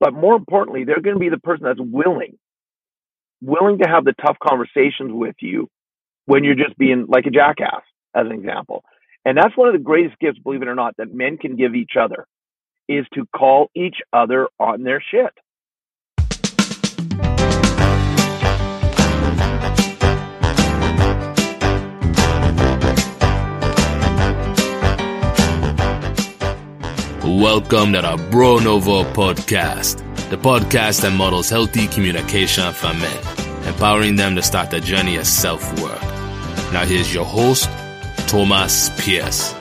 But 0.00 0.14
more 0.14 0.34
importantly, 0.34 0.84
they're 0.84 1.00
going 1.00 1.16
to 1.16 1.20
be 1.20 1.28
the 1.28 1.38
person 1.38 1.64
that's 1.64 1.80
willing, 1.80 2.38
willing 3.42 3.78
to 3.78 3.88
have 3.88 4.04
the 4.04 4.14
tough 4.24 4.38
conversations 4.42 5.12
with 5.12 5.36
you 5.40 5.68
when 6.26 6.44
you're 6.44 6.54
just 6.54 6.76
being 6.78 7.06
like 7.08 7.26
a 7.26 7.30
jackass, 7.30 7.82
as 8.14 8.26
an 8.26 8.32
example. 8.32 8.82
And 9.24 9.36
that's 9.36 9.56
one 9.56 9.68
of 9.68 9.74
the 9.74 9.80
greatest 9.80 10.18
gifts, 10.18 10.38
believe 10.38 10.62
it 10.62 10.68
or 10.68 10.74
not, 10.74 10.96
that 10.96 11.12
men 11.12 11.36
can 11.36 11.56
give 11.56 11.74
each 11.74 11.92
other 12.00 12.26
is 12.88 13.06
to 13.14 13.26
call 13.36 13.70
each 13.74 13.98
other 14.12 14.48
on 14.58 14.82
their 14.82 15.02
shit. 15.10 15.32
Welcome 27.38 27.92
to 27.92 28.02
the 28.02 28.28
Bro 28.32 28.58
Novo 28.58 29.04
podcast, 29.04 29.98
the 30.30 30.36
podcast 30.36 31.02
that 31.02 31.12
models 31.12 31.48
healthy 31.48 31.86
communication 31.86 32.72
for 32.72 32.88
men, 32.88 33.68
empowering 33.68 34.16
them 34.16 34.34
to 34.34 34.42
start 34.42 34.70
the 34.70 34.80
journey 34.80 35.14
of 35.14 35.28
self 35.28 35.62
work. 35.80 36.02
Now, 36.72 36.84
here's 36.84 37.14
your 37.14 37.24
host, 37.24 37.70
Thomas 38.26 38.90
Pierce. 39.00 39.54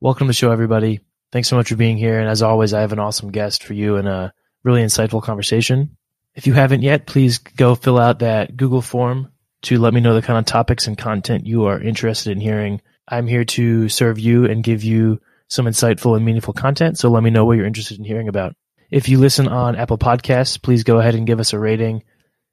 Welcome 0.00 0.26
to 0.26 0.30
the 0.30 0.32
show, 0.32 0.50
everybody. 0.50 1.00
Thanks 1.30 1.48
so 1.48 1.56
much 1.56 1.68
for 1.68 1.76
being 1.76 1.98
here. 1.98 2.18
And 2.18 2.28
as 2.28 2.40
always, 2.40 2.72
I 2.72 2.80
have 2.80 2.92
an 2.94 2.98
awesome 2.98 3.32
guest 3.32 3.62
for 3.62 3.74
you 3.74 3.96
and 3.96 4.08
a 4.08 4.32
really 4.62 4.82
insightful 4.82 5.22
conversation. 5.22 5.98
If 6.34 6.46
you 6.46 6.54
haven't 6.54 6.80
yet, 6.80 7.06
please 7.06 7.36
go 7.36 7.74
fill 7.74 7.98
out 7.98 8.20
that 8.20 8.56
Google 8.56 8.82
form 8.82 9.30
to 9.64 9.78
let 9.78 9.94
me 9.94 10.00
know 10.00 10.14
the 10.14 10.22
kind 10.22 10.38
of 10.38 10.44
topics 10.44 10.86
and 10.86 10.96
content 10.96 11.46
you 11.46 11.64
are 11.64 11.80
interested 11.80 12.32
in 12.32 12.40
hearing. 12.40 12.80
I'm 13.08 13.26
here 13.26 13.44
to 13.44 13.88
serve 13.88 14.18
you 14.18 14.44
and 14.46 14.62
give 14.62 14.84
you 14.84 15.20
some 15.48 15.66
insightful 15.66 16.16
and 16.16 16.24
meaningful 16.24 16.54
content. 16.54 16.98
So 16.98 17.10
let 17.10 17.22
me 17.22 17.30
know 17.30 17.44
what 17.44 17.56
you're 17.56 17.66
interested 17.66 17.98
in 17.98 18.04
hearing 18.04 18.28
about. 18.28 18.54
If 18.90 19.08
you 19.08 19.18
listen 19.18 19.48
on 19.48 19.76
Apple 19.76 19.98
Podcasts, 19.98 20.60
please 20.60 20.84
go 20.84 20.98
ahead 20.98 21.14
and 21.14 21.26
give 21.26 21.40
us 21.40 21.52
a 21.52 21.58
rating. 21.58 22.04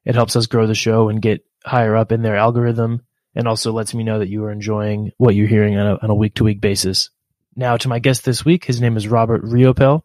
It 0.06 0.16
helps 0.16 0.36
us 0.36 0.48
grow 0.48 0.68
the 0.68 0.76
show 0.76 1.10
and 1.10 1.22
get 1.22 1.46
higher 1.66 1.96
up 1.96 2.12
in 2.12 2.22
their 2.22 2.36
algorithm 2.36 3.02
and 3.36 3.48
also 3.48 3.72
lets 3.72 3.94
me 3.94 4.04
know 4.04 4.20
that 4.20 4.30
you 4.30 4.44
are 4.46 4.52
enjoying 4.52 5.12
what 5.18 5.36
you're 5.36 5.48
hearing 5.48 5.78
on 5.78 6.10
a, 6.10 6.16
week 6.16 6.36
to 6.36 6.44
week 6.44 6.60
basis. 6.60 7.10
Now 7.56 7.78
to 7.78 7.88
my 7.90 8.00
guest 8.00 8.26
this 8.26 8.44
week, 8.44 8.66
his 8.66 8.82
name 8.82 8.98
is 8.98 9.08
Robert 9.08 9.44
Riopel. 9.44 10.04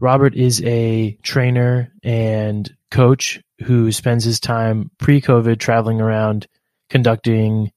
Robert 0.00 0.34
is 0.34 0.62
a 0.64 1.18
trainer 1.22 1.92
and 2.02 2.74
coach 2.90 3.40
who 3.62 3.92
spends 3.92 4.24
his 4.24 4.40
time 4.40 4.90
pre-COVID 4.98 5.58
traveling 5.58 6.00
around 6.00 6.46
conducting 6.88 7.70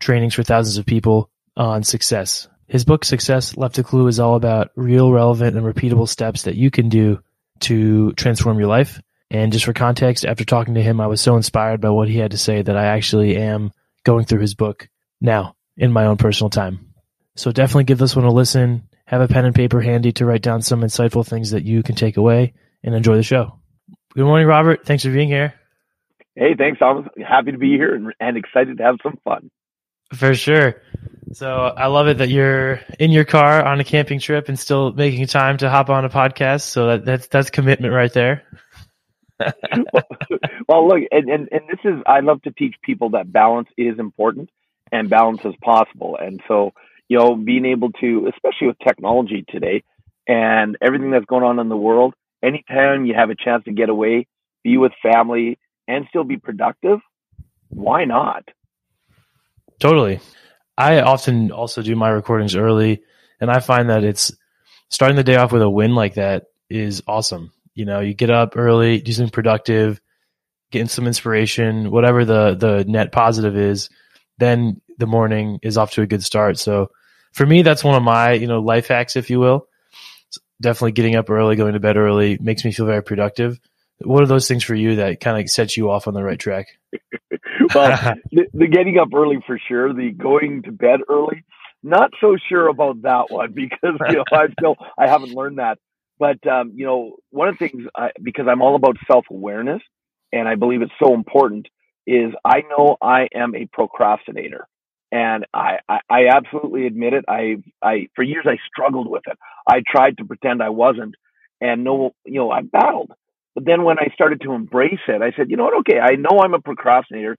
trainings 0.00 0.34
for 0.34 0.42
thousands 0.42 0.78
of 0.78 0.84
people 0.84 1.30
on 1.56 1.84
success. 1.84 2.48
His 2.66 2.84
book 2.84 3.04
Success 3.04 3.56
Left 3.56 3.78
a 3.78 3.82
Clue 3.82 4.08
is 4.08 4.20
all 4.20 4.34
about 4.34 4.70
real, 4.76 5.10
relevant, 5.10 5.56
and 5.56 5.64
repeatable 5.64 6.08
steps 6.08 6.42
that 6.42 6.56
you 6.56 6.70
can 6.70 6.88
do 6.88 7.20
to 7.60 8.12
transform 8.12 8.58
your 8.58 8.68
life. 8.68 9.00
And 9.30 9.52
just 9.52 9.64
for 9.64 9.72
context, 9.72 10.24
after 10.24 10.44
talking 10.44 10.74
to 10.74 10.82
him, 10.82 11.00
I 11.00 11.06
was 11.06 11.20
so 11.20 11.36
inspired 11.36 11.80
by 11.80 11.90
what 11.90 12.08
he 12.08 12.18
had 12.18 12.32
to 12.32 12.38
say 12.38 12.60
that 12.60 12.76
I 12.76 12.86
actually 12.86 13.36
am 13.36 13.72
going 14.04 14.24
through 14.24 14.40
his 14.40 14.54
book 14.54 14.88
now 15.20 15.54
in 15.76 15.92
my 15.92 16.06
own 16.06 16.16
personal 16.16 16.50
time. 16.50 16.92
So 17.36 17.52
definitely 17.52 17.84
give 17.84 17.98
this 17.98 18.16
one 18.16 18.24
a 18.24 18.32
listen. 18.32 18.88
Have 19.08 19.22
a 19.22 19.28
pen 19.28 19.46
and 19.46 19.54
paper 19.54 19.80
handy 19.80 20.12
to 20.12 20.26
write 20.26 20.42
down 20.42 20.60
some 20.60 20.82
insightful 20.82 21.26
things 21.26 21.52
that 21.52 21.64
you 21.64 21.82
can 21.82 21.94
take 21.94 22.18
away 22.18 22.52
and 22.84 22.94
enjoy 22.94 23.16
the 23.16 23.22
show. 23.22 23.58
Good 24.14 24.26
morning, 24.26 24.46
Robert. 24.46 24.84
Thanks 24.84 25.02
for 25.02 25.10
being 25.10 25.28
here. 25.28 25.54
Hey, 26.34 26.54
thanks. 26.54 26.82
I 26.82 26.92
was 26.92 27.06
happy 27.26 27.52
to 27.52 27.58
be 27.58 27.70
here 27.70 27.94
and, 27.94 28.12
and 28.20 28.36
excited 28.36 28.76
to 28.76 28.84
have 28.84 28.96
some 29.02 29.18
fun. 29.24 29.50
For 30.12 30.34
sure. 30.34 30.82
So 31.32 31.48
I 31.48 31.86
love 31.86 32.08
it 32.08 32.18
that 32.18 32.28
you're 32.28 32.80
in 32.98 33.10
your 33.10 33.24
car 33.24 33.64
on 33.64 33.80
a 33.80 33.84
camping 33.84 34.20
trip 34.20 34.50
and 34.50 34.58
still 34.58 34.92
making 34.92 35.26
time 35.28 35.56
to 35.58 35.70
hop 35.70 35.88
on 35.88 36.04
a 36.04 36.10
podcast. 36.10 36.62
So 36.62 36.88
that, 36.88 37.04
that's 37.06 37.26
that's 37.28 37.48
commitment 37.48 37.94
right 37.94 38.12
there. 38.12 38.42
well, 40.68 40.86
look, 40.86 41.00
and, 41.10 41.30
and 41.30 41.48
and 41.50 41.62
this 41.66 41.80
is 41.84 42.02
I 42.06 42.20
love 42.20 42.42
to 42.42 42.50
teach 42.50 42.74
people 42.82 43.10
that 43.10 43.32
balance 43.32 43.68
is 43.78 43.98
important 43.98 44.50
and 44.92 45.08
balance 45.08 45.40
is 45.44 45.54
possible. 45.62 46.18
And 46.20 46.42
so, 46.48 46.72
you 47.08 47.18
know, 47.18 47.34
being 47.34 47.64
able 47.64 47.90
to, 47.92 48.30
especially 48.34 48.68
with 48.68 48.78
technology 48.86 49.44
today 49.48 49.82
and 50.26 50.76
everything 50.82 51.10
that's 51.10 51.24
going 51.24 51.42
on 51.42 51.58
in 51.58 51.68
the 51.68 51.76
world, 51.76 52.14
anytime 52.42 53.06
you 53.06 53.14
have 53.14 53.30
a 53.30 53.34
chance 53.34 53.64
to 53.64 53.72
get 53.72 53.88
away, 53.88 54.26
be 54.62 54.76
with 54.76 54.92
family, 55.02 55.58
and 55.86 56.06
still 56.10 56.24
be 56.24 56.36
productive, 56.36 56.98
why 57.70 58.04
not? 58.04 58.44
Totally. 59.78 60.20
I 60.76 61.00
often 61.00 61.50
also 61.50 61.82
do 61.82 61.96
my 61.96 62.10
recordings 62.10 62.54
early, 62.54 63.02
and 63.40 63.50
I 63.50 63.60
find 63.60 63.88
that 63.88 64.04
it's 64.04 64.32
starting 64.90 65.16
the 65.16 65.24
day 65.24 65.36
off 65.36 65.52
with 65.52 65.62
a 65.62 65.70
win 65.70 65.94
like 65.94 66.14
that 66.14 66.44
is 66.68 67.02
awesome. 67.06 67.52
You 67.74 67.84
know, 67.84 68.00
you 68.00 68.12
get 68.12 68.30
up 68.30 68.56
early, 68.56 69.00
do 69.00 69.12
something 69.12 69.30
productive, 69.30 70.00
getting 70.70 70.88
some 70.88 71.06
inspiration, 71.06 71.90
whatever 71.90 72.24
the 72.24 72.54
the 72.54 72.84
net 72.86 73.12
positive 73.12 73.56
is, 73.56 73.88
then 74.38 74.80
the 74.98 75.06
morning 75.06 75.58
is 75.62 75.78
off 75.78 75.92
to 75.92 76.02
a 76.02 76.06
good 76.06 76.24
start. 76.24 76.58
So 76.58 76.90
for 77.32 77.46
me, 77.46 77.62
that's 77.62 77.84
one 77.84 77.94
of 77.94 78.02
my, 78.02 78.32
you 78.32 78.46
know, 78.46 78.60
life 78.60 78.88
hacks, 78.88 79.16
if 79.16 79.30
you 79.30 79.40
will 79.40 79.68
definitely 80.60 80.92
getting 80.92 81.16
up 81.16 81.30
early, 81.30 81.56
going 81.56 81.74
to 81.74 81.80
bed 81.80 81.96
early 81.96 82.38
makes 82.40 82.64
me 82.64 82.72
feel 82.72 82.86
very 82.86 83.02
productive. 83.02 83.58
What 84.00 84.22
are 84.22 84.26
those 84.26 84.46
things 84.46 84.62
for 84.64 84.74
you 84.74 84.96
that 84.96 85.20
kind 85.20 85.40
of 85.40 85.50
sets 85.50 85.76
you 85.76 85.90
off 85.90 86.06
on 86.06 86.14
the 86.14 86.22
right 86.22 86.38
track? 86.38 86.66
well, 87.74 88.14
the, 88.30 88.46
the, 88.52 88.66
getting 88.68 88.98
up 88.98 89.08
early 89.14 89.38
for 89.46 89.58
sure. 89.68 89.92
The 89.92 90.10
going 90.10 90.62
to 90.64 90.72
bed 90.72 91.00
early, 91.08 91.44
not 91.82 92.12
so 92.20 92.36
sure 92.48 92.68
about 92.68 93.02
that 93.02 93.26
one 93.28 93.52
because 93.52 93.98
you 94.08 94.16
know 94.16 94.24
I 94.32 94.46
still 94.58 94.76
I 94.96 95.08
haven't 95.08 95.32
learned 95.32 95.58
that. 95.58 95.78
But 96.18 96.44
um, 96.46 96.72
you 96.74 96.86
know, 96.86 97.16
one 97.30 97.48
of 97.48 97.58
the 97.58 97.68
things 97.68 97.84
I, 97.96 98.10
because 98.22 98.46
I'm 98.48 98.62
all 98.62 98.76
about 98.76 98.96
self 99.10 99.26
awareness, 99.30 99.82
and 100.32 100.48
I 100.48 100.54
believe 100.54 100.82
it's 100.82 100.92
so 101.02 101.14
important, 101.14 101.66
is 102.06 102.32
I 102.44 102.62
know 102.68 102.96
I 103.02 103.28
am 103.34 103.54
a 103.56 103.66
procrastinator 103.66 104.66
and 105.10 105.46
I, 105.54 105.78
I, 105.88 105.98
I 106.10 106.20
absolutely 106.34 106.86
admit 106.86 107.14
it. 107.14 107.24
I, 107.28 107.56
I, 107.82 108.08
for 108.14 108.22
years 108.22 108.44
I 108.46 108.56
struggled 108.66 109.08
with 109.08 109.22
it. 109.26 109.38
I 109.66 109.82
tried 109.86 110.18
to 110.18 110.24
pretend 110.24 110.62
I 110.62 110.68
wasn't, 110.68 111.14
and 111.60 111.84
no, 111.84 112.12
you 112.24 112.40
know, 112.40 112.50
I 112.50 112.62
battled. 112.62 113.12
But 113.54 113.64
then 113.64 113.84
when 113.84 113.98
I 113.98 114.12
started 114.14 114.42
to 114.42 114.52
embrace 114.52 115.00
it, 115.08 115.22
I 115.22 115.32
said, 115.36 115.50
you 115.50 115.56
know 115.56 115.64
what? 115.64 115.78
Okay, 115.80 115.98
I 115.98 116.16
know 116.16 116.40
I'm 116.42 116.54
a 116.54 116.60
procrastinator. 116.60 117.36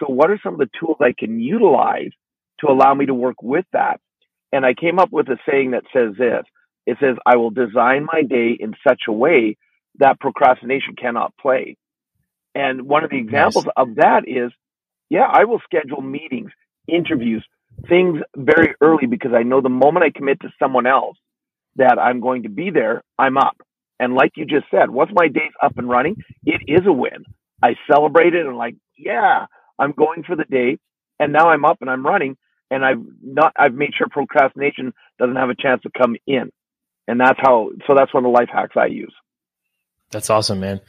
So 0.00 0.06
what 0.06 0.30
are 0.30 0.40
some 0.42 0.54
of 0.54 0.60
the 0.60 0.70
tools 0.78 0.96
I 1.00 1.12
can 1.18 1.40
utilize 1.40 2.10
to 2.60 2.68
allow 2.68 2.94
me 2.94 3.06
to 3.06 3.14
work 3.14 3.42
with 3.42 3.66
that? 3.72 4.00
And 4.52 4.64
I 4.64 4.74
came 4.74 4.98
up 4.98 5.10
with 5.12 5.28
a 5.28 5.36
saying 5.50 5.72
that 5.72 5.82
says 5.92 6.14
this. 6.16 6.44
It 6.86 6.96
says, 7.00 7.16
I 7.26 7.36
will 7.36 7.50
design 7.50 8.06
my 8.10 8.22
day 8.22 8.56
in 8.58 8.74
such 8.86 9.02
a 9.08 9.12
way 9.12 9.58
that 9.98 10.20
procrastination 10.20 10.94
cannot 10.96 11.34
play. 11.38 11.76
And 12.54 12.82
one 12.82 13.04
of 13.04 13.10
the 13.10 13.18
examples 13.18 13.66
nice. 13.66 13.74
of 13.76 13.96
that 13.96 14.22
is, 14.26 14.52
yeah, 15.10 15.28
I 15.30 15.44
will 15.44 15.60
schedule 15.64 16.00
meetings 16.00 16.50
interviews, 16.88 17.44
things 17.88 18.20
very 18.36 18.74
early 18.80 19.06
because 19.06 19.32
I 19.34 19.42
know 19.42 19.60
the 19.60 19.68
moment 19.68 20.04
I 20.04 20.10
commit 20.16 20.40
to 20.40 20.48
someone 20.58 20.86
else 20.86 21.16
that 21.76 21.98
I'm 21.98 22.20
going 22.20 22.42
to 22.42 22.48
be 22.48 22.70
there, 22.70 23.02
I'm 23.18 23.36
up. 23.38 23.56
And 24.00 24.14
like 24.14 24.32
you 24.36 24.44
just 24.44 24.66
said, 24.70 24.90
once 24.90 25.10
my 25.14 25.28
day's 25.28 25.52
up 25.62 25.76
and 25.78 25.88
running, 25.88 26.16
it 26.44 26.62
is 26.66 26.86
a 26.86 26.92
win. 26.92 27.24
I 27.62 27.74
celebrate 27.90 28.34
it 28.34 28.46
and 28.46 28.56
like, 28.56 28.76
yeah, 28.96 29.46
I'm 29.78 29.92
going 29.92 30.22
for 30.22 30.36
the 30.36 30.44
day 30.44 30.78
and 31.18 31.32
now 31.32 31.48
I'm 31.48 31.64
up 31.64 31.78
and 31.80 31.90
I'm 31.90 32.06
running 32.06 32.36
and 32.70 32.84
I've 32.84 33.02
not, 33.22 33.52
I've 33.56 33.74
made 33.74 33.90
sure 33.96 34.06
procrastination 34.10 34.92
doesn't 35.18 35.36
have 35.36 35.50
a 35.50 35.54
chance 35.54 35.82
to 35.82 35.90
come 35.96 36.16
in. 36.26 36.50
And 37.08 37.20
that's 37.20 37.38
how, 37.40 37.70
so 37.86 37.94
that's 37.96 38.12
one 38.12 38.24
of 38.24 38.30
the 38.30 38.38
life 38.38 38.50
hacks 38.52 38.76
I 38.76 38.86
use. 38.86 39.14
That's 40.10 40.30
awesome, 40.30 40.60
man. 40.60 40.80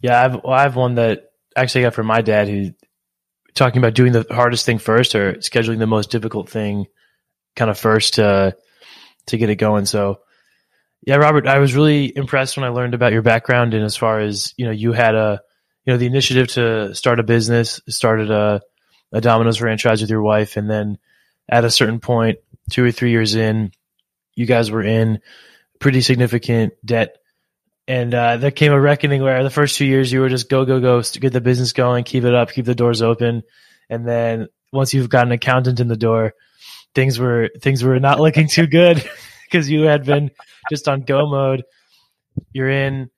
Yeah. 0.00 0.22
I've, 0.22 0.42
well, 0.42 0.52
I 0.52 0.62
have 0.62 0.76
one 0.76 0.96
that 0.96 1.30
actually 1.54 1.82
got 1.82 1.94
from 1.94 2.06
my 2.06 2.20
dad 2.20 2.48
who 2.48 2.70
talking 3.56 3.78
about 3.78 3.94
doing 3.94 4.12
the 4.12 4.26
hardest 4.30 4.64
thing 4.64 4.78
first 4.78 5.14
or 5.14 5.34
scheduling 5.34 5.78
the 5.78 5.86
most 5.86 6.10
difficult 6.10 6.48
thing 6.48 6.86
kind 7.56 7.70
of 7.70 7.78
first 7.78 8.14
to 8.14 8.56
to 9.26 9.38
get 9.38 9.50
it 9.50 9.56
going. 9.56 9.86
So 9.86 10.20
yeah, 11.04 11.16
Robert, 11.16 11.46
I 11.46 11.58
was 11.58 11.74
really 11.74 12.16
impressed 12.16 12.56
when 12.56 12.64
I 12.64 12.68
learned 12.68 12.94
about 12.94 13.12
your 13.12 13.22
background 13.22 13.74
and 13.74 13.84
as 13.84 13.96
far 13.96 14.20
as, 14.20 14.54
you 14.56 14.66
know, 14.66 14.72
you 14.72 14.92
had 14.92 15.14
a 15.14 15.40
you 15.84 15.92
know, 15.92 15.98
the 15.98 16.06
initiative 16.06 16.48
to 16.48 16.94
start 16.94 17.20
a 17.20 17.24
business, 17.24 17.80
started 17.88 18.30
a 18.30 18.60
a 19.12 19.20
Domino's 19.20 19.58
franchise 19.58 20.00
with 20.00 20.10
your 20.10 20.22
wife 20.22 20.56
and 20.56 20.70
then 20.70 20.98
at 21.48 21.64
a 21.64 21.70
certain 21.70 22.00
point, 22.00 22.38
two 22.70 22.84
or 22.84 22.90
three 22.90 23.10
years 23.10 23.34
in, 23.34 23.70
you 24.34 24.46
guys 24.46 24.70
were 24.70 24.82
in 24.82 25.20
pretty 25.78 26.00
significant 26.00 26.74
debt 26.84 27.16
and 27.88 28.12
uh, 28.14 28.36
there 28.36 28.50
came 28.50 28.72
a 28.72 28.80
reckoning 28.80 29.22
where 29.22 29.42
the 29.42 29.50
first 29.50 29.76
two 29.76 29.86
years 29.86 30.10
you 30.12 30.20
were 30.20 30.28
just 30.28 30.48
go 30.48 30.64
go 30.64 30.80
go 30.80 31.02
get 31.02 31.32
the 31.32 31.40
business 31.40 31.72
going, 31.72 32.04
keep 32.04 32.24
it 32.24 32.34
up, 32.34 32.50
keep 32.50 32.64
the 32.64 32.74
doors 32.74 33.02
open, 33.02 33.42
and 33.88 34.06
then 34.06 34.48
once 34.72 34.92
you've 34.92 35.08
got 35.08 35.26
an 35.26 35.32
accountant 35.32 35.80
in 35.80 35.88
the 35.88 35.96
door, 35.96 36.34
things 36.94 37.18
were 37.18 37.50
things 37.60 37.84
were 37.84 38.00
not 38.00 38.20
looking 38.20 38.48
too 38.48 38.66
good 38.66 39.08
because 39.44 39.70
you 39.70 39.82
had 39.82 40.04
been 40.04 40.30
just 40.70 40.88
on 40.88 41.02
go 41.02 41.28
mode. 41.30 41.64
You're 42.52 42.70
in 42.70 43.10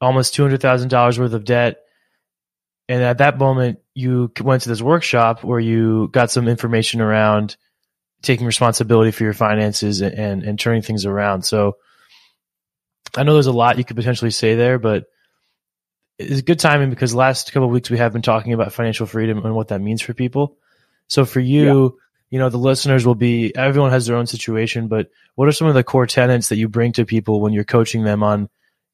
almost 0.00 0.34
two 0.34 0.42
hundred 0.42 0.60
thousand 0.60 0.88
dollars 0.88 1.18
worth 1.18 1.32
of 1.32 1.44
debt, 1.44 1.78
and 2.88 3.02
at 3.02 3.18
that 3.18 3.38
moment 3.38 3.78
you 3.94 4.30
went 4.40 4.62
to 4.62 4.68
this 4.68 4.82
workshop 4.82 5.42
where 5.44 5.60
you 5.60 6.08
got 6.08 6.30
some 6.30 6.48
information 6.48 7.00
around 7.00 7.56
taking 8.22 8.46
responsibility 8.46 9.10
for 9.10 9.22
your 9.22 9.34
finances 9.34 10.00
and, 10.00 10.14
and, 10.14 10.42
and 10.42 10.58
turning 10.58 10.82
things 10.82 11.06
around. 11.06 11.42
So 11.42 11.76
I 13.16 13.22
know 13.22 13.34
there's 13.34 13.46
a 13.46 13.52
lot 13.52 13.78
you 13.78 13.84
could 13.84 13.96
potentially 13.96 14.30
say 14.30 14.54
there, 14.54 14.78
but 14.78 15.06
it's 16.18 16.42
good 16.42 16.58
timing 16.58 16.90
because 16.90 17.12
the 17.12 17.18
last 17.18 17.52
couple 17.52 17.66
of 17.66 17.72
weeks 17.72 17.90
we 17.90 17.98
have 17.98 18.12
been 18.12 18.22
talking 18.22 18.52
about 18.52 18.72
financial 18.72 19.06
freedom 19.06 19.44
and 19.44 19.54
what 19.54 19.68
that 19.68 19.80
means 19.80 20.02
for 20.02 20.14
people. 20.14 20.56
So 21.08 21.24
for 21.24 21.40
you, 21.40 21.64
yeah. 21.64 21.88
you 22.30 22.38
know, 22.38 22.48
the 22.48 22.58
listeners 22.58 23.06
will 23.06 23.14
be 23.14 23.54
everyone 23.54 23.90
has 23.90 24.06
their 24.06 24.16
own 24.16 24.26
situation, 24.26 24.88
but 24.88 25.10
what 25.34 25.48
are 25.48 25.52
some 25.52 25.68
of 25.68 25.74
the 25.74 25.84
core 25.84 26.06
tenets 26.06 26.48
that 26.48 26.56
you 26.56 26.68
bring 26.68 26.92
to 26.92 27.04
people 27.04 27.40
when 27.40 27.52
you're 27.52 27.64
coaching 27.64 28.04
them 28.04 28.22
on 28.22 28.48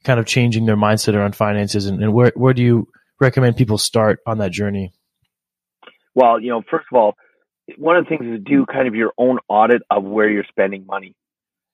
kind 0.04 0.18
of 0.18 0.26
changing 0.26 0.64
their 0.64 0.76
mindset 0.76 1.14
around 1.14 1.36
finances 1.36 1.86
and, 1.86 2.02
and 2.02 2.14
where 2.14 2.32
where 2.34 2.54
do 2.54 2.62
you 2.62 2.88
recommend 3.20 3.56
people 3.56 3.78
start 3.78 4.20
on 4.26 4.38
that 4.38 4.50
journey? 4.50 4.92
Well, 6.14 6.40
you 6.40 6.48
know, 6.48 6.62
first 6.70 6.86
of 6.90 6.98
all, 6.98 7.14
one 7.76 7.96
of 7.96 8.04
the 8.04 8.08
things 8.08 8.24
is 8.24 8.44
do 8.44 8.66
kind 8.66 8.88
of 8.88 8.94
your 8.94 9.12
own 9.18 9.38
audit 9.48 9.82
of 9.90 10.04
where 10.04 10.28
you're 10.28 10.44
spending 10.48 10.86
money. 10.86 11.14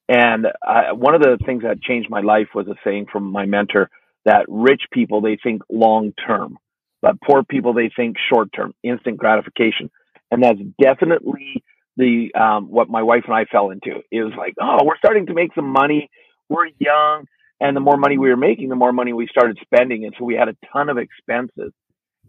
And 0.08 0.46
one 0.92 1.14
of 1.14 1.20
the 1.20 1.38
things 1.44 1.62
that 1.62 1.82
changed 1.82 2.10
my 2.10 2.20
life 2.20 2.48
was 2.54 2.68
a 2.68 2.76
saying 2.84 3.06
from 3.10 3.24
my 3.24 3.46
mentor 3.46 3.90
that 4.24 4.46
rich 4.48 4.82
people, 4.92 5.20
they 5.20 5.38
think 5.42 5.62
long 5.70 6.12
term, 6.26 6.58
but 7.02 7.20
poor 7.20 7.42
people, 7.44 7.72
they 7.72 7.90
think 7.94 8.16
short 8.32 8.50
term, 8.54 8.74
instant 8.82 9.16
gratification. 9.16 9.90
And 10.30 10.42
that's 10.42 10.58
definitely 10.82 11.62
the, 11.96 12.32
um, 12.34 12.68
what 12.70 12.88
my 12.88 13.02
wife 13.02 13.24
and 13.26 13.34
I 13.34 13.44
fell 13.44 13.70
into. 13.70 14.00
It 14.10 14.22
was 14.22 14.32
like, 14.36 14.54
oh, 14.60 14.84
we're 14.84 14.98
starting 14.98 15.26
to 15.26 15.34
make 15.34 15.54
some 15.54 15.68
money. 15.68 16.10
We're 16.48 16.66
young. 16.78 17.26
And 17.60 17.74
the 17.74 17.80
more 17.80 17.96
money 17.96 18.18
we 18.18 18.28
were 18.28 18.36
making, 18.36 18.68
the 18.68 18.76
more 18.76 18.92
money 18.92 19.12
we 19.12 19.28
started 19.28 19.58
spending. 19.62 20.04
And 20.04 20.14
so 20.18 20.24
we 20.24 20.34
had 20.34 20.48
a 20.48 20.56
ton 20.72 20.88
of 20.88 20.98
expenses 20.98 21.72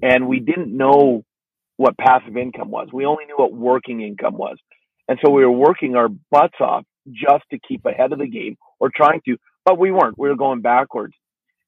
and 0.02 0.28
we 0.28 0.40
didn't 0.40 0.76
know 0.76 1.24
what 1.76 1.98
passive 1.98 2.38
income 2.38 2.72
was. 2.72 2.90
We 2.94 3.06
only 3.06 3.26
knew 3.26 3.36
what 3.36 3.54
working 3.54 4.02
income 4.02 4.38
was. 4.38 4.58
And 5.08 5.20
so 5.24 5.32
we 5.32 5.44
were 5.46 5.52
working 5.52 5.96
our 5.96 6.10
butts 6.10 6.60
off 6.60 6.86
just 7.12 7.44
to 7.52 7.60
keep 7.60 7.86
ahead 7.86 8.12
of 8.12 8.20
the 8.20 8.28
game 8.28 8.58
or 8.80 8.90
trying 8.94 9.22
to, 9.26 9.38
but 9.66 9.78
we 9.78 9.92
weren't. 9.92 10.18
We 10.18 10.30
were 10.30 10.36
going 10.36 10.62
backwards. 10.62 11.14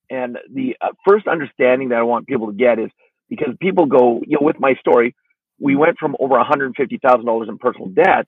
And 0.10 0.38
the 0.52 0.76
uh, 0.82 0.90
first 1.08 1.28
understanding 1.28 1.90
that 1.90 2.00
I 2.00 2.04
want 2.04 2.28
people 2.28 2.48
to 2.48 2.54
get 2.54 2.80
is 2.80 2.90
because 3.30 3.54
people 3.60 3.86
go, 3.86 4.22
you 4.26 4.38
know, 4.40 4.46
with 4.46 4.60
my 4.60 4.74
story, 4.80 5.16
we 5.60 5.76
went 5.76 5.98
from 6.00 6.16
over 6.20 6.36
$150,000 6.36 7.50
in 7.50 7.58
personal 7.58 7.90
debt 7.90 8.28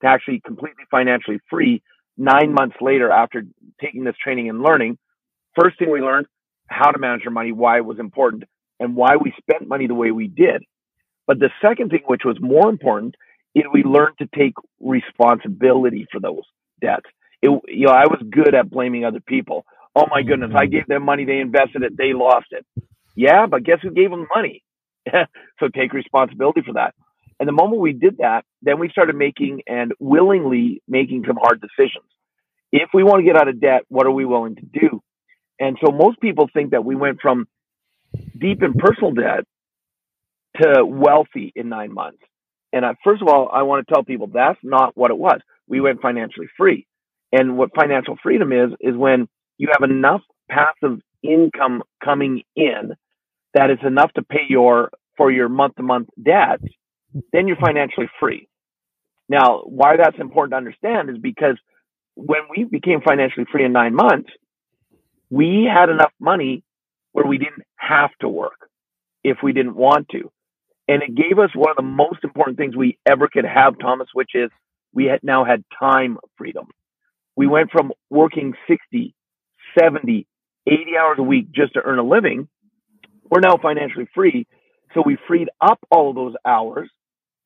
to 0.00 0.06
actually 0.06 0.40
completely 0.44 0.84
financially 0.90 1.40
free 1.50 1.82
nine 2.16 2.52
months 2.52 2.76
later 2.80 3.10
after 3.10 3.42
taking 3.80 4.04
this 4.04 4.16
training 4.22 4.48
and 4.48 4.62
learning. 4.62 4.98
First 5.60 5.78
thing 5.78 5.90
we 5.90 6.00
learned 6.00 6.26
how 6.68 6.90
to 6.90 6.98
manage 6.98 7.22
our 7.24 7.32
money, 7.32 7.52
why 7.52 7.78
it 7.78 7.84
was 7.84 7.98
important, 7.98 8.44
and 8.80 8.94
why 8.94 9.16
we 9.16 9.32
spent 9.38 9.68
money 9.68 9.86
the 9.86 9.94
way 9.94 10.10
we 10.10 10.28
did. 10.28 10.62
But 11.26 11.38
the 11.40 11.50
second 11.60 11.90
thing, 11.90 12.02
which 12.06 12.22
was 12.24 12.38
more 12.40 12.68
important, 12.68 13.14
we 13.72 13.82
learned 13.82 14.18
to 14.18 14.28
take 14.36 14.54
responsibility 14.80 16.06
for 16.10 16.20
those 16.20 16.42
debts. 16.80 17.06
It, 17.42 17.50
you 17.68 17.86
know, 17.86 17.92
I 17.92 18.06
was 18.06 18.22
good 18.30 18.54
at 18.54 18.70
blaming 18.70 19.04
other 19.04 19.20
people. 19.20 19.64
Oh 19.94 20.06
my 20.10 20.22
goodness, 20.22 20.52
I 20.54 20.64
mm-hmm. 20.64 20.72
gave 20.72 20.86
them 20.86 21.04
money, 21.04 21.24
they 21.24 21.38
invested 21.38 21.82
it, 21.82 21.96
they 21.96 22.12
lost 22.12 22.46
it. 22.50 22.66
Yeah, 23.16 23.46
but 23.46 23.64
guess 23.64 23.78
who 23.82 23.90
gave 23.90 24.10
them 24.10 24.26
money? 24.34 24.62
so 25.58 25.68
take 25.68 25.92
responsibility 25.92 26.62
for 26.64 26.74
that. 26.74 26.94
And 27.40 27.48
the 27.48 27.52
moment 27.52 27.80
we 27.80 27.92
did 27.92 28.18
that, 28.18 28.44
then 28.62 28.78
we 28.78 28.88
started 28.90 29.14
making 29.14 29.62
and 29.66 29.92
willingly 30.00 30.82
making 30.88 31.24
some 31.26 31.36
hard 31.40 31.60
decisions. 31.60 32.04
If 32.72 32.90
we 32.92 33.02
want 33.02 33.20
to 33.20 33.24
get 33.24 33.36
out 33.36 33.48
of 33.48 33.60
debt, 33.60 33.82
what 33.88 34.06
are 34.06 34.12
we 34.12 34.24
willing 34.24 34.56
to 34.56 34.66
do? 34.66 35.02
And 35.58 35.78
so 35.84 35.92
most 35.92 36.20
people 36.20 36.48
think 36.52 36.72
that 36.72 36.84
we 36.84 36.94
went 36.94 37.20
from 37.20 37.46
deep 38.36 38.62
in 38.62 38.74
personal 38.74 39.12
debt 39.12 39.44
to 40.60 40.84
wealthy 40.84 41.52
in 41.54 41.68
nine 41.68 41.92
months. 41.92 42.22
And 42.72 42.84
I, 42.84 42.94
first 43.04 43.22
of 43.22 43.28
all, 43.28 43.48
I 43.52 43.62
want 43.62 43.86
to 43.86 43.94
tell 43.94 44.04
people 44.04 44.28
that's 44.32 44.58
not 44.62 44.96
what 44.96 45.10
it 45.10 45.18
was. 45.18 45.40
We 45.66 45.78
mm-hmm. 45.78 45.84
went 45.84 46.02
financially 46.02 46.48
free. 46.56 46.86
And 47.32 47.58
what 47.58 47.74
financial 47.74 48.16
freedom 48.22 48.52
is, 48.52 48.70
is 48.80 48.96
when 48.96 49.28
you 49.58 49.68
have 49.72 49.88
enough 49.88 50.22
passive 50.50 51.00
income 51.22 51.82
coming 52.02 52.42
in 52.56 52.94
that 53.54 53.70
is 53.70 53.78
enough 53.86 54.12
to 54.14 54.22
pay 54.22 54.44
your, 54.48 54.90
for 55.16 55.30
your 55.30 55.48
month 55.48 55.76
to 55.76 55.82
month 55.82 56.08
debt, 56.22 56.60
then 57.32 57.48
you're 57.48 57.56
financially 57.56 58.08
free. 58.20 58.48
Now, 59.28 59.62
why 59.64 59.96
that's 59.96 60.18
important 60.18 60.52
to 60.52 60.56
understand 60.56 61.10
is 61.10 61.18
because 61.18 61.56
when 62.14 62.42
we 62.50 62.64
became 62.64 63.00
financially 63.00 63.46
free 63.50 63.64
in 63.64 63.72
nine 63.72 63.94
months, 63.94 64.30
we 65.30 65.68
had 65.70 65.90
enough 65.90 66.12
money 66.18 66.64
where 67.12 67.26
we 67.26 67.38
didn't 67.38 67.64
have 67.76 68.10
to 68.20 68.28
work 68.28 68.70
if 69.22 69.38
we 69.42 69.52
didn't 69.52 69.76
want 69.76 70.08
to. 70.10 70.30
And 70.88 71.02
it 71.02 71.14
gave 71.14 71.38
us 71.38 71.50
one 71.54 71.70
of 71.70 71.76
the 71.76 71.82
most 71.82 72.24
important 72.24 72.56
things 72.56 72.74
we 72.74 72.98
ever 73.06 73.28
could 73.28 73.44
have, 73.44 73.78
Thomas, 73.78 74.08
which 74.14 74.30
is 74.34 74.50
we 74.94 75.04
had 75.04 75.20
now 75.22 75.44
had 75.44 75.62
time 75.78 76.18
freedom. 76.36 76.68
We 77.36 77.44
mm-hmm. 77.44 77.52
went 77.52 77.70
from 77.70 77.92
working 78.10 78.54
60, 78.66 79.14
70, 79.78 80.26
80 80.66 80.82
hours 80.98 81.16
a 81.18 81.22
week 81.22 81.52
just 81.52 81.74
to 81.74 81.82
earn 81.84 81.98
a 81.98 82.02
living. 82.02 82.48
We're 83.30 83.40
now 83.40 83.58
financially 83.58 84.08
free. 84.14 84.46
So 84.94 85.02
we 85.04 85.18
freed 85.28 85.48
up 85.60 85.78
all 85.90 86.10
of 86.10 86.16
those 86.16 86.34
hours. 86.46 86.88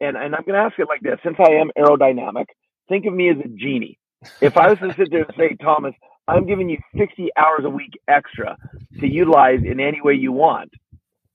And, 0.00 0.16
and 0.16 0.34
I'm 0.34 0.42
going 0.44 0.54
to 0.54 0.64
ask 0.64 0.78
it 0.78 0.86
like 0.88 1.00
this 1.00 1.18
since 1.24 1.36
I 1.38 1.54
am 1.54 1.70
aerodynamic, 1.76 2.46
think 2.88 3.06
of 3.06 3.12
me 3.14 3.30
as 3.30 3.36
a 3.44 3.48
genie. 3.48 3.98
If 4.40 4.56
I 4.56 4.68
was 4.68 4.78
to 4.78 4.94
sit 4.94 5.10
there 5.10 5.22
and 5.22 5.34
say, 5.36 5.56
Thomas, 5.60 5.94
I'm 6.28 6.46
giving 6.46 6.68
you 6.68 6.78
60 6.96 7.30
hours 7.36 7.64
a 7.64 7.70
week 7.70 7.98
extra 8.08 8.56
to 9.00 9.06
utilize 9.06 9.60
in 9.64 9.80
any 9.80 10.00
way 10.00 10.14
you 10.14 10.30
want, 10.32 10.70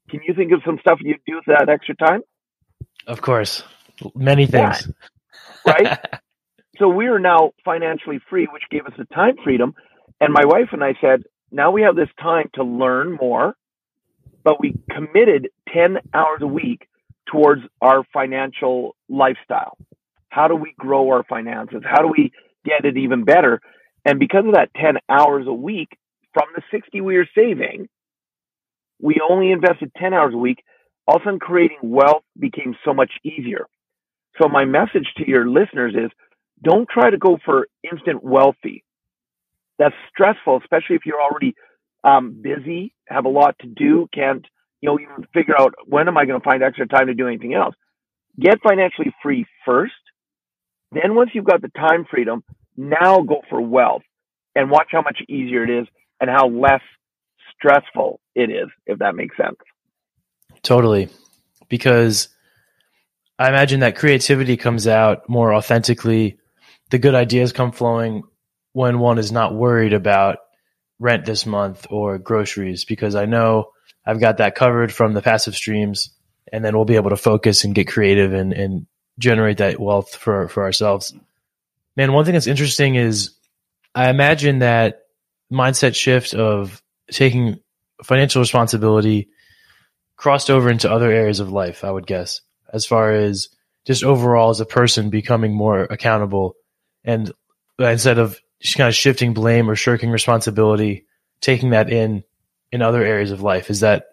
can 0.10 0.22
you 0.26 0.34
think 0.34 0.52
of 0.52 0.62
some 0.66 0.78
stuff 0.80 1.00
you'd 1.02 1.20
do 1.26 1.36
with 1.36 1.46
that 1.48 1.70
extra 1.70 1.96
time? 1.96 2.22
Of 3.08 3.22
course, 3.22 3.64
many 4.16 4.46
things. 4.46 4.88
Yeah. 5.66 5.74
Right. 5.74 6.00
so 6.78 6.88
we 6.88 7.08
are 7.08 7.20
now 7.20 7.52
financially 7.64 8.20
free, 8.30 8.48
which 8.52 8.64
gave 8.70 8.86
us 8.86 8.94
the 8.98 9.06
time 9.06 9.36
freedom. 9.44 9.74
And 10.20 10.34
my 10.34 10.46
wife 10.46 10.70
and 10.72 10.84
I 10.84 10.96
said, 11.00 11.24
now 11.52 11.72
we 11.72 11.82
have 11.84 11.96
this 11.96 12.10
time 12.22 12.50
to 12.56 12.64
learn 12.64 13.18
more, 13.20 13.56
but 14.44 14.60
we 14.60 14.76
committed 14.90 15.50
10 15.74 15.98
hours 16.14 16.40
a 16.42 16.48
week 16.48 16.88
towards 17.32 17.62
our 17.82 18.04
financial 18.14 18.96
lifestyle. 19.10 19.78
How 20.30 20.48
do 20.48 20.56
we 20.56 20.74
grow 20.78 21.10
our 21.10 21.24
finances? 21.24 21.82
How 21.86 22.02
do 22.02 22.08
we 22.10 22.32
get 22.66 22.86
it 22.86 22.98
even 22.98 23.24
better? 23.24 23.62
And 24.06 24.20
because 24.20 24.46
of 24.46 24.54
that 24.54 24.70
10 24.76 24.98
hours 25.10 25.48
a 25.48 25.54
week 25.54 25.98
from 26.34 26.46
the 26.56 26.62
60 26.72 27.02
we 27.02 27.18
are 27.18 27.28
saving, 27.36 27.88
we 29.00 29.22
only 29.28 29.52
invested 29.52 29.92
10 29.98 30.14
hours 30.14 30.34
a 30.34 30.38
week. 30.38 30.64
All 31.08 31.18
of 31.18 31.22
a 31.22 31.26
sudden, 31.26 31.40
creating 31.40 31.78
wealth 31.84 32.24
became 32.38 32.76
so 32.84 32.94
much 32.94 33.12
easier. 33.24 33.66
So, 34.42 34.48
my 34.48 34.66
message 34.66 35.08
to 35.18 35.28
your 35.28 35.48
listeners 35.48 35.94
is 35.96 36.12
don't 36.62 36.88
try 36.90 37.10
to 37.10 37.18
go 37.18 37.38
for 37.46 37.68
instant 37.90 38.24
wealthy. 38.24 38.84
That's 39.80 39.96
stressful, 40.10 40.60
especially 40.62 40.96
if 40.96 41.06
you're 41.06 41.22
already 41.22 41.56
um, 42.04 42.42
busy, 42.42 42.94
have 43.08 43.26
a 43.26 43.30
lot 43.30 43.56
to 43.62 43.68
do, 43.68 44.08
can't, 44.14 44.46
you 44.82 44.90
know, 44.90 45.00
even 45.00 45.28
figure 45.34 45.56
out 45.60 45.74
when 45.86 46.08
am 46.08 46.18
I 46.18 46.26
going 46.26 46.40
to 46.40 46.44
find 46.44 46.64
extra 46.64 46.88
time 46.88 47.08
to 47.08 47.14
do 47.14 47.28
anything 47.28 47.54
else. 47.54 47.76
Get 48.40 48.60
financially 48.62 49.14
free 49.24 49.46
first. 49.66 49.94
Then, 50.92 51.16
once 51.16 51.32
you've 51.34 51.46
got 51.46 51.62
the 51.62 51.70
time 51.70 52.06
freedom, 52.10 52.44
now 52.76 53.22
go 53.22 53.42
for 53.50 53.62
wealth 53.62 54.04
and 54.56 54.70
watch 54.70 54.90
how 54.92 55.02
much 55.02 55.20
easier 55.30 55.64
it 55.64 55.70
is 55.70 55.88
and 56.20 56.30
how 56.30 56.48
less 56.48 56.82
stressful 57.58 58.20
it 58.36 58.50
is, 58.50 58.70
if 58.86 59.00
that 59.00 59.16
makes 59.16 59.36
sense. 59.38 59.58
Totally. 60.62 61.10
Because 61.70 62.30
I 63.40 63.50
imagine 63.50 63.82
that 63.82 63.96
creativity 63.96 64.58
comes 64.58 64.88
out 64.88 65.30
more 65.30 65.54
authentically. 65.54 66.38
The 66.90 67.00
good 67.00 67.16
ideas 67.16 67.52
come 67.52 67.72
flowing 67.72 68.24
when 68.74 69.00
one 69.00 69.18
is 69.18 69.32
not 69.32 69.54
worried 69.54 69.94
about 69.94 70.38
rent 71.00 71.26
this 71.26 71.46
month 71.46 71.88
or 71.90 72.18
groceries 72.18 72.86
because 72.86 73.16
I 73.16 73.26
know 73.26 73.72
I've 74.06 74.20
got 74.20 74.38
that 74.38 74.56
covered 74.56 74.92
from 74.92 75.14
the 75.14 75.22
passive 75.22 75.56
streams 75.56 76.12
and 76.52 76.64
then 76.64 76.76
we'll 76.76 76.86
be 76.86 76.96
able 76.96 77.10
to 77.10 77.18
focus 77.18 77.64
and 77.64 77.76
get 77.76 77.88
creative 77.88 78.34
and, 78.34 78.54
and 78.54 78.88
generate 79.20 79.58
that 79.58 79.80
wealth 79.80 80.16
for, 80.16 80.48
for 80.48 80.64
ourselves. 80.64 81.14
Man, 81.96 82.14
one 82.14 82.26
thing 82.26 82.34
that's 82.34 82.48
interesting 82.48 82.96
is 82.96 83.32
I 83.94 84.10
imagine 84.10 84.60
that 84.60 85.02
mindset 85.52 85.96
shift 85.96 86.34
of 86.34 86.82
taking 87.12 87.60
financial 88.04 88.42
responsibility 88.42 89.30
crossed 90.16 90.50
over 90.50 90.70
into 90.70 90.92
other 90.92 91.12
areas 91.12 91.40
of 91.40 91.52
life, 91.52 91.84
I 91.84 91.92
would 91.92 92.08
guess, 92.08 92.42
as 92.72 92.86
far 92.86 93.12
as 93.12 93.50
just 93.86 94.04
overall 94.04 94.50
as 94.50 94.60
a 94.60 94.66
person 94.66 95.10
becoming 95.10 95.54
more 95.54 95.84
accountable 95.84 96.56
and 97.04 97.32
instead 97.80 98.18
of 98.18 98.40
just 98.60 98.78
kind 98.78 98.88
of 98.88 98.96
shifting 98.96 99.34
blame 99.34 99.70
or 99.70 99.76
shirking 99.76 100.10
responsibility, 100.10 101.06
taking 101.42 101.72
that 101.72 101.90
in 101.92 102.24
in 102.72 102.82
other 102.82 103.04
areas 103.04 103.32
of 103.32 103.42
life. 103.42 103.70
Is 103.70 103.82
that 103.82 104.08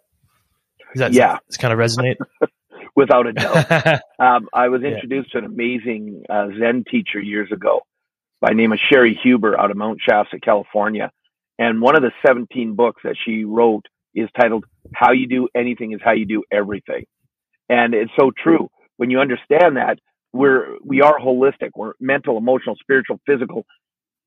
is 0.94 1.00
that 1.00 1.12
yeah. 1.12 1.38
It's 1.48 1.56
kind 1.56 1.72
of 1.72 1.78
resonate? 1.78 2.16
Without 2.96 3.26
a 3.26 3.32
doubt. 3.32 4.00
um, 4.20 4.48
I 4.52 4.68
was 4.68 4.82
introduced 4.84 5.30
yeah. 5.34 5.40
to 5.40 5.46
an 5.46 5.52
amazing 5.52 6.22
uh, 6.28 6.48
Zen 6.56 6.84
teacher 6.88 7.18
years 7.18 7.50
ago 7.50 7.80
by 8.40 8.52
name 8.52 8.72
of 8.72 8.78
Cheri 8.78 9.18
Huber 9.20 9.58
out 9.58 9.72
of 9.72 9.76
Mount 9.76 10.00
Shasta, 10.00 10.38
California. 10.38 11.10
And 11.58 11.80
one 11.80 11.96
of 11.96 12.02
the 12.02 12.12
17 12.26 12.75
books 12.75 13.02
that 13.04 13.16
she 13.25 13.44
wrote 13.44 13.84
is 14.14 14.28
titled 14.38 14.64
How 14.94 15.12
You 15.12 15.26
Do 15.26 15.49
Anything 15.54 15.92
is 15.92 16.00
How 16.02 16.12
You 16.12 16.26
Do 16.26 16.44
Everything. 16.52 17.04
And 17.68 17.94
it's 17.94 18.12
so 18.18 18.30
true. 18.37 18.68
When 18.96 19.11
you 19.11 19.20
understand 19.20 19.76
that, 19.76 19.99
we're 20.32 20.76
we 20.84 21.00
are 21.00 21.18
holistic. 21.18 21.70
We're 21.76 21.92
mental, 22.00 22.37
emotional, 22.37 22.76
spiritual, 22.80 23.20
physical, 23.25 23.64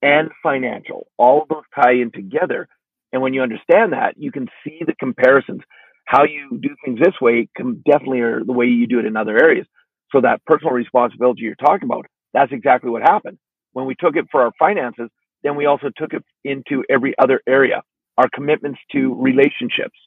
and 0.02 0.30
financial. 0.42 1.08
All 1.18 1.42
of 1.42 1.50
those 1.50 1.64
tie 1.76 1.94
in 1.94 2.12
together. 2.12 2.68
And 3.12 3.22
when 3.22 3.34
you 3.34 3.42
understand 3.42 3.94
that, 3.94 4.16
you 4.18 4.32
can 4.32 4.48
see 4.64 4.80
the 4.86 4.96
comparisons. 5.00 5.62
How 6.06 6.24
you 6.24 6.58
do 6.62 6.70
things 6.84 7.00
this 7.00 7.20
way 7.22 7.50
can 7.56 7.84
definitely 7.86 8.22
are 8.22 8.44
the 8.44 8.54
way 8.54 8.68
you 8.68 8.88
do 8.88 9.00
it 9.00 9.06
in 9.06 9.18
other 9.18 9.38
areas. 9.38 9.68
So 10.12 10.22
that 10.22 10.44
personal 10.46 10.74
responsibility 10.74 11.42
you're 11.42 11.56
talking 11.56 11.86
about, 11.86 12.06
that's 12.34 12.52
exactly 12.54 12.90
what 12.90 13.02
happened. 13.02 13.38
When 13.74 13.86
we 13.86 13.96
took 13.96 14.16
it 14.16 14.26
for 14.32 14.42
our 14.44 14.52
finances, 14.58 15.10
then 15.44 15.56
we 15.56 15.66
also 15.66 15.90
took 15.96 16.14
it 16.14 16.24
into 16.44 16.84
every 16.90 17.14
other 17.20 17.42
area. 17.48 17.84
Our 18.18 18.28
commitments 18.34 18.80
to 18.94 19.14
relationships, 19.16 19.98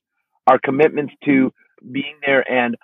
our 0.46 0.58
commitments 0.58 1.12
to 1.24 1.52
being 1.92 2.16
there 2.24 2.48
and 2.50 2.76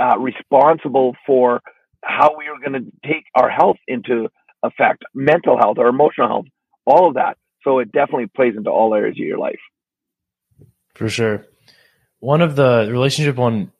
uh, 0.00 0.18
responsible 0.18 1.16
for 1.26 1.60
how 2.02 2.36
we 2.36 2.46
are 2.46 2.58
going 2.58 2.84
to 2.84 3.08
take 3.08 3.24
our 3.34 3.48
health 3.48 3.76
into 3.88 4.28
effect, 4.62 5.04
mental 5.14 5.56
health, 5.58 5.78
our 5.78 5.88
emotional 5.88 6.28
health, 6.28 6.46
all 6.86 7.08
of 7.08 7.14
that. 7.14 7.36
So 7.62 7.78
it 7.78 7.92
definitely 7.92 8.26
plays 8.26 8.54
into 8.56 8.70
all 8.70 8.94
areas 8.94 9.14
of 9.14 9.26
your 9.26 9.38
life. 9.38 9.60
For 10.94 11.08
sure. 11.08 11.46
One 12.20 12.42
of 12.42 12.56
the 12.56 12.88
relationship 12.90 13.36
one, 13.36 13.72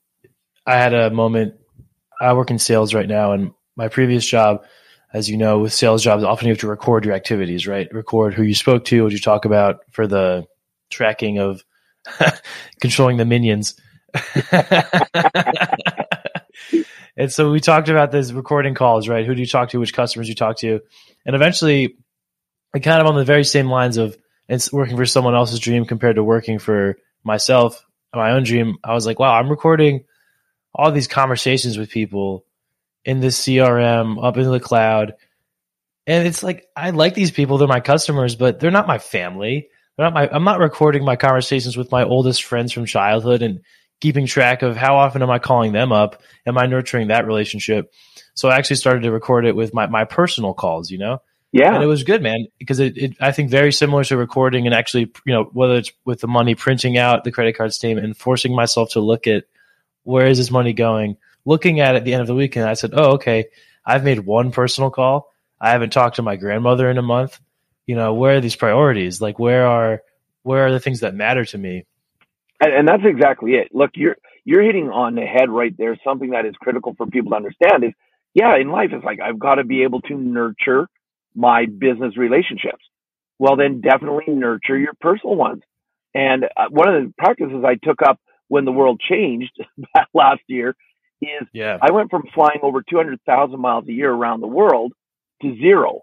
I 0.67 0.77
had 0.77 0.95
a 0.95 1.11
moment. 1.11 1.55
I 2.21 2.33
work 2.33 2.51
in 2.51 2.59
sales 2.59 2.95
right 2.95 3.09
now, 3.09 3.33
and 3.33 3.53
my 3.77 3.89
previous 3.89 4.27
job, 4.27 4.65
as 5.15 5.31
you 5.31 5.37
know, 5.37 5.61
with 5.61 5.73
sales 5.73 6.03
jobs, 6.03 6.25
often 6.25 6.49
you 6.49 6.53
have 6.53 6.61
to 6.61 6.67
record 6.67 7.05
your 7.05 7.15
activities, 7.15 7.69
right? 7.69 7.87
Record 7.93 8.35
who 8.35 8.43
you 8.43 8.55
spoke 8.55 8.85
to, 8.87 9.05
what 9.05 9.13
you 9.13 9.21
talk 9.21 9.45
about 9.45 9.77
for 9.93 10.09
the 10.09 10.45
tracking 10.91 11.39
of 11.39 11.63
controlling 12.81 13.17
the 13.17 13.25
minions. 13.25 13.81
and 17.17 17.33
so 17.33 17.53
we 17.53 17.61
talked 17.61 17.89
about 17.89 18.11
this 18.11 18.33
recording 18.33 18.75
calls, 18.75 19.09
right? 19.09 19.25
Who 19.25 19.37
do 19.37 19.41
you 19.41 19.47
talk 19.47 19.71
to? 19.71 19.79
Which 19.79 19.95
customers 19.95 20.29
you 20.29 20.35
talk 20.35 20.59
to? 20.59 20.81
And 21.25 21.37
eventually, 21.37 21.97
kind 22.73 23.01
of 23.01 23.07
on 23.07 23.15
the 23.15 23.25
very 23.25 23.45
same 23.45 23.69
lines 23.69 23.99
of 23.99 24.17
it's 24.49 24.73
working 24.73 24.97
for 24.97 25.07
someone 25.07 25.37
else's 25.37 25.61
dream 25.61 25.85
compared 25.85 26.17
to 26.17 26.25
working 26.25 26.59
for 26.59 26.97
myself, 27.23 27.85
my 28.13 28.33
own 28.33 28.43
dream. 28.43 28.79
I 28.83 28.95
was 28.95 29.07
like, 29.07 29.21
wow, 29.21 29.35
I'm 29.35 29.49
recording 29.49 30.07
all 30.75 30.91
these 30.91 31.07
conversations 31.07 31.79
with 31.79 31.89
people 31.89 32.45
in 33.05 33.21
this 33.21 33.41
CRM 33.41 34.23
up 34.23 34.37
in 34.37 34.51
the 34.51 34.61
cloud. 34.61 35.15
And 36.07 36.27
it's 36.27 36.43
like, 36.43 36.67
I 36.77 36.91
like 36.91 37.15
these 37.15 37.31
people. 37.31 37.59
They're 37.59 37.69
my 37.69 37.81
customers, 37.81 38.37
but 38.37 38.61
they're 38.61 38.71
not 38.71 38.87
my 38.87 38.99
family. 38.99 39.69
They're 39.97 40.07
not 40.07 40.15
my, 40.15 40.29
I'm 40.31 40.45
not 40.45 40.59
recording 40.59 41.05
my 41.05 41.17
conversations 41.17 41.77
with 41.77 41.91
my 41.91 42.05
oldest 42.05 42.45
friends 42.45 42.73
from 42.73 42.87
childhood 42.87 43.43
and 43.43 43.61
keeping 44.01 44.27
track 44.27 44.63
of 44.63 44.77
how 44.77 44.97
often 44.97 45.23
am 45.23 45.31
I 45.31 45.39
calling 45.39 45.73
them 45.73 45.93
up? 45.93 46.23
Am 46.47 46.59
I 46.59 46.67
nurturing 46.67 47.09
that 47.09 47.27
relationship? 47.27 47.93
So 48.35 48.49
I 48.49 48.57
actually 48.57 48.77
started 48.77 49.03
to 49.05 49.13
record 49.13 49.47
it 49.47 49.57
with 49.57 49.73
my, 49.73 49.87
my 49.87 50.05
personal 50.05 50.53
calls, 50.53 50.91
you 50.91 50.99
know? 50.99 51.23
Yeah. 51.53 51.73
And 51.73 51.85
it 51.85 51.87
was 51.87 52.03
good, 52.03 52.21
man, 52.21 52.49
because 52.59 52.81
it, 52.81 52.99
it, 52.99 53.17
I 53.21 53.31
think 53.31 53.49
very 53.49 53.73
similar 53.73 54.03
to 54.05 54.17
recording 54.17 54.67
and 54.67 54.75
actually, 54.75 55.13
you 55.25 55.33
know, 55.33 55.45
whether 55.53 55.77
it's 55.77 55.93
with 56.05 56.21
the 56.21 56.27
money 56.27 56.57
printing 56.57 56.99
out 56.99 57.23
the 57.23 57.31
credit 57.31 57.57
card 57.57 57.73
statement 57.73 58.05
and 58.05 58.17
forcing 58.17 58.55
myself 58.55 58.91
to 58.91 59.01
look 59.01 59.29
at 59.29 59.45
where 60.03 60.27
is 60.27 60.39
this 60.39 60.51
money 60.51 60.73
going, 60.73 61.17
looking 61.45 61.81
at 61.81 61.95
it 61.95 61.99
at 61.99 62.05
the 62.05 62.13
end 62.13 62.23
of 62.23 62.27
the 62.27 62.35
week. 62.35 62.57
And 62.57 62.65
I 62.65 62.75
said, 62.75 62.91
oh, 62.95 63.13
okay, 63.15 63.47
I've 63.85 64.05
made 64.05 64.21
one 64.21 64.51
personal 64.51 64.91
call. 64.91 65.31
I 65.61 65.71
haven't 65.71 65.93
talked 65.93 66.17
to 66.17 66.23
my 66.23 66.37
grandmother 66.37 66.91
in 66.91 66.99
a 66.99 67.03
month. 67.03 67.41
You 67.87 67.97
know, 67.97 68.15
where 68.15 68.37
are 68.37 68.41
these 68.41 68.57
priorities? 68.57 69.21
Like, 69.21 69.39
where 69.39 69.67
are, 69.67 70.03
where 70.43 70.67
are 70.67 70.73
the 70.73 70.81
things 70.81 71.01
that 71.01 71.15
matter 71.15 71.45
to 71.45 71.59
me? 71.59 71.87
And, 72.61 72.73
and 72.73 72.89
that's 72.89 73.03
exactly 73.05 73.53
it. 73.53 73.69
Look, 73.73 73.91
you're, 73.95 74.17
you're 74.45 74.63
hitting 74.63 74.89
on 74.89 75.15
the 75.15 75.23
head 75.23 75.51
right 75.51 75.75
there. 75.77 75.99
Something 76.05 76.31
that 76.31 76.47
is 76.47 76.55
critical 76.61 76.95
for 76.97 77.07
people 77.07 77.31
to 77.31 77.37
understand 77.37 77.85
is, 77.85 77.93
yeah, 78.33 78.57
in 78.59 78.69
life, 78.71 78.91
it's 78.93 79.05
like, 79.05 79.21
I've 79.21 79.39
got 79.39 79.57
to 79.57 79.65
be 79.65 79.83
able 79.83 80.01
to 80.03 80.15
nurture 80.15 80.89
my 81.35 81.67
business 81.67 82.17
relationships. 82.17 82.85
Well, 83.39 83.57
then 83.57 83.81
definitely 83.81 84.33
nurture 84.35 84.79
your 84.79 84.95
personal 85.01 85.37
ones. 85.37 85.63
And 86.15 86.45
uh, 86.57 86.67
one 86.71 86.89
of 86.89 87.03
the 87.03 87.13
practices 87.19 87.65
I 87.67 87.75
took 87.75 88.01
up 88.03 88.21
when 88.49 88.65
the 88.65 88.73
world 88.73 89.01
changed 89.01 89.53
last 90.15 90.43
year 90.47 90.75
is 91.21 91.47
yeah. 91.53 91.79
I 91.81 91.93
went 91.93 92.11
from 92.11 92.25
flying 92.35 92.61
over 92.63 92.83
200,000 92.83 93.61
miles 93.61 93.87
a 93.89 93.93
year 93.93 94.13
around 94.13 94.41
the 94.41 94.47
world 94.47 94.93
to 95.43 95.57
zero. 95.57 96.03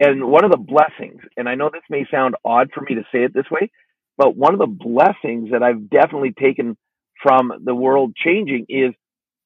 And 0.00 0.30
one 0.30 0.44
of 0.44 0.50
the 0.50 0.56
blessings, 0.56 1.22
and 1.36 1.48
I 1.48 1.56
know 1.56 1.70
this 1.72 1.82
may 1.90 2.06
sound 2.10 2.36
odd 2.44 2.70
for 2.72 2.82
me 2.82 2.94
to 2.96 3.02
say 3.12 3.24
it 3.24 3.34
this 3.34 3.50
way, 3.50 3.70
but 4.16 4.36
one 4.36 4.52
of 4.54 4.60
the 4.60 4.66
blessings 4.66 5.50
that 5.50 5.62
I've 5.62 5.90
definitely 5.90 6.32
taken 6.38 6.76
from 7.22 7.52
the 7.64 7.74
world 7.74 8.14
changing 8.16 8.66
is 8.68 8.94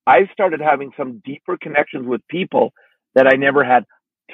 I 0.07 0.29
started 0.33 0.61
having 0.61 0.91
some 0.97 1.23
deeper 1.25 1.57
connections 1.61 2.07
with 2.07 2.27
people 2.29 2.73
that 3.15 3.27
I 3.27 3.37
never 3.37 3.65
had 3.65 3.85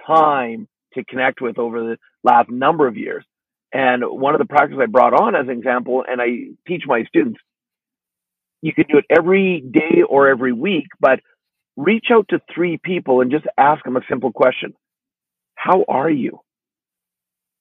time 0.07 0.67
to 0.95 1.05
connect 1.05 1.41
with 1.41 1.59
over 1.59 1.81
the 1.81 1.97
last 2.25 2.51
number 2.51 2.89
of 2.89 2.97
years. 2.97 3.25
And 3.73 4.03
one 4.05 4.35
of 4.35 4.39
the 4.39 4.47
practices 4.47 4.81
I 4.83 4.87
brought 4.87 5.13
on 5.13 5.37
as 5.37 5.47
an 5.47 5.51
example, 5.51 6.05
and 6.09 6.21
I 6.21 6.55
teach 6.67 6.85
my 6.87 7.05
students, 7.05 7.39
you 8.63 8.73
can 8.75 8.85
do 8.89 8.99
it 8.99 9.05
every 9.11 9.61
day 9.61 10.03
or 10.09 10.29
every 10.29 10.53
week, 10.53 10.87
but 11.01 11.21
reach 11.77 12.07
out 12.13 12.27
to 12.31 12.41
three 12.53 12.79
people 12.83 13.21
and 13.21 13.31
just 13.31 13.47
ask 13.57 13.85
them 13.85 13.97
a 13.97 14.01
simple 14.09 14.33
question. 14.33 14.75
How 15.55 15.85
are 15.89 16.11
you? 16.11 16.41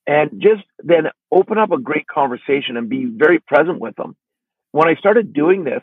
And 0.08 0.42
just 0.42 0.64
then 0.80 1.08
open 1.32 1.58
up 1.58 1.72
a 1.72 1.80
great 1.80 2.08
conversation 2.08 2.78
and 2.78 2.90
be 2.90 3.06
very 3.06 3.40
present 3.40 3.80
with 3.80 3.96
them. 3.96 4.16
When 4.72 4.88
I 4.88 4.96
started 4.96 5.34
doing 5.34 5.64
this, 5.64 5.82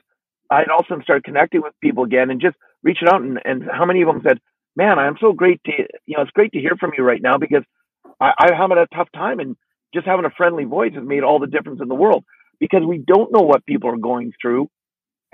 I'd 0.51 0.69
also 0.69 1.01
start 1.03 1.25
connecting 1.25 1.63
with 1.63 1.75
people 1.81 2.05
again 2.05 2.31
and 2.31 2.41
just 2.41 2.57
reaching 2.83 3.09
out 3.09 3.23
and, 3.23 3.39
and 3.45 3.65
how 3.71 3.85
many 3.85 4.03
of 4.03 4.09
them 4.09 4.23
said, 4.27 4.39
man, 4.77 4.99
I'm 4.99 5.17
so 5.21 5.33
great 5.33 5.61
to, 5.65 5.73
you 6.07 6.17
know, 6.17 6.23
it's 6.23 6.31
great 6.33 6.53
to 6.53 6.61
hear 6.61 6.77
from 6.79 6.93
you 6.97 7.05
right 7.05 7.23
now 7.23 7.39
because 7.39 7.63
I, 8.21 8.33
I'm 8.39 8.55
having 8.55 8.79
a 8.79 8.87
tough 8.95 9.09
time 9.15 9.41
and 9.41 9.57
just 9.95 10.07
having 10.07 10.25
a 10.25 10.31
friendly 10.37 10.65
voice 10.65 10.93
has 10.95 11.05
made 11.05 11.23
all 11.23 11.39
the 11.39 11.47
difference 11.47 11.81
in 11.81 11.89
the 11.89 11.95
world 11.95 12.25
because 12.59 12.83
we 12.87 12.99
don't 12.99 13.33
know 13.33 13.43
what 13.43 13.67
people 13.67 13.91
are 13.91 13.97
going 13.97 14.33
through 14.41 14.69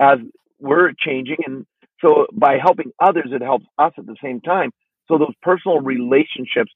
as 0.01 0.17
we're 0.59 0.91
changing. 0.99 1.37
And 1.45 1.65
so 2.01 2.25
by 2.33 2.57
helping 2.61 2.91
others, 2.99 3.27
it 3.31 3.41
helps 3.41 3.65
us 3.77 3.93
at 3.97 4.05
the 4.05 4.17
same 4.21 4.41
time. 4.41 4.71
So 5.07 5.17
those 5.17 5.33
personal 5.41 5.79
relationships 5.79 6.71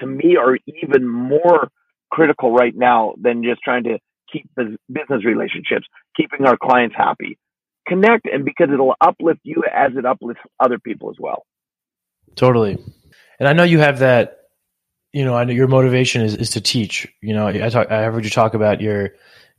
to 0.00 0.06
me 0.06 0.36
are 0.36 0.58
even 0.66 1.06
more 1.06 1.68
critical 2.10 2.52
right 2.52 2.74
now 2.74 3.14
than 3.20 3.44
just 3.44 3.60
trying 3.62 3.84
to 3.84 3.98
keep 4.32 4.48
the 4.56 4.76
business 4.88 5.24
relationships, 5.24 5.86
keeping 6.16 6.46
our 6.46 6.56
clients 6.56 6.96
happy. 6.96 7.38
Connect 7.86 8.26
and 8.26 8.44
because 8.44 8.68
it'll 8.72 8.94
uplift 9.00 9.40
you 9.42 9.64
as 9.72 9.92
it 9.96 10.06
uplifts 10.06 10.42
other 10.60 10.78
people 10.78 11.10
as 11.10 11.16
well. 11.18 11.44
Totally. 12.36 12.78
And 13.38 13.48
I 13.48 13.52
know 13.52 13.64
you 13.64 13.80
have 13.80 13.98
that, 13.98 14.38
you 15.12 15.24
know, 15.24 15.34
I 15.34 15.44
know 15.44 15.52
your 15.52 15.68
motivation 15.68 16.22
is, 16.22 16.36
is 16.36 16.50
to 16.50 16.60
teach. 16.60 17.08
You 17.20 17.34
know, 17.34 17.48
I 17.48 17.68
talk, 17.68 17.90
I 17.90 18.04
heard 18.04 18.24
you 18.24 18.30
talk 18.30 18.54
about 18.54 18.80
your 18.80 19.10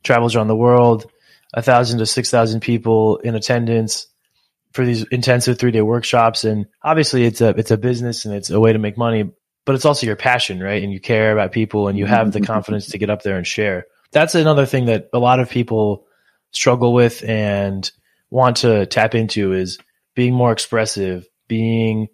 travels 0.04 0.36
around 0.36 0.48
the 0.48 0.56
world, 0.56 1.12
a 1.54 1.62
thousand 1.62 2.00
to 2.00 2.06
six 2.06 2.30
thousand 2.30 2.62
people 2.62 3.18
in 3.18 3.36
attendance 3.36 4.08
for 4.74 4.86
these 4.86 5.04
intensive 5.06 5.60
three 5.60 5.72
day 5.72 5.82
workshops. 5.82 6.44
And 6.44 6.66
obviously 6.84 7.26
it's 7.26 7.42
a, 7.42 7.50
it's 7.50 7.72
a 7.72 7.78
business 7.78 8.26
and 8.26 8.34
it's 8.34 8.50
a 8.50 8.60
way 8.60 8.74
to 8.74 8.80
make 8.80 8.98
money, 8.98 9.32
but 9.66 9.76
it's 9.76 9.86
also 9.86 10.08
your 10.08 10.16
passion, 10.16 10.60
right? 10.60 10.82
And 10.82 10.92
you 10.92 11.00
care 11.00 11.32
about 11.32 11.52
people 11.52 11.88
and 11.88 11.98
you 11.98 12.06
have 12.06 12.32
the 12.32 12.42
confidence 12.42 12.88
to 12.88 12.98
get 12.98 13.10
up 13.10 13.22
there 13.22 13.38
and 13.38 13.46
share. 13.46 13.86
That's 14.12 14.36
another 14.36 14.66
thing 14.66 14.86
that 14.86 15.10
a 15.14 15.20
lot 15.20 15.40
of 15.40 15.50
people 15.50 16.06
struggle 16.52 16.94
with 16.94 17.24
and 17.24 17.90
want 18.30 18.58
to 18.58 18.86
tap 18.88 19.16
into 19.16 19.54
is 19.54 19.78
being 20.16 20.34
more 20.34 20.52
expressive, 20.52 21.28
being 21.48 22.08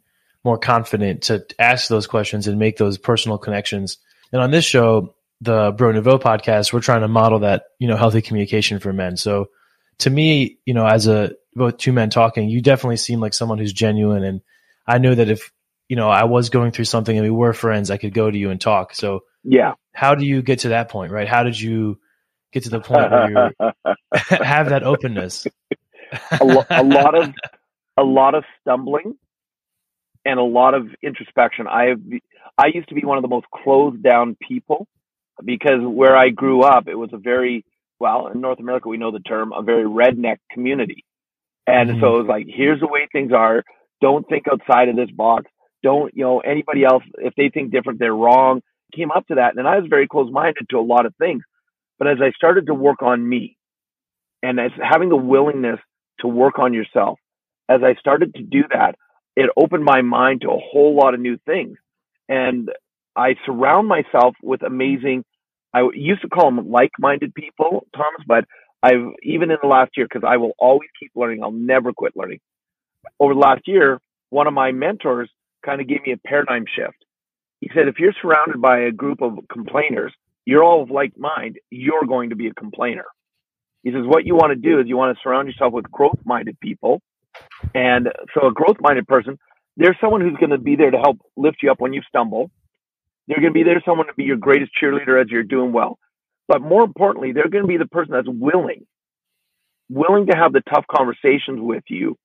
more 0.43 0.57
confident 0.57 1.23
to 1.23 1.45
ask 1.57 1.87
those 1.87 2.07
questions 2.07 2.47
and 2.47 2.59
make 2.59 2.77
those 2.77 2.97
personal 2.97 3.37
connections. 3.37 3.97
And 4.31 4.41
on 4.41 4.51
this 4.51 4.65
show, 4.65 5.15
the 5.41 5.71
Bro 5.71 5.93
Nouveau 5.93 6.17
podcast, 6.17 6.73
we're 6.73 6.81
trying 6.81 7.01
to 7.01 7.07
model 7.07 7.39
that, 7.39 7.63
you 7.79 7.87
know, 7.87 7.95
healthy 7.95 8.21
communication 8.21 8.79
for 8.79 8.91
men. 8.91 9.17
So 9.17 9.49
to 9.99 10.09
me, 10.09 10.57
you 10.65 10.73
know, 10.73 10.85
as 10.85 11.07
a 11.07 11.31
both 11.55 11.77
two 11.77 11.93
men 11.93 12.09
talking, 12.09 12.49
you 12.49 12.61
definitely 12.61 12.97
seem 12.97 13.19
like 13.19 13.33
someone 13.33 13.57
who's 13.57 13.73
genuine. 13.73 14.23
And 14.23 14.41
I 14.85 14.97
know 14.97 15.15
that 15.15 15.29
if, 15.29 15.51
you 15.87 15.95
know, 15.95 16.09
I 16.09 16.25
was 16.25 16.49
going 16.49 16.71
through 16.71 16.85
something 16.85 17.15
and 17.17 17.25
we 17.25 17.31
were 17.31 17.53
friends, 17.53 17.89
I 17.89 17.97
could 17.97 18.13
go 18.13 18.29
to 18.29 18.37
you 18.37 18.49
and 18.49 18.59
talk. 18.59 18.93
So 18.93 19.21
yeah, 19.43 19.73
how 19.93 20.15
do 20.15 20.25
you 20.25 20.41
get 20.41 20.59
to 20.59 20.69
that 20.69 20.89
point, 20.89 21.11
right? 21.11 21.27
How 21.27 21.43
did 21.43 21.59
you 21.59 21.99
get 22.51 22.63
to 22.63 22.69
the 22.69 22.81
point 22.81 23.11
where 23.11 23.29
you 23.29 23.71
have 24.43 24.69
that 24.69 24.83
openness? 24.83 25.47
a, 26.39 26.43
lo- 26.43 26.65
a 26.69 26.83
lot 26.83 27.15
of, 27.15 27.33
a 27.97 28.03
lot 28.03 28.35
of 28.35 28.43
stumbling 28.61 29.15
and 30.25 30.39
a 30.39 30.43
lot 30.43 30.73
of 30.73 30.87
introspection. 31.01 31.67
I 31.67 31.85
have, 31.85 32.01
I 32.57 32.67
used 32.73 32.89
to 32.89 32.95
be 32.95 33.05
one 33.05 33.17
of 33.17 33.21
the 33.21 33.29
most 33.29 33.47
closed 33.51 34.03
down 34.03 34.35
people 34.41 34.87
because 35.43 35.81
where 35.81 36.15
I 36.15 36.29
grew 36.29 36.61
up, 36.61 36.87
it 36.87 36.95
was 36.95 37.09
a 37.13 37.17
very, 37.17 37.65
well, 37.99 38.27
in 38.27 38.41
North 38.41 38.59
America, 38.59 38.89
we 38.89 38.97
know 38.97 39.11
the 39.11 39.19
term, 39.19 39.53
a 39.53 39.61
very 39.61 39.83
redneck 39.83 40.37
community. 40.51 41.05
And 41.67 41.89
mm-hmm. 41.89 42.01
so 42.01 42.15
it 42.15 42.19
was 42.19 42.27
like, 42.27 42.47
here's 42.47 42.79
the 42.79 42.87
way 42.87 43.07
things 43.11 43.31
are. 43.31 43.63
Don't 44.01 44.27
think 44.27 44.45
outside 44.51 44.89
of 44.89 44.95
this 44.95 45.11
box. 45.11 45.45
Don't, 45.83 46.13
you 46.15 46.23
know, 46.23 46.39
anybody 46.39 46.83
else, 46.83 47.03
if 47.17 47.33
they 47.35 47.49
think 47.49 47.71
different, 47.71 47.99
they're 47.99 48.13
wrong. 48.13 48.61
Came 48.95 49.11
up 49.11 49.27
to 49.27 49.35
that. 49.35 49.57
And 49.57 49.67
I 49.67 49.77
was 49.77 49.87
very 49.89 50.07
close 50.07 50.31
minded 50.31 50.67
to 50.69 50.77
a 50.77 50.81
lot 50.81 51.05
of 51.05 51.13
things. 51.17 51.43
But 51.97 52.07
as 52.07 52.17
I 52.21 52.31
started 52.31 52.67
to 52.67 52.73
work 52.73 53.01
on 53.01 53.27
me 53.27 53.57
and 54.41 54.59
as 54.59 54.71
having 54.81 55.09
the 55.09 55.15
willingness 55.15 55.79
to 56.21 56.27
work 56.27 56.59
on 56.59 56.73
yourself, 56.73 57.19
as 57.67 57.81
I 57.83 57.93
started 57.99 58.33
to 58.35 58.41
do 58.41 58.63
that, 58.73 58.95
it 59.35 59.49
opened 59.55 59.83
my 59.83 60.01
mind 60.01 60.41
to 60.41 60.49
a 60.49 60.59
whole 60.59 60.95
lot 60.95 61.13
of 61.13 61.19
new 61.19 61.37
things. 61.45 61.77
And 62.27 62.69
I 63.15 63.35
surround 63.45 63.87
myself 63.87 64.35
with 64.41 64.63
amazing, 64.63 65.23
I 65.73 65.87
used 65.93 66.21
to 66.21 66.29
call 66.29 66.51
them 66.51 66.69
like 66.69 66.91
minded 66.99 67.33
people, 67.33 67.85
Thomas, 67.95 68.21
but 68.25 68.45
I've 68.81 69.13
even 69.23 69.51
in 69.51 69.57
the 69.61 69.67
last 69.67 69.91
year, 69.97 70.07
because 70.11 70.27
I 70.27 70.37
will 70.37 70.53
always 70.57 70.89
keep 70.99 71.11
learning, 71.15 71.43
I'll 71.43 71.51
never 71.51 71.93
quit 71.93 72.13
learning. 72.15 72.39
Over 73.19 73.33
the 73.33 73.39
last 73.39 73.61
year, 73.67 73.99
one 74.29 74.47
of 74.47 74.53
my 74.53 74.71
mentors 74.71 75.29
kind 75.65 75.81
of 75.81 75.87
gave 75.87 76.01
me 76.05 76.13
a 76.13 76.17
paradigm 76.17 76.65
shift. 76.75 76.97
He 77.59 77.69
said, 77.75 77.87
if 77.87 77.99
you're 77.99 78.13
surrounded 78.21 78.61
by 78.61 78.79
a 78.79 78.91
group 78.91 79.21
of 79.21 79.37
complainers, 79.51 80.13
you're 80.45 80.63
all 80.63 80.81
of 80.81 80.89
like 80.89 81.17
mind, 81.17 81.59
you're 81.69 82.05
going 82.05 82.29
to 82.29 82.35
be 82.35 82.47
a 82.47 82.53
complainer. 82.53 83.05
He 83.83 83.91
says, 83.91 84.03
what 84.05 84.25
you 84.25 84.35
want 84.35 84.51
to 84.51 84.55
do 84.55 84.79
is 84.79 84.87
you 84.87 84.97
want 84.97 85.15
to 85.15 85.21
surround 85.21 85.47
yourself 85.47 85.73
with 85.73 85.91
growth 85.91 86.19
minded 86.25 86.59
people. 86.59 87.01
And 87.75 88.07
so 88.33 88.47
a 88.47 88.53
growth 88.53 88.77
minded 88.79 89.07
person, 89.07 89.37
there's 89.77 89.97
someone 90.01 90.21
who's 90.21 90.37
going 90.37 90.49
to 90.49 90.57
be 90.57 90.75
there 90.75 90.91
to 90.91 90.97
help 90.97 91.17
lift 91.37 91.57
you 91.61 91.71
up 91.71 91.79
when 91.79 91.93
you 91.93 92.01
stumble. 92.07 92.49
They're 93.29 93.39
going 93.39 93.53
to 93.53 93.57
be 93.57 93.63
there, 93.63 93.81
someone 93.85 94.07
to 94.07 94.13
be 94.15 94.23
your 94.23 94.37
greatest 94.37 94.71
cheerleader 94.81 95.21
as 95.21 95.29
you're 95.29 95.43
doing 95.43 95.71
well. 95.71 95.99
But 96.47 96.63
more 96.63 96.83
importantly, 96.83 97.31
they're 97.31 97.47
going 97.47 97.63
to 97.63 97.67
be 97.67 97.77
the 97.77 97.85
person 97.85 98.11
that's 98.11 98.27
willing, 98.27 98.87
willing 99.87 100.25
to 100.27 100.35
have 100.35 100.51
the 100.51 100.61
tough 100.61 100.85
conversations 100.91 101.59
with 101.61 101.83
you 101.89 102.17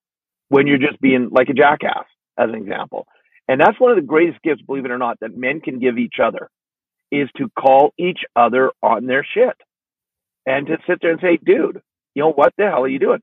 when 0.49 0.67
you're 0.67 0.79
just 0.79 0.99
being 1.03 1.29
like 1.31 1.51
a 1.51 1.55
jackass, 1.55 2.07
as 2.39 2.49
an 2.49 2.55
example. 2.55 3.07
And 3.49 3.61
that's 3.61 3.79
one 3.79 3.91
of 3.91 3.97
the 3.97 4.03
greatest 4.03 4.41
gifts, 4.43 4.63
believe 4.63 4.87
it 4.87 4.91
or 4.91 4.97
not, 4.99 5.21
that 5.21 5.37
men 5.37 5.61
can 5.61 5.79
give 5.79 5.99
each 5.99 6.15
other 6.23 6.49
is 7.13 7.29
to 7.37 7.51
call 7.51 7.93
each 7.99 8.21
other 8.35 8.71
on 8.83 9.07
their 9.07 9.27
shit 9.35 9.57
and 10.47 10.67
to 10.69 10.79
sit 10.89 11.01
there 11.03 11.13
and 11.13 11.21
say, 11.21 11.37
dude, 11.37 11.83
you 12.15 12.23
know, 12.23 12.33
what 12.33 12.55
the 12.57 12.65
hell 12.65 12.83
are 12.83 12.89
you 12.89 12.99
doing? 12.99 13.21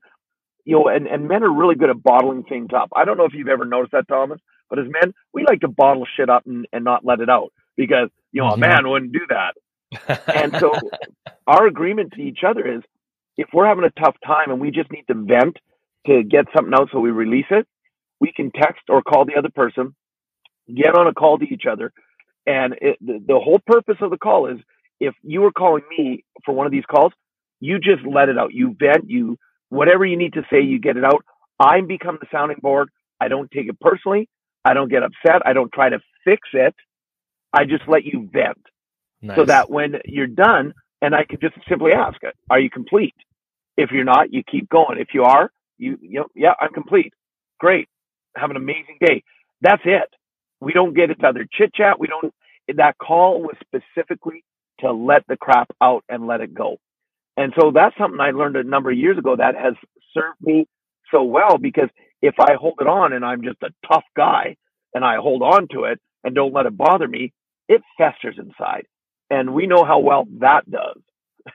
You 0.64 0.76
know, 0.76 0.88
and, 0.88 1.08
and 1.08 1.26
men 1.26 1.42
are 1.42 1.52
really 1.52 1.74
good 1.74 1.90
at 1.90 2.00
bottling 2.00 2.44
things 2.44 2.68
up. 2.76 2.90
I 2.94 3.04
don't 3.04 3.18
know 3.18 3.24
if 3.24 3.34
you've 3.34 3.48
ever 3.48 3.64
noticed 3.64 3.92
that, 3.92 4.06
Thomas, 4.06 4.38
but 4.70 4.78
as 4.78 4.86
men, 4.88 5.12
we 5.34 5.44
like 5.48 5.60
to 5.60 5.68
bottle 5.68 6.06
shit 6.16 6.30
up 6.30 6.46
and, 6.46 6.66
and 6.72 6.84
not 6.84 7.04
let 7.04 7.20
it 7.20 7.28
out 7.28 7.52
because, 7.76 8.08
you 8.32 8.42
know, 8.42 8.50
mm-hmm. 8.50 8.62
a 8.62 8.68
man 8.68 8.88
wouldn't 8.88 9.12
do 9.12 9.26
that. 9.28 9.54
and 10.34 10.56
so 10.58 10.72
our 11.46 11.66
agreement 11.66 12.12
to 12.14 12.22
each 12.22 12.40
other 12.46 12.76
is 12.76 12.82
if 13.36 13.48
we're 13.52 13.66
having 13.66 13.84
a 13.84 14.00
tough 14.00 14.16
time 14.24 14.50
and 14.50 14.60
we 14.60 14.70
just 14.70 14.90
need 14.90 15.04
to 15.08 15.14
vent 15.14 15.56
to 16.06 16.22
get 16.22 16.46
something 16.54 16.74
out 16.74 16.88
so 16.92 17.00
we 17.00 17.10
release 17.10 17.46
it, 17.50 17.66
we 18.20 18.32
can 18.32 18.50
text 18.50 18.82
or 18.88 19.02
call 19.02 19.24
the 19.24 19.36
other 19.36 19.50
person, 19.50 19.94
get 20.74 20.94
on 20.94 21.06
a 21.06 21.14
call 21.14 21.38
to 21.38 21.44
each 21.44 21.64
other, 21.70 21.92
and 22.46 22.74
it, 22.80 22.98
the, 23.00 23.22
the 23.26 23.38
whole 23.38 23.60
purpose 23.66 23.96
of 24.00 24.10
the 24.10 24.16
call 24.16 24.46
is 24.46 24.58
if 25.00 25.14
you 25.22 25.40
were 25.40 25.52
calling 25.52 25.82
me 25.96 26.24
for 26.44 26.54
one 26.54 26.66
of 26.66 26.72
these 26.72 26.84
calls, 26.84 27.12
you 27.60 27.78
just 27.78 28.04
let 28.04 28.28
it 28.28 28.38
out. 28.38 28.52
You 28.52 28.76
vent, 28.78 29.08
you 29.08 29.38
whatever 29.68 30.04
you 30.04 30.16
need 30.16 30.34
to 30.34 30.42
say, 30.50 30.60
you 30.60 30.78
get 30.78 30.96
it 30.96 31.04
out. 31.04 31.24
I 31.58 31.80
become 31.80 32.18
the 32.20 32.26
sounding 32.32 32.58
board. 32.60 32.90
I 33.20 33.28
don't 33.28 33.50
take 33.50 33.68
it 33.68 33.78
personally. 33.80 34.28
I 34.64 34.74
don't 34.74 34.90
get 34.90 35.02
upset. 35.02 35.42
I 35.44 35.52
don't 35.52 35.72
try 35.72 35.88
to 35.88 36.00
fix 36.24 36.48
it. 36.52 36.74
I 37.52 37.64
just 37.64 37.82
let 37.88 38.04
you 38.04 38.28
vent. 38.32 38.58
Nice. 39.20 39.36
So 39.36 39.44
that 39.44 39.70
when 39.70 39.96
you're 40.04 40.26
done, 40.26 40.74
and 41.00 41.14
I 41.14 41.24
can 41.24 41.38
just 41.40 41.54
simply 41.68 41.92
ask, 41.92 42.18
are 42.50 42.60
you 42.60 42.70
complete? 42.70 43.14
If 43.76 43.90
you're 43.90 44.04
not, 44.04 44.32
you 44.32 44.42
keep 44.44 44.68
going. 44.68 44.98
If 44.98 45.08
you 45.14 45.24
are, 45.24 45.50
you, 45.78 45.98
you 46.00 46.20
know, 46.20 46.26
yeah, 46.34 46.54
I'm 46.60 46.72
complete. 46.72 47.12
Great. 47.58 47.88
Have 48.36 48.50
an 48.50 48.56
amazing 48.56 48.98
day. 49.00 49.22
That's 49.60 49.82
it. 49.84 50.08
We 50.60 50.72
don't 50.72 50.94
get 50.94 51.10
into 51.10 51.26
other 51.26 51.46
chit 51.52 51.74
chat. 51.74 51.98
We 51.98 52.06
don't, 52.06 52.32
that 52.76 52.98
call 52.98 53.42
was 53.42 53.56
specifically 53.60 54.44
to 54.80 54.92
let 54.92 55.26
the 55.28 55.36
crap 55.36 55.70
out 55.80 56.04
and 56.08 56.26
let 56.26 56.40
it 56.40 56.54
go. 56.54 56.78
And 57.36 57.52
so 57.58 57.70
that's 57.74 57.96
something 57.98 58.20
I 58.20 58.30
learned 58.30 58.56
a 58.56 58.64
number 58.64 58.90
of 58.90 58.98
years 58.98 59.18
ago 59.18 59.36
that 59.36 59.54
has 59.56 59.74
served 60.12 60.40
me 60.40 60.66
so 61.10 61.22
well 61.22 61.58
because 61.58 61.88
if 62.20 62.34
I 62.38 62.54
hold 62.54 62.78
it 62.80 62.86
on 62.86 63.12
and 63.12 63.24
I'm 63.24 63.42
just 63.42 63.62
a 63.62 63.70
tough 63.86 64.04
guy 64.16 64.56
and 64.94 65.04
I 65.04 65.16
hold 65.16 65.42
on 65.42 65.66
to 65.72 65.84
it 65.84 66.00
and 66.24 66.34
don't 66.34 66.54
let 66.54 66.66
it 66.66 66.76
bother 66.76 67.08
me, 67.08 67.32
it 67.68 67.82
festers 67.98 68.36
inside. 68.38 68.86
And 69.30 69.54
we 69.54 69.66
know 69.66 69.84
how 69.84 70.00
well 70.00 70.26
that 70.40 70.70
does. 70.70 70.98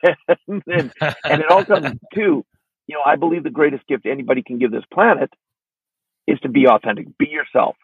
and, 0.38 0.64
and 0.68 1.42
it 1.42 1.52
all 1.52 1.64
comes 1.64 1.92
to, 2.16 2.46
you 2.88 2.96
know, 2.96 3.02
I 3.06 3.16
believe 3.16 3.44
the 3.44 3.50
greatest 3.50 3.86
gift 3.88 4.06
anybody 4.06 4.42
can 4.42 4.60
give 4.60 4.72
this 4.72 4.84
planet 4.94 5.32
is 6.28 6.40
to 6.40 6.50
be 6.50 6.68
authentic, 6.68 7.18
be 7.18 7.28
yourself 7.30 7.76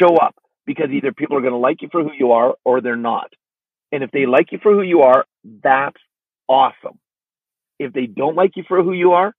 show 0.00 0.16
up 0.16 0.34
because 0.66 0.90
either 0.92 1.12
people 1.12 1.36
are 1.36 1.40
going 1.40 1.52
to 1.52 1.58
like 1.58 1.82
you 1.82 1.88
for 1.90 2.02
who 2.02 2.12
you 2.16 2.32
are 2.32 2.54
or 2.64 2.80
they're 2.80 2.96
not. 2.96 3.32
And 3.90 4.02
if 4.02 4.10
they 4.10 4.26
like 4.26 4.52
you 4.52 4.58
for 4.62 4.72
who 4.72 4.82
you 4.82 5.02
are, 5.02 5.26
that's 5.62 6.00
awesome. 6.48 6.98
If 7.78 7.92
they 7.92 8.06
don't 8.06 8.36
like 8.36 8.52
you 8.56 8.64
for 8.66 8.82
who 8.82 8.92
you 8.92 9.12
are, 9.12 9.34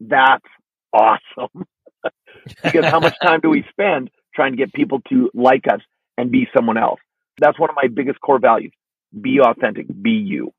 that's 0.00 0.44
awesome. 0.92 1.66
because 2.62 2.84
how 2.84 3.00
much 3.00 3.14
time 3.22 3.40
do 3.40 3.48
we 3.50 3.64
spend 3.70 4.10
trying 4.34 4.52
to 4.52 4.58
get 4.58 4.72
people 4.72 5.00
to 5.08 5.30
like 5.34 5.64
us 5.72 5.80
and 6.18 6.30
be 6.30 6.46
someone 6.54 6.76
else? 6.76 7.00
That's 7.38 7.58
one 7.58 7.70
of 7.70 7.76
my 7.76 7.88
biggest 7.88 8.20
core 8.20 8.38
values. 8.38 8.72
Be 9.18 9.40
authentic, 9.40 9.86
be 10.02 10.10
you. 10.10 10.52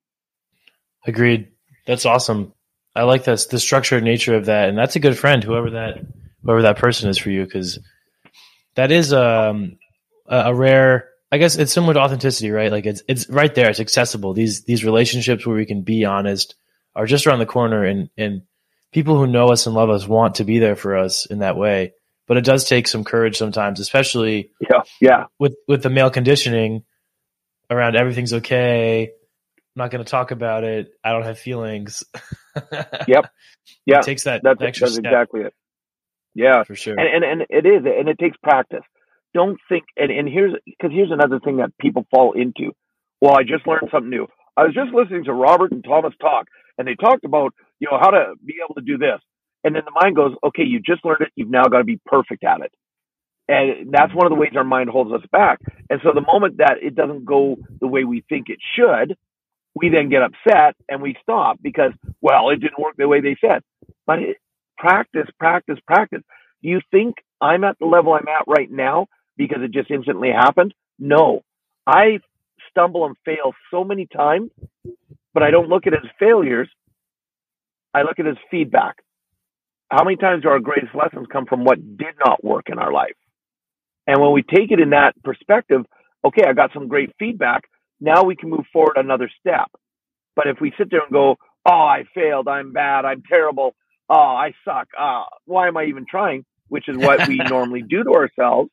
Agreed. 1.06 1.50
That's 1.86 2.06
awesome. 2.06 2.54
I 2.96 3.04
like 3.04 3.24
this 3.24 3.46
the 3.46 3.60
structured 3.60 4.04
nature 4.04 4.36
of 4.36 4.46
that, 4.46 4.70
and 4.70 4.78
that's 4.78 4.96
a 4.96 5.00
good 5.00 5.18
friend, 5.18 5.44
whoever 5.44 5.70
that 5.72 6.00
whoever 6.44 6.64
that 6.64 6.78
person 6.78 7.10
is 7.10 7.18
for 7.18 7.30
you, 7.30 7.44
because 7.44 7.80
that 8.76 8.92
is 8.92 9.14
um, 9.14 9.78
a 10.28 10.54
rare. 10.54 11.10
I 11.32 11.38
guess 11.38 11.58
it's 11.58 11.74
similar 11.74 11.94
to 11.94 12.00
authenticity, 12.00 12.52
right? 12.52 12.72
Like 12.72 12.86
it's 12.86 13.04
it's 13.08 13.30
right 13.30 13.54
there. 13.54 13.70
It's 13.70 13.80
accessible. 13.80 14.34
These 14.34 14.64
these 14.64 14.84
relationships 14.84 15.46
where 15.46 15.56
we 15.56 15.66
can 15.66 15.82
be 15.82 16.06
honest 16.06 16.56
are 16.96 17.06
just 17.06 17.28
around 17.28 17.40
the 17.40 17.46
corner, 17.46 17.84
and 17.84 18.10
and 18.18 18.42
people 18.92 19.18
who 19.18 19.28
know 19.28 19.50
us 19.50 19.68
and 19.68 19.76
love 19.76 19.90
us 19.90 20.08
want 20.08 20.36
to 20.36 20.44
be 20.44 20.60
there 20.60 20.76
for 20.76 20.98
us 20.98 21.26
in 21.28 21.40
that 21.40 21.58
way. 21.58 21.94
But 22.28 22.38
it 22.38 22.44
does 22.44 22.66
take 22.66 22.88
some 22.88 23.04
courage 23.04 23.38
sometimes, 23.38 23.80
especially 23.80 24.52
yeah, 24.60 24.82
yeah, 25.00 25.24
with 25.40 25.56
with 25.68 25.82
the 25.82 25.90
male 25.90 26.10
conditioning 26.10 26.84
around 27.70 27.96
everything's 27.96 28.34
okay. 28.34 29.04
I'm 29.06 29.84
not 29.84 29.92
going 29.92 30.04
to 30.04 30.10
talk 30.10 30.32
about 30.32 30.64
it. 30.64 30.90
I 31.04 31.12
don't 31.12 31.24
have 31.24 31.40
feelings. 31.40 32.04
yep. 33.08 33.32
Yeah. 33.86 34.00
It 34.00 34.04
takes 34.04 34.24
that, 34.24 34.42
that's, 34.44 34.62
extra 34.62 34.88
that's 34.88 34.96
step. 34.96 35.06
exactly 35.06 35.42
it. 35.42 35.54
Yeah, 36.34 36.64
for 36.64 36.76
sure. 36.76 36.96
And, 37.00 37.24
and 37.24 37.24
and 37.24 37.42
it 37.50 37.68
is, 37.68 37.84
and 37.86 38.08
it 38.08 38.20
takes 38.20 38.38
practice. 38.44 38.84
Don't 39.34 39.58
think, 39.70 39.86
and 39.98 40.12
and 40.12 40.30
here's 40.30 40.54
because 40.66 40.92
here's 40.92 41.12
another 41.12 41.40
thing 41.40 41.58
that 41.58 41.72
people 41.80 42.06
fall 42.12 42.34
into. 42.34 42.74
Well, 43.22 43.36
I 43.36 43.42
just 43.42 43.66
learned 43.66 43.90
something 43.92 44.10
new. 44.10 44.28
I 44.56 44.64
was 44.64 44.76
just 44.76 44.94
listening 44.94 45.24
to 45.26 45.34
Robert 45.34 45.72
and 45.72 45.84
Thomas 45.84 46.14
talk, 46.22 46.46
and 46.78 46.88
they 46.88 46.94
talked 46.94 47.26
about 47.26 47.56
you 47.80 47.88
know 47.92 47.98
how 48.00 48.12
to 48.12 48.34
be 48.46 48.56
able 48.64 48.76
to 48.76 48.82
do 48.82 49.00
this, 49.00 49.20
and 49.68 49.76
then 49.76 49.84
the 49.86 49.92
mind 50.02 50.16
goes, 50.16 50.34
okay, 50.46 50.64
you 50.64 50.80
just 50.80 51.04
learned 51.04 51.22
it. 51.22 51.32
You've 51.36 51.50
now 51.50 51.66
got 51.66 51.80
to 51.80 51.84
be 51.84 52.00
perfect 52.06 52.44
at 52.46 52.62
it. 52.62 52.72
And 53.50 53.92
that's 53.92 54.14
one 54.14 54.26
of 54.26 54.32
the 54.32 54.36
ways 54.40 54.54
our 54.56 54.64
mind 54.64 54.90
holds 54.90 55.12
us 55.14 55.28
back. 55.32 55.60
And 55.90 56.00
so 56.04 56.12
the 56.14 56.22
moment 56.22 56.58
that 56.58 56.78
it 56.82 56.96
doesn't 56.96 57.26
go 57.26 57.58
the 57.82 57.88
way 57.88 58.06
we 58.06 58.24
think 58.30 58.48
it 58.50 58.60
should, 58.76 59.18
we 59.76 59.90
then 59.90 60.10
get 60.10 60.22
upset 60.24 60.76
and 60.90 61.02
we 61.02 61.18
stop 61.22 61.58
because, 61.62 61.92
well, 62.22 62.50
it 62.50 62.62
didn't 62.62 62.80
work 62.80 62.96
the 62.98 63.08
way 63.08 63.22
they 63.22 63.38
said. 63.40 63.62
But 64.06 64.20
it, 64.20 64.38
practice, 64.78 65.28
practice, 65.40 65.78
practice. 65.86 66.22
Do 66.64 66.70
you 66.70 66.82
think 66.92 67.16
I'm 67.42 67.64
at 67.66 67.78
the 67.80 67.86
level 67.86 68.14
I'm 68.14 68.28
at 68.28 68.48
right 68.48 68.72
now 68.72 69.08
because 69.38 69.60
it 69.62 69.72
just 69.72 69.92
instantly 69.92 70.30
happened? 70.32 70.74
No. 70.98 71.42
I 71.86 72.20
stumble 72.70 73.06
and 73.06 73.16
fail 73.26 73.54
so 73.72 73.84
many 73.84 74.08
times, 74.08 74.52
but 75.34 75.44
I 75.44 75.52
don't 75.52 75.70
look 75.70 75.88
at 75.88 75.94
it 75.94 76.02
as 76.04 76.12
failures. 76.20 76.70
I 77.94 78.02
look 78.04 78.20
at 78.20 78.26
it 78.26 78.32
as 78.32 78.38
feedback. 78.52 78.98
How 79.90 80.04
many 80.04 80.18
times 80.18 80.44
do 80.44 80.50
our 80.50 80.60
greatest 80.60 80.94
lessons 80.94 81.28
come 81.32 81.46
from 81.46 81.64
what 81.64 81.98
did 81.98 82.16
not 82.24 82.44
work 82.44 82.66
in 82.70 82.78
our 82.78 82.92
life? 82.92 83.16
And 84.06 84.22
when 84.22 84.34
we 84.34 84.42
take 84.44 84.72
it 84.72 84.80
in 84.80 84.92
that 84.92 85.14
perspective, 85.24 85.86
okay, 86.26 86.44
I 86.48 86.54
got 86.54 86.72
some 86.74 86.88
great 86.88 87.12
feedback. 87.20 87.64
Now 88.00 88.24
we 88.24 88.36
can 88.36 88.50
move 88.50 88.66
forward 88.72 88.98
another 88.98 89.30
step. 89.40 89.72
But 90.36 90.48
if 90.48 90.58
we 90.62 90.74
sit 90.78 90.92
there 90.92 91.02
and 91.02 91.12
go, 91.12 91.38
oh, 91.66 91.72
I 91.72 92.04
failed, 92.14 92.48
I'm 92.48 92.74
bad, 92.74 93.06
I'm 93.06 93.24
terrible, 93.28 93.76
oh, 94.10 94.14
I 94.14 94.54
suck. 94.64 94.88
Uh, 94.98 95.24
why 95.46 95.68
am 95.68 95.78
I 95.78 95.86
even 95.86 96.06
trying? 96.10 96.46
Which 96.68 96.88
is 96.88 96.98
what 96.98 97.28
we 97.28 97.38
normally 97.50 97.82
do 97.82 98.04
to 98.04 98.12
ourselves. 98.12 98.70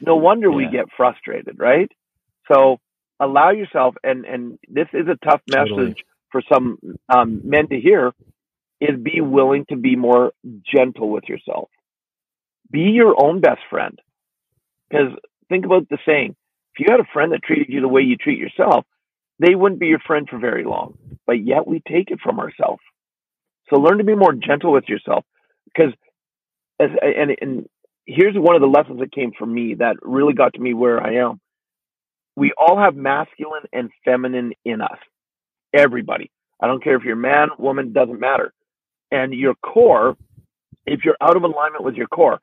No 0.00 0.16
wonder 0.16 0.50
yeah. 0.50 0.56
we 0.56 0.68
get 0.70 0.86
frustrated, 0.96 1.58
right? 1.58 1.90
So 2.52 2.78
allow 3.20 3.50
yourself, 3.50 3.94
and, 4.02 4.24
and 4.24 4.58
this 4.68 4.88
is 4.92 5.06
a 5.08 5.16
tough 5.24 5.40
message 5.48 5.68
totally. 5.68 6.04
for 6.30 6.42
some 6.52 6.78
um, 7.08 7.40
men 7.44 7.68
to 7.68 7.80
hear, 7.80 8.12
is 8.82 9.00
be 9.00 9.20
willing 9.20 9.64
to 9.68 9.76
be 9.76 9.94
more 9.94 10.32
gentle 10.64 11.08
with 11.08 11.24
yourself. 11.28 11.68
Be 12.70 12.80
your 12.80 13.14
own 13.22 13.40
best 13.40 13.60
friend. 13.70 13.96
Because 14.90 15.12
think 15.48 15.64
about 15.64 15.88
the 15.88 15.98
saying, 16.04 16.34
if 16.74 16.80
you 16.80 16.86
had 16.90 17.00
a 17.00 17.12
friend 17.12 17.32
that 17.32 17.42
treated 17.44 17.68
you 17.68 17.80
the 17.80 17.88
way 17.88 18.02
you 18.02 18.16
treat 18.16 18.38
yourself, 18.38 18.84
they 19.38 19.54
wouldn't 19.54 19.80
be 19.80 19.86
your 19.86 20.00
friend 20.00 20.26
for 20.28 20.38
very 20.38 20.64
long. 20.64 20.98
But 21.26 21.44
yet 21.44 21.66
we 21.66 21.80
take 21.86 22.10
it 22.10 22.20
from 22.22 22.40
ourselves. 22.40 22.82
So 23.70 23.80
learn 23.80 23.98
to 23.98 24.04
be 24.04 24.16
more 24.16 24.32
gentle 24.32 24.72
with 24.72 24.88
yourself 24.88 25.24
because 25.64 25.92
as 26.80 26.90
and 27.00 27.36
and 27.40 27.66
here's 28.06 28.34
one 28.36 28.56
of 28.56 28.60
the 28.60 28.66
lessons 28.66 28.98
that 29.00 29.12
came 29.12 29.32
from 29.38 29.54
me 29.54 29.74
that 29.74 29.96
really 30.02 30.34
got 30.34 30.54
to 30.54 30.60
me 30.60 30.74
where 30.74 31.00
I 31.00 31.16
am. 31.16 31.40
We 32.34 32.52
all 32.58 32.78
have 32.78 32.96
masculine 32.96 33.64
and 33.72 33.90
feminine 34.04 34.52
in 34.64 34.80
us. 34.80 34.98
Everybody. 35.72 36.30
I 36.60 36.66
don't 36.66 36.82
care 36.82 36.96
if 36.96 37.04
you're 37.04 37.16
man, 37.16 37.48
woman, 37.58 37.92
doesn't 37.92 38.20
matter. 38.20 38.52
And 39.12 39.32
your 39.32 39.54
core, 39.54 40.16
if 40.86 41.04
you're 41.04 41.16
out 41.20 41.36
of 41.36 41.44
alignment 41.44 41.84
with 41.84 41.94
your 41.94 42.08
core. 42.08 42.40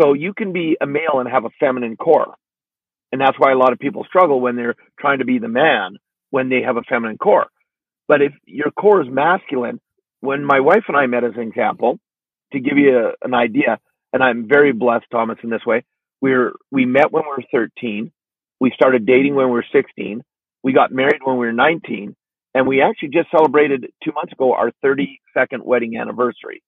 So 0.00 0.14
you 0.14 0.34
can 0.34 0.52
be 0.52 0.76
a 0.80 0.86
male 0.86 1.20
and 1.20 1.28
have 1.28 1.44
a 1.44 1.50
feminine 1.60 1.96
core. 1.96 2.34
And 3.12 3.20
that's 3.20 3.38
why 3.38 3.52
a 3.52 3.56
lot 3.56 3.72
of 3.72 3.78
people 3.78 4.04
struggle 4.04 4.40
when 4.40 4.56
they're 4.56 4.74
trying 4.98 5.20
to 5.20 5.24
be 5.24 5.38
the 5.38 5.48
man 5.48 5.98
when 6.30 6.48
they 6.48 6.62
have 6.62 6.76
a 6.76 6.82
feminine 6.82 7.18
core. 7.18 7.46
But 8.08 8.22
if 8.22 8.32
your 8.46 8.70
core 8.72 9.02
is 9.02 9.08
masculine, 9.08 9.80
when 10.20 10.44
my 10.44 10.60
wife 10.60 10.84
and 10.88 10.96
I 10.96 11.06
met 11.06 11.24
as 11.24 11.34
an 11.36 11.42
example, 11.42 11.98
to 12.52 12.60
give 12.60 12.78
you 12.78 12.98
a, 12.98 13.26
an 13.26 13.34
idea, 13.34 13.78
and 14.12 14.22
I'm 14.22 14.48
very 14.48 14.72
blessed, 14.72 15.06
Thomas, 15.10 15.38
in 15.42 15.50
this 15.50 15.64
way, 15.66 15.84
we're, 16.20 16.52
we 16.70 16.86
met 16.86 17.12
when 17.12 17.24
we 17.24 17.28
were 17.28 17.44
13. 17.52 18.10
We 18.60 18.72
started 18.74 19.06
dating 19.06 19.34
when 19.34 19.46
we 19.46 19.52
were 19.52 19.66
16. 19.72 20.22
We 20.62 20.72
got 20.72 20.92
married 20.92 21.20
when 21.22 21.36
we 21.36 21.46
were 21.46 21.52
19. 21.52 22.16
And 22.56 22.66
we 22.66 22.80
actually 22.80 23.10
just 23.10 23.30
celebrated 23.30 23.92
two 24.02 24.12
months 24.12 24.32
ago 24.32 24.54
our 24.54 24.72
32nd 24.82 25.62
wedding 25.62 25.98
anniversary. 25.98 26.62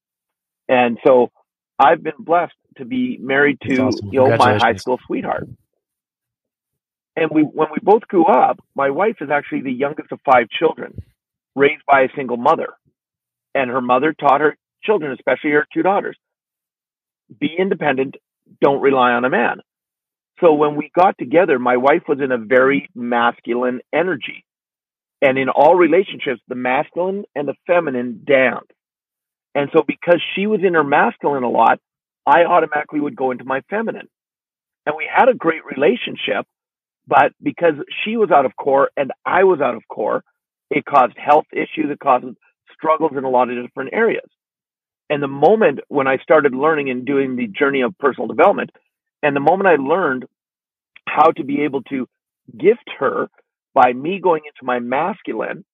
And 0.69 0.99
so 1.07 1.31
I've 1.79 2.03
been 2.03 2.13
blessed 2.19 2.53
to 2.77 2.85
be 2.85 3.17
married 3.19 3.59
to 3.63 3.85
awesome. 3.85 4.11
you 4.13 4.21
know 4.21 4.37
my 4.37 4.59
high 4.59 4.75
school 4.75 4.99
sweetheart. 5.07 5.49
And 7.17 7.31
we 7.33 7.41
when 7.41 7.69
we 7.73 7.79
both 7.83 8.03
grew 8.03 8.27
up, 8.27 8.59
my 8.75 8.91
wife 8.91 9.17
is 9.23 9.31
actually 9.31 9.63
the 9.63 9.73
youngest 9.73 10.13
of 10.13 10.21
five 10.31 10.51
children, 10.51 11.01
raised 11.57 11.85
by 11.91 12.03
a 12.03 12.09
single 12.15 12.37
mother. 12.37 12.69
And 13.55 13.71
her 13.71 13.81
mother 13.81 14.13
taught 14.13 14.43
her 14.43 14.59
children, 14.85 15.13
especially 15.13 15.53
her 15.53 15.67
two 15.73 15.81
daughters, 15.81 16.19
be 17.41 17.49
independent, 17.59 18.17
don't 18.61 18.83
rely 18.83 19.13
on 19.13 19.25
a 19.25 19.31
man. 19.31 19.61
So 20.43 20.53
when 20.53 20.77
we 20.77 20.91
got 20.95 21.17
together, 21.17 21.59
my 21.59 21.79
wife 21.79 22.03
was 22.07 22.21
in 22.21 22.31
a 22.31 22.37
very 22.37 22.91
masculine 22.95 23.81
energy. 23.91 24.45
And 25.21 25.39
in 25.39 25.49
all 25.49 25.75
relationships, 25.75 26.41
the 26.49 26.55
masculine 26.55 27.25
and 27.35 27.49
the 27.49 27.55
feminine 27.67 28.23
dance. 28.27 28.67
And 29.55 29.69
so 29.73 29.83
because 29.87 30.23
she 30.35 30.47
was 30.47 30.61
in 30.63 30.75
her 30.75 30.85
masculine 30.85 31.43
a 31.43 31.51
lot, 31.51 31.81
I 32.27 32.45
automatically 32.45 33.01
would 33.01 33.17
go 33.17 33.31
into 33.31 33.45
my 33.45 33.63
feminine. 33.69 34.09
And 34.87 34.97
we 34.97 35.09
had 35.13 35.29
a 35.29 35.35
great 35.35 35.65
relationship, 35.65 36.47
but 37.07 37.33
because 37.43 37.75
she 38.05 38.17
was 38.17 38.31
out 38.31 38.45
of 38.45 38.55
core 38.57 38.91
and 38.97 39.11
I 39.27 39.45
was 39.45 39.61
out 39.61 39.75
of 39.75 39.83
core, 39.89 40.23
it 40.71 40.85
caused 40.85 41.15
health 41.17 41.47
issues, 41.53 41.91
it 41.91 41.99
caused 41.99 42.27
struggles 42.73 43.13
in 43.17 43.25
a 43.25 43.31
lot 43.31 43.51
of 43.51 43.63
different 43.63 43.93
areas. 43.93 44.29
And 45.11 45.23
the 45.23 45.29
moment 45.29 45.81
when 45.89 46.07
I 46.07 46.19
started 46.19 46.55
learning 46.55 46.91
and 46.91 47.07
doing 47.07 47.37
the 47.37 47.47
journey 47.47 47.81
of 47.81 47.97
personal 47.99 48.29
development, 48.29 48.71
and 49.23 49.35
the 49.35 49.41
moment 49.41 49.67
I 49.67 49.77
learned 49.77 50.27
how 51.07 51.33
to 51.33 51.45
be 51.45 51.63
able 51.63 51.83
to 51.85 52.07
gift 52.57 52.89
her 52.99 53.29
by 53.79 53.93
me 53.93 54.21
going 54.21 54.43
into 54.45 54.65
my 54.67 54.81
masculine, 54.81 55.65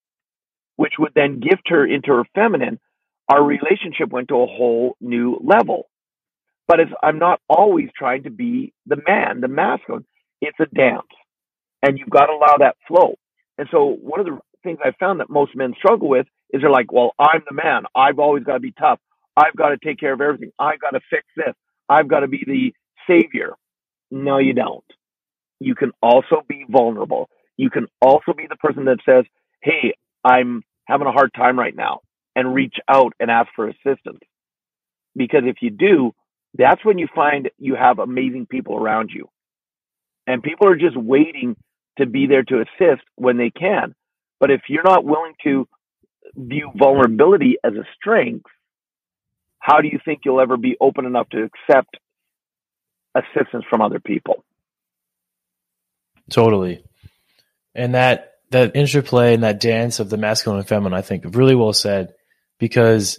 which 0.76 0.92
would 0.98 1.12
then 1.14 1.40
gift 1.40 1.62
her 1.68 1.86
into 1.86 2.08
her 2.12 2.24
feminine, 2.34 2.78
our 3.32 3.42
relationship 3.42 4.10
went 4.10 4.28
to 4.28 4.34
a 4.34 4.46
whole 4.46 4.96
new 5.00 5.38
level. 5.42 5.88
But 6.68 6.80
it's, 6.80 6.92
I'm 7.02 7.18
not 7.18 7.40
always 7.48 7.88
trying 7.98 8.24
to 8.24 8.30
be 8.30 8.74
the 8.86 8.98
man, 9.08 9.40
the 9.40 9.48
masculine. 9.48 10.04
It's 10.42 10.58
a 10.60 10.66
dance, 10.66 11.08
and 11.82 11.98
you've 11.98 12.10
got 12.10 12.26
to 12.26 12.32
allow 12.32 12.56
that 12.58 12.76
flow. 12.88 13.16
And 13.58 13.68
so, 13.72 13.96
one 14.02 14.20
of 14.20 14.26
the 14.26 14.38
things 14.64 14.78
I 14.84 14.92
found 15.00 15.20
that 15.20 15.30
most 15.30 15.56
men 15.56 15.74
struggle 15.78 16.08
with 16.10 16.26
is 16.52 16.60
they're 16.62 16.70
like, 16.70 16.92
"Well, 16.92 17.12
I'm 17.18 17.42
the 17.48 17.54
man. 17.56 17.84
I've 17.96 18.18
always 18.18 18.44
got 18.44 18.54
to 18.54 18.60
be 18.60 18.72
tough. 18.72 19.00
I've 19.36 19.56
got 19.56 19.70
to 19.70 19.78
take 19.84 19.98
care 20.00 20.12
of 20.12 20.20
everything. 20.20 20.52
I've 20.58 20.80
got 20.80 20.90
to 20.90 21.00
fix 21.10 21.24
this. 21.36 21.54
I've 21.88 22.08
got 22.08 22.20
to 22.20 22.28
be 22.28 22.44
the 22.46 22.74
savior." 23.08 23.54
No, 24.10 24.38
you 24.38 24.54
don't. 24.54 24.84
You 25.60 25.74
can 25.74 25.92
also 26.02 26.42
be 26.48 26.66
vulnerable. 26.68 27.28
You 27.56 27.70
can 27.70 27.86
also 28.00 28.32
be 28.32 28.46
the 28.48 28.56
person 28.56 28.86
that 28.86 28.98
says, 29.06 29.24
Hey, 29.62 29.94
I'm 30.24 30.62
having 30.86 31.06
a 31.06 31.12
hard 31.12 31.32
time 31.34 31.58
right 31.58 31.74
now 31.74 32.00
and 32.36 32.54
reach 32.54 32.76
out 32.88 33.14
and 33.20 33.30
ask 33.30 33.48
for 33.54 33.68
assistance. 33.68 34.20
Because 35.16 35.42
if 35.44 35.56
you 35.60 35.70
do, 35.70 36.12
that's 36.56 36.84
when 36.84 36.98
you 36.98 37.08
find 37.14 37.50
you 37.58 37.74
have 37.74 37.98
amazing 37.98 38.46
people 38.46 38.76
around 38.76 39.10
you. 39.12 39.28
And 40.26 40.42
people 40.42 40.68
are 40.68 40.76
just 40.76 40.96
waiting 40.96 41.56
to 41.98 42.06
be 42.06 42.26
there 42.26 42.42
to 42.42 42.62
assist 42.62 43.02
when 43.16 43.36
they 43.36 43.50
can. 43.50 43.94
But 44.40 44.50
if 44.50 44.62
you're 44.68 44.84
not 44.84 45.04
willing 45.04 45.34
to 45.44 45.68
view 46.34 46.70
vulnerability 46.76 47.56
as 47.62 47.74
a 47.74 47.84
strength, 47.94 48.46
how 49.58 49.80
do 49.80 49.88
you 49.88 49.98
think 50.04 50.20
you'll 50.24 50.40
ever 50.40 50.56
be 50.56 50.76
open 50.80 51.06
enough 51.06 51.28
to 51.30 51.48
accept 51.48 51.96
assistance 53.14 53.64
from 53.70 53.80
other 53.80 54.00
people? 54.00 54.44
Totally. 56.30 56.84
And 57.74 57.94
that 57.94 58.32
that 58.50 58.76
interplay 58.76 59.34
and 59.34 59.42
that 59.42 59.60
dance 59.60 60.00
of 60.00 60.10
the 60.10 60.16
masculine 60.16 60.60
and 60.60 60.68
feminine, 60.68 60.96
I 60.96 61.02
think, 61.02 61.24
really 61.34 61.54
well 61.54 61.72
said, 61.72 62.14
because 62.58 63.18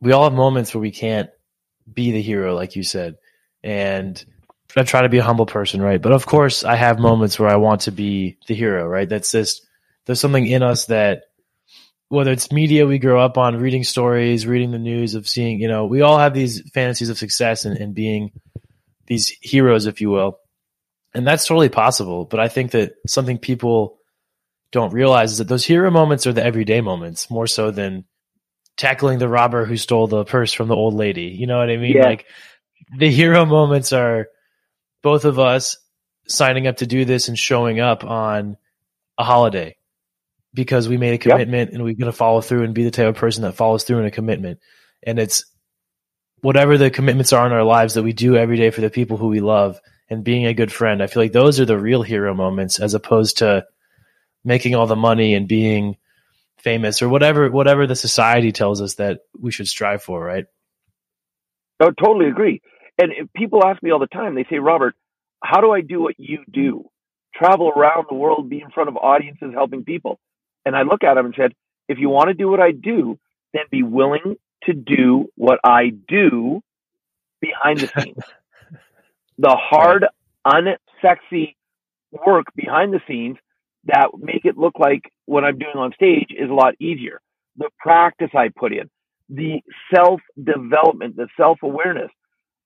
we 0.00 0.12
all 0.12 0.24
have 0.24 0.34
moments 0.34 0.74
where 0.74 0.82
we 0.82 0.90
can't 0.90 1.30
be 1.92 2.12
the 2.12 2.20
hero, 2.20 2.54
like 2.54 2.76
you 2.76 2.82
said, 2.82 3.16
and 3.62 4.22
I 4.76 4.82
try 4.82 5.02
to 5.02 5.08
be 5.08 5.18
a 5.18 5.24
humble 5.24 5.46
person, 5.46 5.80
right? 5.80 6.00
But 6.00 6.12
of 6.12 6.26
course, 6.26 6.64
I 6.64 6.74
have 6.74 6.98
moments 6.98 7.38
where 7.38 7.48
I 7.48 7.56
want 7.56 7.82
to 7.82 7.92
be 7.92 8.38
the 8.46 8.54
hero, 8.54 8.86
right? 8.86 9.08
That's 9.08 9.30
just 9.30 9.66
there's 10.04 10.20
something 10.20 10.46
in 10.46 10.62
us 10.62 10.86
that 10.86 11.22
whether 12.08 12.32
it's 12.32 12.52
media 12.52 12.86
we 12.86 12.98
grow 12.98 13.20
up 13.20 13.38
on, 13.38 13.56
reading 13.56 13.84
stories, 13.84 14.46
reading 14.46 14.72
the 14.72 14.78
news, 14.78 15.14
of 15.14 15.26
seeing, 15.26 15.60
you 15.60 15.68
know, 15.68 15.86
we 15.86 16.02
all 16.02 16.18
have 16.18 16.34
these 16.34 16.60
fantasies 16.72 17.08
of 17.08 17.18
success 17.18 17.64
and, 17.64 17.76
and 17.78 17.94
being 17.94 18.30
these 19.06 19.28
heroes, 19.40 19.86
if 19.86 20.00
you 20.00 20.10
will. 20.10 20.38
And 21.14 21.26
that's 21.26 21.46
totally 21.46 21.68
possible. 21.68 22.24
But 22.24 22.40
I 22.40 22.48
think 22.48 22.72
that 22.72 22.94
something 23.06 23.38
people 23.38 23.98
don't 24.72 24.92
realize 24.92 25.32
is 25.32 25.38
that 25.38 25.48
those 25.48 25.64
hero 25.64 25.90
moments 25.90 26.26
are 26.26 26.32
the 26.32 26.44
everyday 26.44 26.80
moments 26.80 27.30
more 27.30 27.46
so 27.46 27.70
than 27.70 28.04
tackling 28.76 29.18
the 29.18 29.28
robber 29.28 29.64
who 29.64 29.76
stole 29.76 30.08
the 30.08 30.24
purse 30.24 30.52
from 30.52 30.68
the 30.68 30.74
old 30.74 30.94
lady. 30.94 31.26
You 31.26 31.46
know 31.46 31.58
what 31.58 31.70
I 31.70 31.76
mean? 31.76 31.96
Yeah. 31.96 32.06
Like 32.06 32.26
the 32.98 33.10
hero 33.10 33.44
moments 33.44 33.92
are 33.92 34.26
both 35.02 35.24
of 35.24 35.38
us 35.38 35.76
signing 36.26 36.66
up 36.66 36.78
to 36.78 36.86
do 36.86 37.04
this 37.04 37.28
and 37.28 37.38
showing 37.38 37.78
up 37.78 38.02
on 38.02 38.56
a 39.16 39.22
holiday 39.24 39.76
because 40.52 40.88
we 40.88 40.96
made 40.96 41.14
a 41.14 41.18
commitment 41.18 41.70
yep. 41.70 41.74
and 41.74 41.84
we're 41.84 41.94
going 41.94 42.10
to 42.10 42.16
follow 42.16 42.40
through 42.40 42.64
and 42.64 42.74
be 42.74 42.84
the 42.84 42.90
type 42.90 43.06
of 43.06 43.16
person 43.16 43.42
that 43.42 43.54
follows 43.54 43.84
through 43.84 43.98
in 43.98 44.06
a 44.06 44.10
commitment. 44.10 44.58
And 45.02 45.18
it's 45.18 45.44
whatever 46.40 46.78
the 46.78 46.90
commitments 46.90 47.32
are 47.32 47.46
in 47.46 47.52
our 47.52 47.64
lives 47.64 47.94
that 47.94 48.02
we 48.02 48.12
do 48.12 48.36
every 48.36 48.56
day 48.56 48.70
for 48.70 48.80
the 48.80 48.90
people 48.90 49.16
who 49.16 49.28
we 49.28 49.40
love 49.40 49.80
and 50.10 50.24
being 50.24 50.46
a 50.46 50.54
good 50.54 50.72
friend. 50.72 51.02
I 51.02 51.06
feel 51.06 51.22
like 51.22 51.32
those 51.32 51.60
are 51.60 51.64
the 51.64 51.78
real 51.78 52.02
hero 52.02 52.34
moments 52.34 52.78
as 52.78 52.94
opposed 52.94 53.38
to 53.38 53.66
making 54.44 54.74
all 54.74 54.86
the 54.86 54.96
money 54.96 55.34
and 55.34 55.48
being 55.48 55.96
famous 56.58 57.02
or 57.02 57.08
whatever 57.08 57.50
whatever 57.50 57.86
the 57.86 57.96
society 57.96 58.50
tells 58.50 58.80
us 58.80 58.94
that 58.94 59.20
we 59.38 59.52
should 59.52 59.68
strive 59.68 60.02
for, 60.02 60.22
right? 60.22 60.46
I 61.80 61.90
totally 61.98 62.28
agree. 62.28 62.62
And 62.98 63.12
people 63.34 63.64
ask 63.64 63.82
me 63.82 63.90
all 63.90 63.98
the 63.98 64.06
time, 64.06 64.34
they 64.34 64.46
say, 64.48 64.58
Robert, 64.58 64.94
how 65.42 65.60
do 65.60 65.72
I 65.72 65.80
do 65.80 66.00
what 66.00 66.14
you 66.18 66.44
do? 66.50 66.88
Travel 67.34 67.68
around 67.68 68.06
the 68.08 68.14
world, 68.14 68.48
be 68.48 68.60
in 68.60 68.70
front 68.70 68.88
of 68.88 68.96
audiences, 68.96 69.50
helping 69.52 69.84
people. 69.84 70.20
And 70.64 70.76
I 70.76 70.82
look 70.82 71.02
at 71.02 71.14
them 71.14 71.26
and 71.26 71.34
said, 71.36 71.52
if 71.88 71.98
you 71.98 72.08
want 72.08 72.28
to 72.28 72.34
do 72.34 72.48
what 72.48 72.60
I 72.60 72.70
do, 72.70 73.18
then 73.52 73.64
be 73.70 73.82
willing 73.82 74.36
to 74.64 74.72
do 74.72 75.26
what 75.34 75.58
I 75.64 75.90
do 75.90 76.62
behind 77.40 77.80
the 77.80 77.90
scenes. 78.00 78.16
the 79.38 79.56
hard, 79.58 80.06
unsexy 80.46 81.54
work 82.26 82.46
behind 82.54 82.92
the 82.92 83.00
scenes 83.08 83.36
that 83.86 84.08
make 84.18 84.44
it 84.44 84.56
look 84.56 84.78
like 84.78 85.10
what 85.26 85.44
I'm 85.44 85.58
doing 85.58 85.76
on 85.76 85.92
stage 85.94 86.28
is 86.30 86.50
a 86.50 86.54
lot 86.54 86.74
easier. 86.80 87.20
The 87.56 87.70
practice 87.78 88.30
I 88.34 88.48
put 88.48 88.72
in, 88.72 88.90
the 89.28 89.60
self 89.94 90.20
development, 90.42 91.16
the 91.16 91.28
self 91.36 91.58
awareness. 91.62 92.10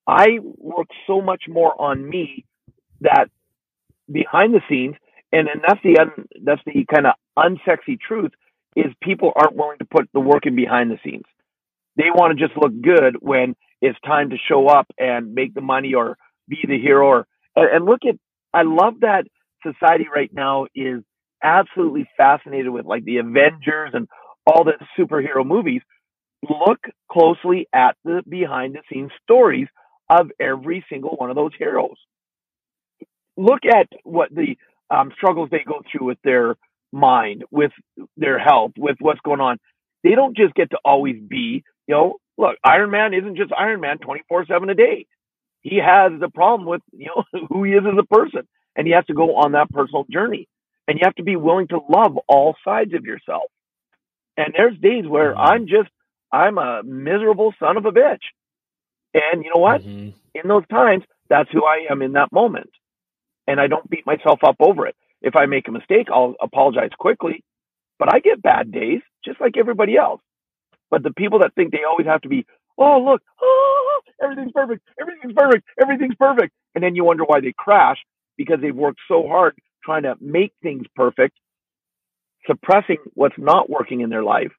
I 0.07 0.39
work 0.43 0.89
so 1.07 1.21
much 1.21 1.43
more 1.49 1.79
on 1.81 2.09
me 2.09 2.45
that 3.03 3.27
behind 4.11 4.55
the 4.55 4.63
scenes, 4.69 4.95
and, 5.33 5.49
and 5.49 5.61
that's 5.67 5.81
the 5.83 5.99
un, 5.99 6.11
that's 6.43 6.63
the 6.65 6.87
kind 6.93 7.07
of 7.07 7.15
unsexy 7.39 7.99
truth 8.01 8.33
is 8.77 8.87
people 9.03 9.33
aren't 9.35 9.57
willing 9.57 9.79
to 9.79 9.85
put 9.85 10.09
the 10.15 10.21
work 10.21 10.47
in 10.47 10.57
behind 10.57 10.91
the 10.91 10.99
scenes. 11.05 11.25
They 11.97 12.11
want 12.11 12.39
to 12.39 12.47
just 12.47 12.57
look 12.57 12.73
good 12.81 13.17
when 13.21 13.57
it's 13.83 13.99
time 14.07 14.31
to 14.31 14.37
show 14.49 14.69
up 14.69 14.87
and 14.99 15.35
make 15.35 15.55
the 15.55 15.61
money 15.61 15.95
or 15.95 16.17
be 16.49 16.59
the 16.67 16.79
hero. 16.79 17.25
Or, 17.57 17.67
and, 17.67 17.85
look 17.85 18.01
at, 18.09 18.17
I 18.53 18.63
love 18.63 19.01
that 19.01 19.25
society 19.63 20.07
right 20.13 20.31
now 20.33 20.67
is 20.75 21.03
absolutely 21.43 22.09
fascinated 22.17 22.71
with 22.71 22.87
like 22.87 23.05
the 23.05 23.19
Avengers 23.19 23.91
and 23.93 24.09
all 24.47 24.65
the 24.65 24.73
superhero 24.99 25.45
movies. 25.47 25.83
Look 26.43 26.79
closely 27.11 27.69
at 27.73 27.97
the 28.05 28.23
behind 28.29 28.75
the 28.75 28.81
scenes 28.91 29.11
stories 29.23 29.69
of 30.09 30.31
every 30.41 30.85
single 30.91 31.17
one 31.17 31.31
of 31.31 31.37
those 31.37 31.53
heroes. 31.59 31.97
Look 33.37 33.61
at 33.67 33.89
what 34.05 34.31
the 34.35 34.57
um, 34.91 35.13
struggles 35.17 35.51
they 35.51 35.65
go 35.67 35.83
through 35.91 36.07
with 36.07 36.19
their 36.25 36.57
mind, 36.93 37.45
with 37.51 37.73
their 38.17 38.39
health, 38.39 38.73
with 38.79 38.97
what's 39.01 39.21
going 39.21 39.41
on. 39.41 39.59
They 40.03 40.15
don't 40.15 40.37
just 40.37 40.55
get 40.55 40.71
to 40.71 40.79
always 40.85 41.17
be, 41.21 41.65
you 41.87 41.95
know, 41.95 42.15
look, 42.37 42.57
Iron 42.65 42.91
Man 42.91 43.15
isn't 43.15 43.37
just 43.37 43.53
Iron 43.53 43.81
Man 43.81 43.99
24 43.99 44.47
7 44.47 44.71
a 44.71 44.75
day. 44.75 45.07
He 45.63 45.79
has 45.79 46.13
the 46.21 46.31
problem 46.31 46.69
with, 46.69 46.83
you 46.93 47.07
know, 47.07 47.25
who 47.51 47.65
he 47.65 47.73
is 47.73 47.85
as 47.87 47.99
a 47.99 48.07
person 48.15 48.49
and 48.77 48.87
he 48.87 48.93
has 48.95 49.05
to 49.07 49.15
go 49.15 49.37
on 49.37 49.53
that 49.53 49.71
personal 49.71 50.05
journey. 50.11 50.49
And 50.89 50.99
you 50.99 51.03
have 51.05 51.17
to 51.17 51.23
be 51.25 51.37
willing 51.37 51.69
to 51.69 51.81
love 51.89 52.19
all 52.29 52.57
sides 52.65 52.95
of 52.95 53.05
yourself. 53.05 53.45
And 54.37 54.55
there's 54.57 54.79
days 54.79 55.07
where 55.07 55.39
I'm 55.39 55.67
just, 55.67 55.91
I'm 56.33 56.59
a 56.59 56.83
miserable 56.85 57.55
son 57.61 57.77
of 57.77 57.87
a 57.87 57.93
bitch. 57.93 58.23
And 59.15 59.45
you 59.45 59.51
know 59.55 59.61
what? 59.61 59.83
Mhm. 59.83 60.15
In 60.35 60.49
those 60.49 60.67
times, 60.69 61.05
that's 61.29 61.51
who 61.51 61.65
I 61.65 61.87
am 61.91 62.03
in 62.03 62.13
that 62.13 62.33
moment. 62.33 62.71
And 63.47 63.61
I 63.61 63.67
don't 63.67 63.89
beat 63.91 64.07
myself 64.07 64.45
up 64.45 64.57
over 64.61 64.87
it. 64.87 64.97
If 65.23 65.37
I 65.37 65.47
make 65.47 65.69
a 65.69 65.73
mistake, 65.73 66.09
I'll 66.13 66.37
apologize 66.41 66.91
quickly. 66.99 67.45
But 67.99 68.15
I 68.15 68.21
get 68.21 68.43
bad 68.43 68.73
days 68.73 69.03
just 69.25 69.41
like 69.41 69.57
everybody 69.57 69.97
else. 69.97 70.23
But 70.91 71.03
the 71.03 71.13
people 71.13 71.41
that 71.41 71.55
think 71.55 71.73
they 71.73 71.85
always 71.89 72.07
have 72.07 72.23
to 72.23 72.29
be, 72.29 72.47
oh, 72.79 73.01
look, 73.05 73.23
oh, 73.43 74.01
everything's 74.23 74.53
perfect, 74.53 74.83
everything's 75.01 75.35
perfect, 75.35 75.65
everything's 75.81 76.15
perfect. 76.15 76.55
And 76.75 76.83
then 76.83 76.95
you 76.95 77.05
wonder 77.05 77.25
why 77.25 77.41
they 77.41 77.53
crash 77.57 77.99
because 78.37 78.59
they've 78.63 78.75
worked 78.75 79.01
so 79.09 79.27
hard 79.27 79.57
trying 79.85 80.03
to 80.05 80.15
make 80.21 80.53
things 80.63 80.85
perfect, 80.95 81.37
suppressing 82.47 82.99
what's 83.15 83.39
not 83.39 83.71
working 83.71 84.01
in 84.01 84.11
their 84.11 84.23
life, 84.23 84.53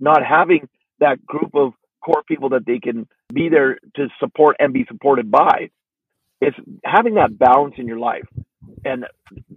not 0.00 0.20
having 0.24 0.68
that 1.00 1.24
group 1.24 1.54
of 1.54 1.72
core 2.04 2.22
people 2.26 2.50
that 2.50 2.66
they 2.66 2.78
can 2.78 3.06
be 3.32 3.48
there 3.48 3.78
to 3.96 4.08
support 4.20 4.56
and 4.58 4.72
be 4.72 4.84
supported 4.88 5.30
by. 5.30 5.70
It's 6.40 6.56
having 6.84 7.14
that 7.14 7.38
balance 7.38 7.74
in 7.78 7.88
your 7.88 7.98
life. 7.98 8.26
And 8.84 9.06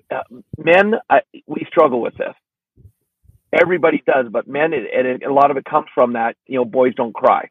uh, 0.10 0.22
men, 0.58 0.94
I, 1.10 1.20
we 1.46 1.66
struggle 1.68 2.02
with 2.02 2.16
this. 2.18 2.34
Everybody 3.60 4.04
does, 4.06 4.28
but 4.32 4.48
men, 4.48 4.72
and 4.74 5.24
a 5.24 5.34
lot 5.34 5.52
of 5.52 5.58
it 5.58 5.66
comes 5.66 5.88
from 5.94 6.14
that, 6.14 6.36
you 6.48 6.58
know, 6.58 6.66
boys 6.66 6.94
don't 6.96 7.14
cry. 7.14 7.50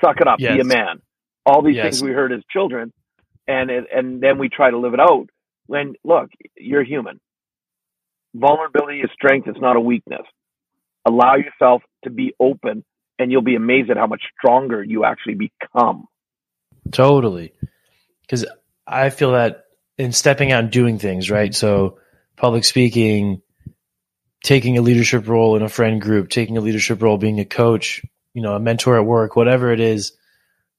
Suck 0.00 0.20
it 0.20 0.26
up, 0.26 0.38
be 0.38 0.46
a 0.46 0.64
man. 0.64 1.00
All 1.46 1.62
these 1.62 1.76
Yes. 1.76 1.84
things 1.84 2.02
we 2.02 2.12
heard 2.12 2.32
as 2.32 2.42
children, 2.50 2.92
and 3.46 3.70
it, 3.70 3.84
and 3.94 4.20
then 4.20 4.38
we 4.38 4.48
try 4.48 4.70
to 4.70 4.78
live 4.78 4.94
it 4.94 5.00
out. 5.00 5.28
When 5.66 5.94
look, 6.04 6.30
you're 6.56 6.84
human. 6.84 7.20
Vulnerability 8.34 9.00
is 9.00 9.10
strength; 9.12 9.46
it's 9.46 9.60
not 9.60 9.76
a 9.76 9.80
weakness. 9.80 10.26
Allow 11.06 11.36
yourself 11.36 11.82
to 12.04 12.10
be 12.10 12.34
open, 12.40 12.84
and 13.18 13.30
you'll 13.30 13.42
be 13.42 13.56
amazed 13.56 13.90
at 13.90 13.96
how 13.96 14.06
much 14.06 14.22
stronger 14.38 14.82
you 14.82 15.04
actually 15.04 15.34
become. 15.34 16.06
Totally. 16.90 17.52
Because 18.22 18.46
I 18.86 19.10
feel 19.10 19.32
that 19.32 19.64
in 19.98 20.12
stepping 20.12 20.50
out 20.52 20.64
and 20.64 20.72
doing 20.72 20.98
things, 20.98 21.30
right? 21.30 21.54
So, 21.54 21.98
public 22.36 22.64
speaking, 22.64 23.42
taking 24.42 24.78
a 24.78 24.82
leadership 24.82 25.28
role 25.28 25.56
in 25.56 25.62
a 25.62 25.68
friend 25.68 26.00
group, 26.00 26.28
taking 26.28 26.56
a 26.56 26.60
leadership 26.60 27.02
role, 27.02 27.18
being 27.18 27.40
a 27.40 27.44
coach, 27.44 28.02
you 28.34 28.42
know, 28.42 28.54
a 28.54 28.60
mentor 28.60 28.98
at 28.98 29.06
work, 29.06 29.36
whatever 29.36 29.72
it 29.72 29.80
is, 29.80 30.12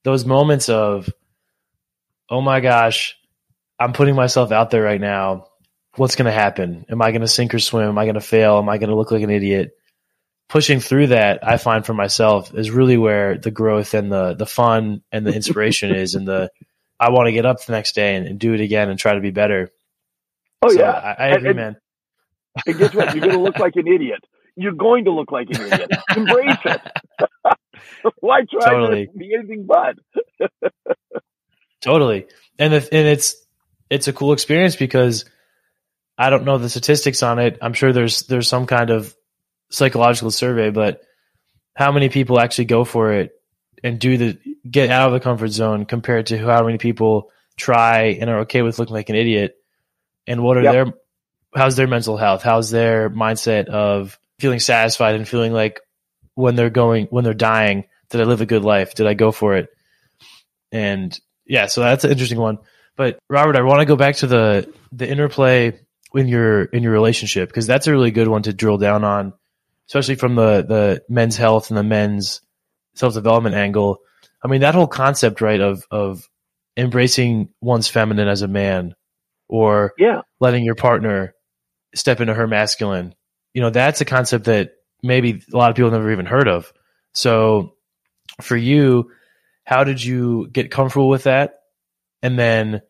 those 0.03 0.25
moments 0.25 0.69
of, 0.69 1.09
oh 2.29 2.41
my 2.41 2.59
gosh, 2.59 3.17
I'm 3.79 3.93
putting 3.93 4.15
myself 4.15 4.51
out 4.51 4.69
there 4.71 4.83
right 4.83 5.01
now. 5.01 5.47
What's 5.95 6.15
going 6.15 6.25
to 6.25 6.31
happen? 6.31 6.85
Am 6.89 7.01
I 7.01 7.11
going 7.11 7.21
to 7.21 7.27
sink 7.27 7.53
or 7.53 7.59
swim? 7.59 7.87
Am 7.87 7.97
I 7.97 8.05
going 8.05 8.15
to 8.15 8.21
fail? 8.21 8.57
Am 8.57 8.69
I 8.69 8.77
going 8.77 8.89
to 8.89 8.95
look 8.95 9.11
like 9.11 9.23
an 9.23 9.29
idiot? 9.29 9.71
Pushing 10.49 10.79
through 10.79 11.07
that, 11.07 11.39
I 11.47 11.57
find 11.57 11.85
for 11.85 11.93
myself 11.93 12.53
is 12.53 12.69
really 12.69 12.97
where 12.97 13.37
the 13.37 13.49
growth 13.49 13.93
and 13.95 14.11
the 14.11 14.35
the 14.35 14.45
fun 14.45 15.01
and 15.11 15.25
the 15.25 15.33
inspiration 15.33 15.89
is, 15.95 16.13
and 16.13 16.27
the 16.27 16.51
I 16.99 17.09
want 17.09 17.27
to 17.27 17.31
get 17.31 17.47
up 17.47 17.65
the 17.65 17.71
next 17.71 17.95
day 17.95 18.15
and, 18.15 18.27
and 18.27 18.39
do 18.39 18.53
it 18.53 18.61
again 18.61 18.89
and 18.89 18.99
try 18.99 19.15
to 19.15 19.21
be 19.21 19.31
better. 19.31 19.71
Oh 20.61 20.69
So 20.69 20.79
yeah, 20.79 20.91
I, 20.91 21.13
I 21.23 21.27
agree, 21.29 21.49
and- 21.49 21.57
man. 21.57 21.75
and 22.67 22.77
guess 22.77 22.93
what? 22.93 23.15
You're 23.15 23.21
going 23.21 23.37
to 23.37 23.41
look 23.41 23.57
like 23.57 23.75
an 23.75 23.87
idiot. 23.87 24.23
You're 24.55 24.73
going 24.73 25.05
to 25.05 25.11
look 25.11 25.31
like 25.31 25.49
an 25.49 25.61
idiot. 25.61 25.91
Embrace 26.15 26.57
it. 26.65 26.81
Why 28.19 28.41
try 28.49 28.71
Totally. 28.71 29.07
to 29.07 29.11
be 29.17 29.33
anything 29.33 29.65
but? 29.65 29.95
Totally. 31.81 32.27
And 32.57 32.73
the, 32.73 32.77
and 32.91 33.07
it's 33.07 33.35
it's 33.89 34.07
a 34.07 34.13
cool 34.13 34.33
experience 34.33 34.75
because 34.75 35.25
I 36.17 36.29
don't 36.29 36.45
know 36.45 36.57
the 36.57 36.69
statistics 36.69 37.21
on 37.23 37.39
it. 37.39 37.57
I'm 37.61 37.73
sure 37.73 37.93
there's 37.93 38.23
there's 38.23 38.47
some 38.47 38.65
kind 38.65 38.89
of 38.89 39.15
psychological 39.69 40.31
survey, 40.31 40.69
but 40.69 41.01
how 41.75 41.91
many 41.91 42.09
people 42.09 42.39
actually 42.39 42.65
go 42.65 42.85
for 42.85 43.11
it 43.13 43.31
and 43.83 43.99
do 43.99 44.17
the 44.17 44.37
get 44.69 44.89
out 44.89 45.07
of 45.07 45.13
the 45.13 45.19
comfort 45.19 45.49
zone 45.49 45.85
compared 45.85 46.27
to 46.27 46.37
how 46.37 46.63
many 46.65 46.77
people 46.77 47.29
try 47.57 48.17
and 48.19 48.29
are 48.29 48.39
okay 48.41 48.61
with 48.61 48.79
looking 48.79 48.95
like 48.95 49.09
an 49.09 49.15
idiot? 49.15 49.55
And 50.27 50.41
what 50.41 50.57
are 50.57 50.63
Yep. 50.63 50.73
their 50.73 50.85
how's 51.55 51.75
their 51.75 51.87
mental 51.87 52.17
health? 52.17 52.41
How's 52.41 52.71
their 52.71 53.09
mindset 53.09 53.67
of 53.67 54.17
feeling 54.39 54.59
satisfied 54.59 55.15
and 55.15 55.27
feeling 55.27 55.53
like 55.53 55.81
when 56.35 56.55
they're 56.55 56.69
going 56.69 57.07
when 57.07 57.23
they're 57.23 57.33
dying, 57.33 57.85
did 58.09 58.21
I 58.21 58.25
live 58.25 58.41
a 58.41 58.45
good 58.45 58.63
life? 58.63 58.93
Did 58.93 59.07
I 59.07 59.13
go 59.13 59.31
for 59.31 59.55
it? 59.55 59.69
And 60.71 61.17
yeah, 61.45 61.67
so 61.67 61.81
that's 61.81 62.03
an 62.03 62.11
interesting 62.11 62.39
one. 62.39 62.59
But 62.95 63.19
Robert, 63.29 63.55
I 63.55 63.61
want 63.61 63.79
to 63.79 63.85
go 63.85 63.95
back 63.95 64.15
to 64.17 64.27
the 64.27 64.71
the 64.91 65.09
interplay 65.09 65.79
in 66.13 66.27
your 66.27 66.63
in 66.63 66.83
your 66.83 66.93
relationship 66.93 67.49
because 67.49 67.67
that's 67.67 67.87
a 67.87 67.91
really 67.91 68.11
good 68.11 68.27
one 68.27 68.43
to 68.43 68.53
drill 68.53 68.77
down 68.77 69.03
on, 69.03 69.33
especially 69.87 70.15
from 70.15 70.35
the 70.35 70.61
the 70.67 71.03
men's 71.09 71.37
health 71.37 71.69
and 71.69 71.77
the 71.77 71.83
men's 71.83 72.41
self 72.93 73.13
development 73.13 73.55
angle. 73.55 73.99
I 74.43 74.47
mean, 74.47 74.61
that 74.61 74.75
whole 74.75 74.87
concept, 74.87 75.41
right, 75.41 75.59
of 75.59 75.83
of 75.91 76.27
embracing 76.77 77.49
one's 77.61 77.87
feminine 77.87 78.27
as 78.27 78.41
a 78.41 78.47
man, 78.47 78.95
or 79.47 79.93
Yeah. 79.97 80.21
letting 80.39 80.63
your 80.63 80.75
partner 80.75 81.33
step 81.93 82.19
into 82.21 82.33
her 82.33 82.47
masculine. 82.47 83.15
You 83.53 83.61
know, 83.61 83.69
that's 83.69 84.01
a 84.01 84.05
concept 84.05 84.45
that 84.45 84.71
maybe 85.05 85.41
a 85.53 85.57
lot 85.57 85.69
of 85.69 85.75
people 85.75 85.91
never 85.91 86.11
even 86.11 86.25
heard 86.25 86.47
of. 86.47 86.71
So 87.13 87.75
for 88.41 88.57
you, 88.57 89.11
how 89.63 89.83
did 89.83 90.03
you 90.03 90.47
get 90.51 90.71
comfortable 90.71 91.09
with 91.09 91.23
that? 91.23 91.59
And 92.21 92.37
then, 92.37 92.81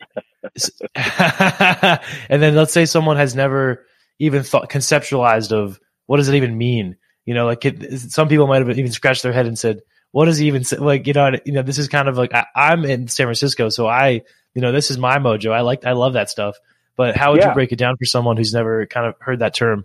and 0.95 2.41
then 2.41 2.55
let's 2.55 2.73
say 2.73 2.85
someone 2.85 3.17
has 3.17 3.35
never 3.35 3.85
even 4.19 4.43
thought 4.43 4.69
conceptualized 4.69 5.51
of 5.51 5.79
what 6.05 6.17
does 6.17 6.29
it 6.29 6.35
even 6.35 6.57
mean? 6.57 6.97
You 7.25 7.33
know, 7.33 7.45
like 7.45 7.65
it, 7.65 7.99
some 7.99 8.29
people 8.29 8.47
might 8.47 8.65
have 8.65 8.77
even 8.77 8.91
scratched 8.91 9.23
their 9.23 9.33
head 9.33 9.47
and 9.47 9.57
said, 9.57 9.81
what 10.11 10.25
does 10.25 10.37
he 10.37 10.47
even 10.47 10.63
say? 10.63 10.77
Like, 10.77 11.07
you 11.07 11.13
know, 11.13 11.31
you 11.45 11.53
know, 11.53 11.63
this 11.63 11.77
is 11.77 11.89
kind 11.89 12.07
of 12.07 12.17
like, 12.17 12.33
I, 12.33 12.45
I'm 12.55 12.85
in 12.85 13.07
San 13.07 13.25
Francisco. 13.25 13.69
So 13.69 13.87
I, 13.87 14.21
you 14.53 14.61
know, 14.61 14.71
this 14.71 14.91
is 14.91 14.97
my 14.97 15.17
mojo. 15.17 15.51
I 15.51 15.61
like, 15.61 15.85
I 15.85 15.91
love 15.91 16.13
that 16.13 16.29
stuff. 16.29 16.55
But 16.95 17.17
how 17.17 17.33
would 17.33 17.43
you 17.43 17.53
break 17.53 17.73
it 17.73 17.77
down 17.77 17.97
for 17.97 18.05
someone 18.05 18.37
who's 18.37 18.53
never 18.53 18.85
kind 18.85 19.07
of 19.07 19.15
heard 19.19 19.39
that 19.39 19.53
term? 19.53 19.83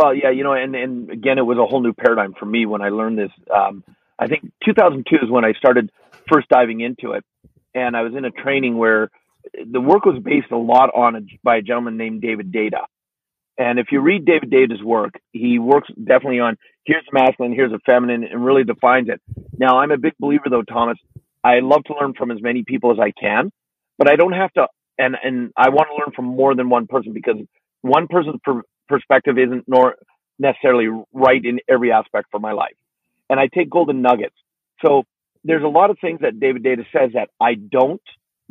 Well, 0.00 0.14
yeah, 0.14 0.30
you 0.30 0.44
know, 0.44 0.54
and, 0.54 0.74
and 0.74 1.10
again, 1.10 1.36
it 1.36 1.42
was 1.42 1.58
a 1.58 1.66
whole 1.66 1.82
new 1.82 1.92
paradigm 1.92 2.32
for 2.32 2.46
me 2.46 2.64
when 2.64 2.80
I 2.80 2.88
learned 2.88 3.18
this. 3.18 3.30
Um, 3.54 3.84
I 4.18 4.28
think 4.28 4.50
2002 4.64 5.16
is 5.22 5.30
when 5.30 5.44
I 5.44 5.52
started 5.52 5.90
first 6.26 6.48
diving 6.48 6.80
into 6.80 7.12
it. 7.12 7.24
And 7.74 7.94
I 7.94 8.00
was 8.00 8.14
in 8.16 8.24
a 8.24 8.30
training 8.30 8.78
where 8.78 9.10
the 9.62 9.80
work 9.80 10.06
was 10.06 10.18
based 10.22 10.52
a 10.52 10.56
lot 10.56 10.88
on 10.94 11.16
a, 11.16 11.20
by 11.42 11.56
a 11.56 11.62
gentleman 11.62 11.98
named 11.98 12.22
David 12.22 12.50
Deida. 12.50 12.84
And 13.58 13.78
if 13.78 13.88
you 13.92 14.00
read 14.00 14.24
David 14.24 14.50
Deida's 14.50 14.82
work, 14.82 15.20
he 15.32 15.58
works 15.58 15.88
definitely 16.02 16.40
on 16.40 16.56
here's 16.84 17.04
the 17.04 17.18
masculine, 17.20 17.52
here's 17.52 17.70
the 17.70 17.80
feminine, 17.84 18.24
and 18.24 18.42
really 18.42 18.64
defines 18.64 19.10
it. 19.10 19.20
Now, 19.58 19.80
I'm 19.80 19.90
a 19.90 19.98
big 19.98 20.14
believer, 20.18 20.44
though, 20.48 20.62
Thomas. 20.62 20.96
I 21.44 21.60
love 21.60 21.84
to 21.84 21.94
learn 22.00 22.14
from 22.14 22.30
as 22.30 22.40
many 22.40 22.64
people 22.64 22.90
as 22.90 22.98
I 22.98 23.10
can, 23.10 23.52
but 23.98 24.08
I 24.08 24.16
don't 24.16 24.32
have 24.32 24.50
to. 24.54 24.66
And 24.98 25.14
and 25.22 25.52
I 25.58 25.68
want 25.68 25.88
to 25.90 25.96
learn 25.96 26.12
from 26.16 26.24
more 26.24 26.54
than 26.54 26.70
one 26.70 26.86
person 26.86 27.12
because 27.12 27.36
one 27.82 28.06
person's 28.08 28.40
per, 28.42 28.62
perspective 28.90 29.38
isn't 29.38 29.66
nor 29.68 29.96
necessarily 30.40 30.88
right 31.14 31.44
in 31.44 31.60
every 31.70 31.92
aspect 31.92 32.28
for 32.32 32.40
my 32.40 32.52
life. 32.52 32.76
And 33.30 33.40
I 33.40 33.48
take 33.54 33.70
golden 33.70 34.02
nuggets. 34.02 34.36
So 34.86 35.04
there's 35.44 35.64
a 35.64 35.68
lot 35.68 35.90
of 35.90 35.98
things 36.00 36.20
that 36.22 36.40
David 36.40 36.64
Deida 36.64 36.86
says 36.92 37.12
that 37.14 37.30
I 37.40 37.54
don't 37.54 38.02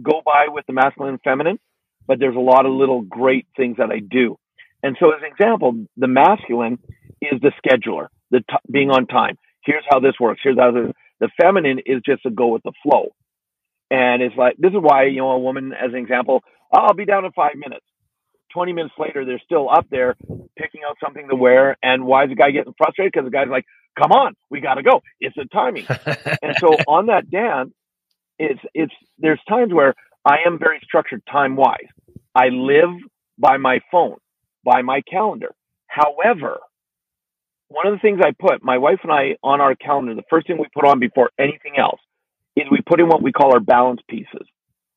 go 0.03 0.21
by 0.25 0.47
with 0.49 0.65
the 0.67 0.73
masculine 0.73 1.11
and 1.15 1.21
feminine, 1.23 1.59
but 2.07 2.19
there's 2.19 2.37
a 2.37 2.41
lot 2.41 2.67
of 2.67 2.73
little 2.73 3.03
great 3.03 3.47
things 3.57 3.77
that 3.79 3.91
I 3.91 3.99
do. 3.99 4.37
And 4.83 4.97
so, 4.99 5.11
as 5.11 5.21
an 5.23 5.31
example, 5.31 5.85
the 5.97 6.07
masculine 6.07 6.79
is 7.21 7.41
the 7.41 7.53
scheduler, 7.63 8.07
the 8.31 8.39
t- 8.39 8.57
being 8.71 8.91
on 8.91 9.07
time. 9.07 9.37
Here's 9.65 9.85
how 9.89 10.01
this 10.01 10.15
works. 10.19 10.41
Here's 10.43 10.59
how 10.59 10.71
this. 10.71 10.93
The 11.19 11.29
feminine 11.41 11.79
is 11.85 12.01
just 12.05 12.23
to 12.23 12.31
go 12.31 12.49
with 12.49 12.63
the 12.63 12.73
flow. 12.83 13.09
And 13.91 14.23
it's 14.23 14.35
like 14.37 14.57
this 14.59 14.71
is 14.71 14.79
why 14.81 15.05
you 15.05 15.17
know 15.19 15.31
a 15.31 15.39
woman, 15.39 15.73
as 15.73 15.91
an 15.93 15.97
example, 15.99 16.43
"Oh, 16.73 16.79
I'll 16.79 16.95
be 16.95 17.05
down 17.05 17.25
in 17.25 17.31
five 17.33 17.55
minutes. 17.57 17.85
Twenty 18.53 18.73
minutes 18.73 18.95
later, 18.97 19.25
they're 19.25 19.41
still 19.45 19.69
up 19.69 19.87
there 19.89 20.15
picking 20.57 20.81
out 20.87 20.97
something 21.03 21.27
to 21.29 21.35
wear. 21.35 21.77
And 21.83 22.05
why 22.05 22.23
is 22.23 22.29
the 22.29 22.35
guy 22.35 22.51
getting 22.51 22.73
frustrated? 22.77 23.13
Because 23.13 23.25
the 23.25 23.31
guy's 23.31 23.47
like, 23.49 23.65
"Come 23.99 24.11
on, 24.11 24.35
we 24.49 24.61
got 24.61 24.75
to 24.75 24.83
go. 24.83 25.01
It's 25.19 25.35
the 25.35 25.45
timing." 25.45 25.85
and 26.41 26.55
so 26.59 26.69
on 26.87 27.07
that 27.07 27.29
dance, 27.29 27.71
it's 28.39 28.59
it's 28.73 28.93
there's 29.17 29.41
times 29.47 29.73
where 29.73 29.93
I 30.25 30.37
am 30.45 30.59
very 30.59 30.79
structured 30.83 31.21
time 31.31 31.55
wise. 31.55 31.87
I 32.35 32.49
live 32.49 32.89
by 33.37 33.57
my 33.57 33.79
phone, 33.91 34.17
by 34.63 34.81
my 34.81 35.01
calendar. 35.01 35.53
However, 35.87 36.59
one 37.69 37.87
of 37.87 37.93
the 37.93 37.99
things 37.99 38.19
I 38.23 38.31
put 38.31 38.63
my 38.63 38.77
wife 38.77 38.99
and 39.03 39.11
I 39.11 39.35
on 39.43 39.61
our 39.61 39.75
calendar, 39.75 40.15
the 40.15 40.23
first 40.29 40.47
thing 40.47 40.57
we 40.57 40.67
put 40.73 40.85
on 40.85 40.99
before 40.99 41.29
anything 41.39 41.77
else 41.77 41.99
is 42.55 42.65
we 42.69 42.81
put 42.81 42.99
in 42.99 43.07
what 43.07 43.21
we 43.21 43.31
call 43.31 43.53
our 43.53 43.59
balance 43.59 44.01
pieces 44.09 44.47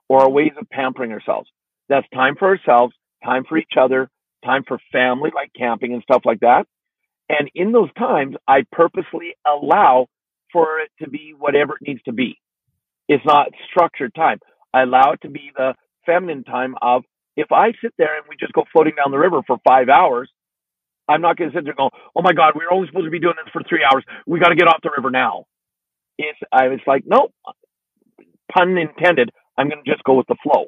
or 0.09 0.23
our 0.23 0.31
ways 0.31 0.53
of 0.61 0.69
pampering 0.71 1.13
ourselves. 1.13 1.49
That's 1.89 2.07
time 2.15 2.37
for 2.39 2.49
ourselves, 2.49 2.95
time 3.25 3.45
for 3.49 3.59
each 3.59 3.75
other, 3.79 4.09
time 4.45 4.65
for 4.67 4.79
family 4.91 5.31
like 5.35 5.53
camping 5.57 5.93
and 5.95 6.03
stuff 6.03 6.23
like 6.25 6.41
that. 6.41 6.67
And 7.29 7.51
in 7.55 7.73
those 7.73 7.93
times, 7.95 8.37
I 8.47 8.65
purposely 8.73 9.35
allow 9.47 10.07
for 10.53 10.81
it 10.81 10.91
to 11.03 11.09
be 11.09 11.35
whatever 11.39 11.75
it 11.81 11.89
needs 11.89 12.03
to 12.05 12.13
be. 12.13 12.39
It's 13.09 13.25
not 13.25 13.49
structured 13.71 14.15
time. 14.15 14.39
I 14.75 14.83
allow 14.83 15.13
it 15.13 15.21
to 15.23 15.31
be 15.31 15.51
the 15.57 15.75
feminine 16.07 16.45
time 16.45 16.75
of 16.83 17.05
if 17.37 17.51
I 17.53 17.73
sit 17.83 17.95
there 17.99 18.17
and 18.17 18.27
we 18.29 18.37
just 18.39 18.53
go 18.53 18.65
floating 18.73 18.95
down 18.97 19.11
the 19.11 19.19
river 19.19 19.43
for 19.47 19.59
five 19.67 19.89
hours, 19.89 20.31
I'm 21.09 21.21
not 21.21 21.37
going 21.37 21.51
to 21.51 21.57
sit 21.57 21.65
there 21.65 21.75
going, 21.75 21.91
oh 22.15 22.23
my 22.23 22.33
God, 22.33 22.53
we 22.55 22.65
are 22.65 22.73
only 22.73 22.89
supposed 22.89 23.07
to 23.07 23.11
be 23.11 23.21
doing 23.21 23.35
this 23.43 23.51
for 23.53 23.63
three 23.69 23.85
hours. 23.85 24.05
We 24.27 24.41
got 24.41 24.49
to 24.51 24.55
get 24.55 24.69
off 24.69 24.81
the 24.83 24.91
river 24.97 25.11
now. 25.11 25.45
it's, 26.19 26.39
I 26.53 26.69
was 26.69 26.81
like, 26.87 27.05
no, 27.07 27.29
pun 28.53 28.77
intended. 28.77 29.31
I'm 29.57 29.69
going 29.69 29.83
to 29.85 29.91
just 29.91 30.05
go 30.05 30.15
with 30.15 30.27
the 30.27 30.37
flow 30.43 30.67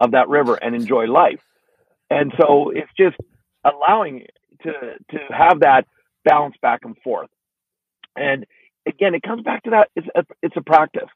of 0.00 0.12
that 0.12 0.28
river 0.28 0.54
and 0.54 0.74
enjoy 0.74 1.06
life. 1.06 1.40
And 2.10 2.32
so 2.40 2.70
it's 2.70 2.90
just 2.98 3.16
allowing 3.64 4.26
to 4.62 4.72
to 5.10 5.18
have 5.30 5.60
that 5.60 5.86
balance 6.24 6.56
back 6.62 6.80
and 6.84 6.96
forth. 7.02 7.28
And 8.16 8.46
again, 8.86 9.14
it 9.14 9.22
comes 9.22 9.42
back 9.42 9.64
to 9.64 9.70
that. 9.70 9.88
It's 9.96 10.06
a, 10.14 10.24
it's 10.42 10.56
a 10.56 10.62
practice. 10.62 11.08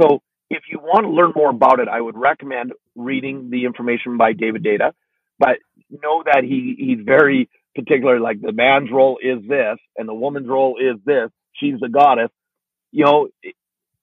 So 0.00 0.20
if 0.50 0.62
you 0.70 0.78
want 0.78 1.04
to 1.04 1.10
learn 1.10 1.32
more 1.34 1.50
about 1.50 1.80
it, 1.80 1.88
I 1.88 2.00
would 2.00 2.16
recommend 2.16 2.72
reading 2.94 3.50
the 3.50 3.64
information 3.64 4.16
by 4.16 4.32
David 4.32 4.62
Deida, 4.62 4.92
But 5.38 5.58
know 5.90 6.22
that 6.24 6.44
he 6.44 6.76
he's 6.78 7.04
very 7.04 7.48
particular. 7.74 8.20
Like 8.20 8.40
the 8.40 8.52
man's 8.52 8.90
role 8.90 9.18
is 9.22 9.46
this, 9.46 9.78
and 9.96 10.08
the 10.08 10.14
woman's 10.14 10.48
role 10.48 10.76
is 10.78 11.00
this. 11.04 11.30
She's 11.54 11.78
the 11.80 11.88
goddess. 11.88 12.30
You 12.92 13.04
know, 13.04 13.28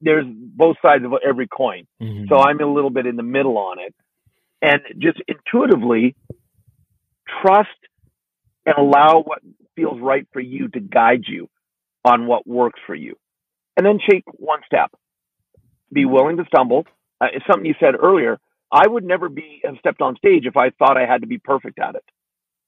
there's 0.02 0.26
both 0.28 0.78
sides 0.82 1.04
of 1.06 1.13
every 1.28 1.48
coin. 1.48 1.88
Mm-hmm. 2.02 2.26
So 2.30 2.38
I'm 2.38 2.60
a 2.60 2.72
little 2.72 2.89
bit 2.89 3.06
in 3.06 3.15
the 3.15 3.24
middle 3.24 3.58
on 3.58 3.80
it, 3.80 3.96
and 4.62 4.82
just 5.00 5.19
intuitively 5.28 6.15
trust 7.41 7.69
and 8.65 8.76
allow 8.78 9.22
what 9.22 9.39
feels 9.76 10.00
right 10.02 10.28
for 10.34 10.39
you 10.39 10.67
to 10.69 10.80
guide 10.80 11.24
you 11.28 11.50
on 12.06 12.28
what 12.28 12.48
works 12.48 12.80
for 12.86 12.96
you. 12.96 13.15
And 13.78 13.86
then 13.86 14.00
take 14.10 14.24
one 14.34 14.60
step. 14.65 14.91
Be 15.91 16.06
willing 16.06 16.38
to 16.38 16.46
stumble. 16.46 16.86
Uh, 17.19 17.28
it's 17.34 17.46
something 17.48 17.65
you 17.65 17.76
said 17.80 17.96
earlier. 18.02 18.39
I 18.72 18.88
would 18.88 19.04
never 19.04 19.30
be 19.30 19.62
have 19.63 19.76
stepped 19.80 20.02
on 20.02 20.15
stage 20.17 20.46
if 20.46 20.58
I 20.58 20.72
thought 20.72 20.98
I 20.98 21.06
had 21.06 21.22
to 21.22 21.28
be 21.28 21.38
perfect 21.38 21.80
at 21.80 21.96
it. 21.96 22.04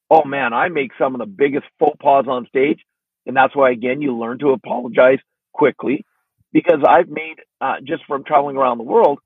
Oh 0.09 0.23
man, 0.23 0.53
I 0.53 0.69
make 0.69 0.91
some 0.99 1.15
of 1.15 1.19
the 1.19 1.25
biggest 1.25 1.65
faux 1.79 1.97
pas 1.99 2.25
on 2.27 2.45
stage, 2.47 2.79
and 3.25 3.35
that's 3.35 3.55
why 3.55 3.71
again 3.71 4.01
you 4.01 4.15
learn 4.15 4.37
to 4.39 4.51
apologize 4.51 5.17
quickly 5.51 6.05
because 6.53 6.79
I've 6.87 7.09
made 7.09 7.35
uh, 7.59 7.75
just 7.83 8.05
from 8.05 8.23
traveling 8.23 8.55
around 8.55 8.77
the 8.77 8.83
world, 8.83 9.19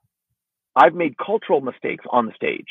I've 0.76 0.96
made 0.96 1.16
cultural 1.18 1.62
mistakes 1.62 2.06
on 2.10 2.26
the 2.26 2.34
stage. 2.36 2.66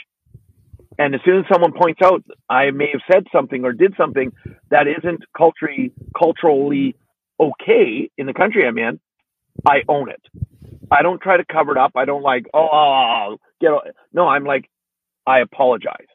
And 0.99 1.15
as 1.15 1.21
soon 1.25 1.39
as 1.39 1.45
someone 1.53 1.73
points 1.73 2.01
out 2.03 2.25
I 2.49 2.71
may 2.71 2.89
have 2.93 3.03
said 3.11 3.25
something 3.33 3.65
or 3.65 3.73
did 3.73 3.95
something 3.97 4.33
that 4.71 4.87
isn't 4.89 5.23
culturally 5.37 5.93
culturally 6.19 6.97
okay 7.41 8.11
in 8.19 8.27
the 8.27 8.35
country 8.35 8.67
I'm 8.67 8.79
in, 8.79 8.99
I 9.67 9.83
own 9.89 10.11
it. 10.11 10.23
I 10.91 11.03
don't 11.03 11.21
try 11.21 11.37
to 11.37 11.45
cover 11.45 11.73
it 11.73 11.79
up. 11.79 11.93
I 11.97 12.05
don't 12.05 12.23
like, 12.23 12.47
oh, 12.55 12.69
ah, 12.73 12.77
ah, 12.77 13.29
ah, 13.33 13.37
get 13.61 13.71
no. 14.13 14.27
I'm 14.27 14.45
like, 14.45 14.69
I 15.27 15.41
apologize 15.41 16.07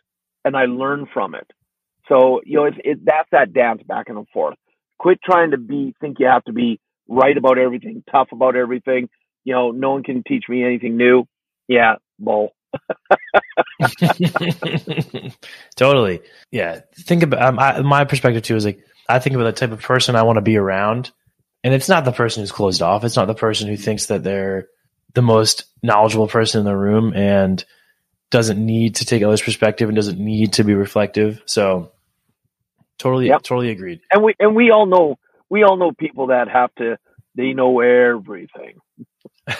and 0.43 0.57
I 0.57 0.65
learn 0.65 1.07
from 1.13 1.35
it. 1.35 1.47
So 2.09 2.41
you 2.45 2.57
know, 2.57 2.65
it's 2.65 2.77
it, 2.83 3.05
that's 3.05 3.29
that 3.31 3.53
dance 3.53 3.81
back 3.87 4.09
and 4.09 4.27
forth. 4.29 4.57
Quit 4.99 5.19
trying 5.23 5.51
to 5.51 5.57
be 5.57 5.93
think 6.01 6.17
you 6.19 6.27
have 6.27 6.43
to 6.45 6.53
be 6.53 6.79
right 7.07 7.37
about 7.37 7.57
everything, 7.57 8.03
tough 8.11 8.29
about 8.31 8.55
everything. 8.55 9.09
You 9.43 9.53
know, 9.53 9.71
no 9.71 9.91
one 9.91 10.03
can 10.03 10.23
teach 10.27 10.45
me 10.49 10.63
anything 10.63 10.97
new. 10.97 11.25
Yeah, 11.67 11.95
bull. 12.19 12.53
totally. 15.75 16.21
Yeah. 16.51 16.81
Think 16.95 17.23
about 17.23 17.41
um, 17.41 17.59
I, 17.59 17.81
my 17.81 18.05
perspective 18.05 18.43
too 18.43 18.55
is 18.55 18.65
like 18.65 18.85
I 19.07 19.19
think 19.19 19.35
about 19.35 19.45
the 19.45 19.51
type 19.53 19.71
of 19.71 19.81
person 19.81 20.15
I 20.15 20.23
want 20.23 20.37
to 20.37 20.41
be 20.41 20.57
around, 20.57 21.11
and 21.63 21.73
it's 21.73 21.89
not 21.89 22.05
the 22.05 22.11
person 22.11 22.41
who's 22.41 22.51
closed 22.51 22.81
off. 22.81 23.03
It's 23.03 23.15
not 23.15 23.27
the 23.27 23.33
person 23.33 23.67
who 23.67 23.77
thinks 23.77 24.07
that 24.07 24.23
they're 24.23 24.67
the 25.13 25.21
most 25.21 25.65
knowledgeable 25.81 26.27
person 26.27 26.59
in 26.59 26.65
the 26.65 26.75
room 26.75 27.13
and 27.13 27.63
doesn't 28.31 28.63
need 28.63 28.95
to 28.95 29.05
take 29.05 29.21
others' 29.21 29.41
perspective 29.41 29.89
and 29.89 29.95
doesn't 29.95 30.19
need 30.19 30.53
to 30.53 30.63
be 30.63 30.73
reflective. 30.73 31.41
So, 31.45 31.91
totally, 32.97 33.27
yep. 33.27 33.43
totally 33.43 33.69
agreed. 33.69 34.01
And 34.11 34.23
we 34.23 34.35
and 34.39 34.55
we 34.55 34.71
all 34.71 34.85
know 34.85 35.17
we 35.49 35.63
all 35.63 35.77
know 35.77 35.91
people 35.91 36.27
that 36.27 36.47
have 36.47 36.73
to 36.75 36.97
they 37.35 37.53
know 37.53 37.79
everything, 37.81 38.79
and 39.47 39.55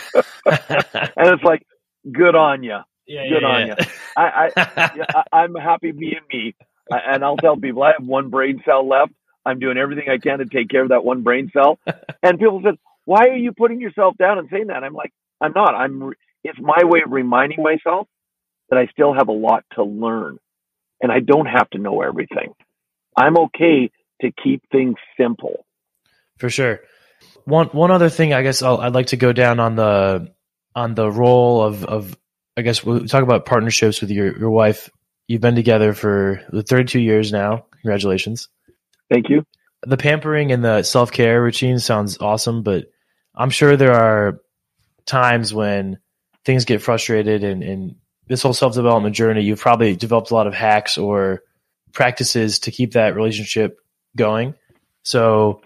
it's 0.46 1.44
like 1.44 1.66
good 2.12 2.36
on 2.36 2.64
you 2.64 2.80
yeah, 3.08 3.28
good 3.28 3.42
yeah, 3.42 3.48
on 3.48 3.68
yeah. 3.68 3.76
you. 3.80 3.86
I, 4.18 4.52
I, 4.56 5.26
I, 5.32 5.44
am 5.44 5.56
happy 5.56 5.92
being 5.92 6.22
me, 6.32 6.56
and 6.90 7.24
I'll 7.24 7.38
tell 7.38 7.58
people 7.58 7.84
I 7.84 7.94
have 7.98 8.06
one 8.06 8.30
brain 8.30 8.62
cell 8.66 8.88
left. 8.88 9.12
I'm 9.46 9.60
doing 9.60 9.78
everything 9.78 10.06
I 10.10 10.18
can 10.18 10.40
to 10.40 10.46
take 10.46 10.70
care 10.70 10.84
of 10.84 10.90
that 10.90 11.04
one 11.04 11.22
brain 11.22 11.52
cell. 11.54 11.80
and 12.24 12.40
people 12.40 12.62
said, 12.64 12.76
"Why 13.06 13.28
are 13.28 13.36
you 13.36 13.52
putting 13.52 13.82
yourself 13.82 14.16
down 14.18 14.38
and 14.38 14.48
saying 14.52 14.68
that?" 14.68 14.84
I'm 14.84 14.94
like, 14.94 15.14
"I'm 15.42 15.54
not. 15.54 15.76
I'm. 15.76 16.14
It's 16.44 16.60
my 16.60 16.84
way 16.84 17.02
of 17.06 17.12
reminding 17.12 17.62
myself 17.62 18.08
that 18.70 18.78
I 18.78 18.88
still 18.88 19.14
have 19.14 19.28
a 19.28 19.34
lot 19.34 19.66
to 19.76 19.84
learn, 19.84 20.40
and 21.02 21.12
I 21.12 21.20
don't 21.20 21.46
have 21.46 21.70
to 21.72 21.78
know 21.78 22.02
everything. 22.02 22.54
I'm 23.18 23.38
okay 23.38 23.92
to 24.22 24.32
keep 24.44 24.64
things 24.72 24.96
simple." 25.18 25.66
For 26.38 26.50
sure. 26.50 26.82
One 27.46 27.68
one 27.68 27.92
other 27.92 28.10
thing, 28.10 28.34
I 28.34 28.42
guess 28.42 28.62
i 28.62 28.72
would 28.72 28.94
like 28.94 29.08
to 29.08 29.18
go 29.18 29.34
down 29.34 29.60
on 29.60 29.76
the 29.76 30.34
on 30.76 30.96
the 30.96 31.10
role 31.10 31.62
of 31.62 31.84
of 31.86 32.18
I 32.56 32.62
guess 32.62 32.84
we'll 32.84 33.08
talk 33.08 33.24
about 33.24 33.46
partnerships 33.46 34.02
with 34.02 34.12
your, 34.12 34.38
your 34.38 34.50
wife. 34.50 34.90
You've 35.28 35.42
been 35.42 35.56
together 35.56 35.94
for 35.94 36.42
32 36.52 37.00
years 37.00 37.32
now. 37.32 37.66
Congratulations. 37.82 38.50
Thank 39.10 39.30
you. 39.30 39.46
The 39.84 39.98
pampering 39.98 40.52
and 40.52 40.64
the 40.64 40.84
self 40.84 41.12
care 41.12 41.42
routine 41.42 41.80
sounds 41.80 42.18
awesome, 42.20 42.64
but 42.64 42.86
I'm 43.36 43.50
sure 43.50 43.76
there 43.76 43.94
are 43.94 44.40
times 45.06 45.54
when 45.54 46.00
things 46.46 46.66
get 46.66 46.82
frustrated 46.82 47.44
and, 47.44 47.64
and 47.64 47.96
this 48.28 48.42
whole 48.42 48.54
self 48.54 48.74
development 48.74 49.16
journey, 49.16 49.44
you've 49.44 49.60
probably 49.60 49.96
developed 49.96 50.32
a 50.32 50.36
lot 50.36 50.48
of 50.48 50.54
hacks 50.54 50.98
or 50.98 51.42
practices 51.92 52.60
to 52.60 52.72
keep 52.72 52.94
that 52.94 53.16
relationship 53.16 53.78
going. 54.16 54.56
So, 55.04 55.62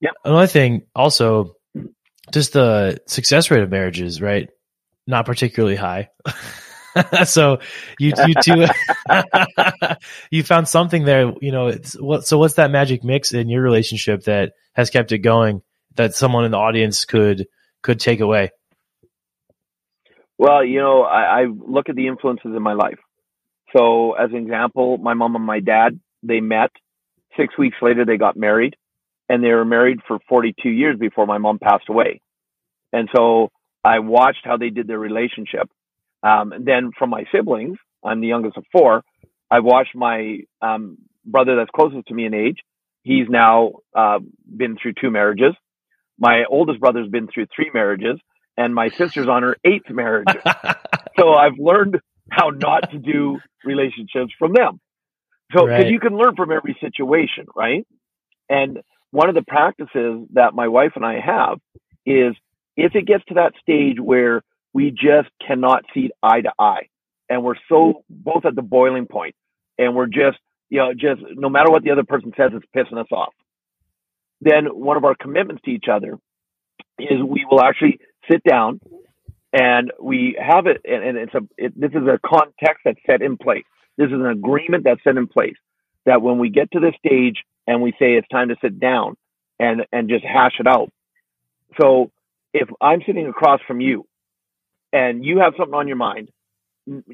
yeah. 0.00 0.10
Another 0.24 0.46
thing, 0.46 0.82
also, 0.94 1.56
just 2.32 2.52
the 2.52 2.98
success 3.06 3.50
rate 3.50 3.62
of 3.62 3.70
marriages, 3.70 4.22
right? 4.22 4.48
Not 5.06 5.26
particularly 5.26 5.76
high. 5.76 6.10
so 7.24 7.58
you 7.98 8.12
you 8.26 8.34
two 8.42 8.66
you 10.30 10.42
found 10.42 10.68
something 10.68 11.04
there. 11.04 11.32
You 11.40 11.52
know, 11.52 11.72
what? 11.98 12.26
So 12.26 12.38
what's 12.38 12.54
that 12.54 12.70
magic 12.70 13.04
mix 13.04 13.32
in 13.32 13.48
your 13.48 13.62
relationship 13.62 14.24
that 14.24 14.52
has 14.74 14.90
kept 14.90 15.12
it 15.12 15.18
going? 15.18 15.62
That 15.96 16.14
someone 16.14 16.44
in 16.44 16.52
the 16.52 16.58
audience 16.58 17.04
could 17.04 17.46
could 17.82 18.00
take 18.00 18.20
away. 18.20 18.50
Well, 20.38 20.64
you 20.64 20.80
know, 20.80 21.02
I, 21.02 21.42
I 21.42 21.44
look 21.44 21.88
at 21.88 21.96
the 21.96 22.06
influences 22.06 22.52
in 22.56 22.62
my 22.62 22.72
life. 22.72 22.98
So, 23.76 24.12
as 24.12 24.30
an 24.30 24.36
example, 24.36 24.96
my 24.96 25.14
mom 25.14 25.36
and 25.36 25.44
my 25.44 25.60
dad 25.60 26.00
they 26.22 26.40
met. 26.40 26.70
Six 27.36 27.56
weeks 27.56 27.76
later, 27.80 28.04
they 28.04 28.16
got 28.16 28.36
married, 28.36 28.74
and 29.28 29.42
they 29.44 29.50
were 29.50 29.64
married 29.64 29.98
for 30.06 30.18
42 30.28 30.68
years 30.68 30.98
before 30.98 31.26
my 31.26 31.38
mom 31.38 31.58
passed 31.58 31.88
away. 31.88 32.20
And 32.92 33.08
so 33.14 33.50
I 33.84 34.00
watched 34.00 34.44
how 34.44 34.56
they 34.56 34.70
did 34.70 34.86
their 34.86 34.98
relationship. 34.98 35.68
Um, 36.22 36.52
and 36.52 36.66
then 36.66 36.90
from 36.98 37.10
my 37.10 37.24
siblings, 37.32 37.78
I'm 38.04 38.20
the 38.20 38.26
youngest 38.26 38.56
of 38.56 38.64
four. 38.72 39.02
I 39.50 39.60
watched 39.60 39.94
my 39.94 40.40
um, 40.62 40.98
brother 41.24 41.56
that's 41.56 41.70
closest 41.74 42.06
to 42.08 42.14
me 42.14 42.26
in 42.26 42.34
age. 42.34 42.58
He's 43.02 43.28
now 43.28 43.72
uh, 43.96 44.18
been 44.44 44.76
through 44.80 44.94
two 45.00 45.10
marriages. 45.10 45.54
My 46.18 46.44
oldest 46.48 46.80
brother's 46.80 47.08
been 47.08 47.28
through 47.32 47.46
three 47.54 47.70
marriages, 47.72 48.20
and 48.56 48.74
my 48.74 48.90
sister's 48.90 49.26
on 49.26 49.42
her 49.42 49.56
eighth 49.64 49.88
marriage. 49.90 50.28
so 51.18 51.32
I've 51.32 51.58
learned 51.58 51.98
how 52.30 52.50
not 52.50 52.90
to 52.90 52.98
do 52.98 53.38
relationships 53.64 54.32
from 54.38 54.52
them. 54.52 54.80
So, 55.52 55.66
because 55.66 55.84
right. 55.84 55.90
you 55.90 55.98
can 55.98 56.16
learn 56.16 56.36
from 56.36 56.52
every 56.52 56.76
situation, 56.80 57.46
right? 57.56 57.86
And 58.48 58.80
one 59.10 59.28
of 59.28 59.34
the 59.34 59.42
practices 59.42 60.28
that 60.34 60.54
my 60.54 60.68
wife 60.68 60.92
and 60.94 61.04
I 61.04 61.18
have 61.20 61.58
is 62.06 62.34
if 62.80 62.94
it 62.94 63.06
gets 63.06 63.24
to 63.26 63.34
that 63.34 63.52
stage 63.60 63.98
where 64.00 64.42
we 64.72 64.90
just 64.90 65.28
cannot 65.46 65.84
see 65.92 66.10
eye 66.22 66.40
to 66.40 66.52
eye 66.58 66.88
and 67.28 67.44
we're 67.44 67.56
so 67.68 68.04
both 68.08 68.44
at 68.44 68.54
the 68.54 68.62
boiling 68.62 69.06
point 69.06 69.34
and 69.78 69.94
we're 69.94 70.06
just, 70.06 70.38
you 70.68 70.78
know, 70.78 70.92
just 70.94 71.20
no 71.34 71.48
matter 71.48 71.70
what 71.70 71.82
the 71.82 71.90
other 71.90 72.04
person 72.04 72.32
says, 72.36 72.52
it's 72.54 72.66
pissing 72.74 72.98
us 72.98 73.08
off. 73.12 73.34
Then 74.40 74.66
one 74.66 74.96
of 74.96 75.04
our 75.04 75.14
commitments 75.14 75.62
to 75.64 75.70
each 75.70 75.86
other 75.92 76.18
is 76.98 77.22
we 77.22 77.46
will 77.50 77.60
actually 77.60 77.98
sit 78.30 78.42
down 78.44 78.80
and 79.52 79.92
we 80.00 80.38
have 80.40 80.66
it. 80.66 80.80
And, 80.84 81.18
it's 81.18 81.34
a, 81.34 81.40
it, 81.58 81.78
this 81.78 81.90
is 81.90 82.06
a 82.06 82.18
context 82.24 82.82
that's 82.84 83.00
set 83.06 83.20
in 83.20 83.36
place. 83.36 83.64
This 83.98 84.06
is 84.06 84.14
an 84.14 84.26
agreement 84.26 84.84
that's 84.84 85.02
set 85.04 85.16
in 85.16 85.26
place 85.26 85.56
that 86.06 86.22
when 86.22 86.38
we 86.38 86.48
get 86.48 86.70
to 86.72 86.80
this 86.80 86.94
stage 87.04 87.42
and 87.66 87.82
we 87.82 87.92
say 87.92 88.14
it's 88.14 88.28
time 88.28 88.48
to 88.48 88.56
sit 88.62 88.80
down 88.80 89.16
and, 89.58 89.86
and 89.92 90.08
just 90.08 90.24
hash 90.24 90.54
it 90.58 90.66
out. 90.66 90.90
So 91.80 92.10
if 92.52 92.68
I'm 92.80 93.00
sitting 93.06 93.26
across 93.26 93.60
from 93.66 93.80
you 93.80 94.06
and 94.92 95.24
you 95.24 95.38
have 95.38 95.54
something 95.56 95.74
on 95.74 95.88
your 95.88 95.96
mind, 95.96 96.30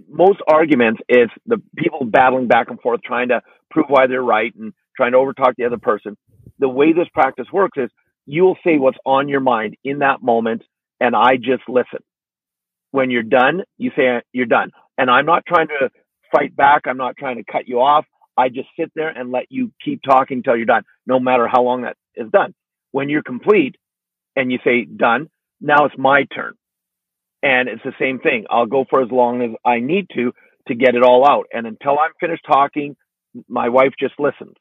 most 0.09 0.41
arguments 0.49 1.01
is 1.09 1.28
the 1.47 1.61
people 1.76 2.05
battling 2.05 2.47
back 2.47 2.70
and 2.70 2.80
forth 2.80 3.01
trying 3.03 3.28
to 3.28 3.43
prove 3.70 3.87
why 3.89 4.07
they're 4.07 4.22
right 4.22 4.55
and 4.55 4.72
trying 4.97 5.12
to 5.12 5.18
overtalk 5.18 5.55
the 5.59 5.64
other 5.64 5.78
person. 5.78 6.16
The 6.59 6.68
way 6.68 6.93
this 6.93 7.09
practice 7.12 7.47
works 7.53 7.76
is 7.76 7.91
you'll 8.24 8.57
say 8.64 8.78
what's 8.78 8.99
on 9.05 9.28
your 9.28 9.41
mind 9.41 9.76
in 9.84 9.99
that 9.99 10.22
moment 10.22 10.62
and 11.01 11.14
I 11.14 11.37
just 11.37 11.62
listen. 11.68 12.01
When 12.93 13.11
you're 13.11 13.22
done, 13.22 13.62
you 13.76 13.91
say 13.97 14.22
you're 14.32 14.47
done. 14.47 14.70
And 14.97 15.11
I'm 15.11 15.26
not 15.26 15.45
trying 15.47 15.68
to 15.68 15.91
fight 16.32 16.57
back. 16.57 16.82
I'm 16.87 16.97
not 16.97 17.16
trying 17.18 17.37
to 17.37 17.45
cut 17.45 17.68
you 17.68 17.80
off. 17.80 18.07
I 18.37 18.49
just 18.49 18.68
sit 18.78 18.91
there 18.95 19.09
and 19.09 19.30
let 19.30 19.47
you 19.51 19.72
keep 19.84 20.01
talking 20.03 20.39
until 20.39 20.57
you're 20.57 20.66
done, 20.66 20.84
no 21.07 21.18
matter 21.20 21.47
how 21.49 21.62
long 21.62 21.82
that 21.82 21.97
is 22.14 22.30
done. 22.30 22.55
When 22.93 23.09
you're 23.09 23.22
complete, 23.22 23.76
and 24.37 24.53
you 24.53 24.59
say 24.64 24.84
done. 24.84 25.28
Now 25.61 25.87
it's 25.87 25.97
my 25.99 26.24
turn. 26.34 26.55
And 27.43 27.68
it's 27.68 27.82
the 27.84 27.93
same 27.99 28.18
thing. 28.18 28.45
I'll 28.51 28.66
go 28.66 28.84
for 28.89 29.03
as 29.03 29.11
long 29.11 29.43
as 29.43 29.51
I 29.64 29.80
need 29.80 30.07
to 30.14 30.32
to 30.68 30.74
get 30.74 30.95
it 30.95 31.03
all 31.03 31.26
out. 31.26 31.47
And 31.53 31.66
until 31.66 31.99
I'm 31.99 32.11
finished 32.20 32.45
talking, 32.47 32.97
my 33.49 33.68
wife 33.68 33.93
just 33.99 34.14
listens. 34.18 34.55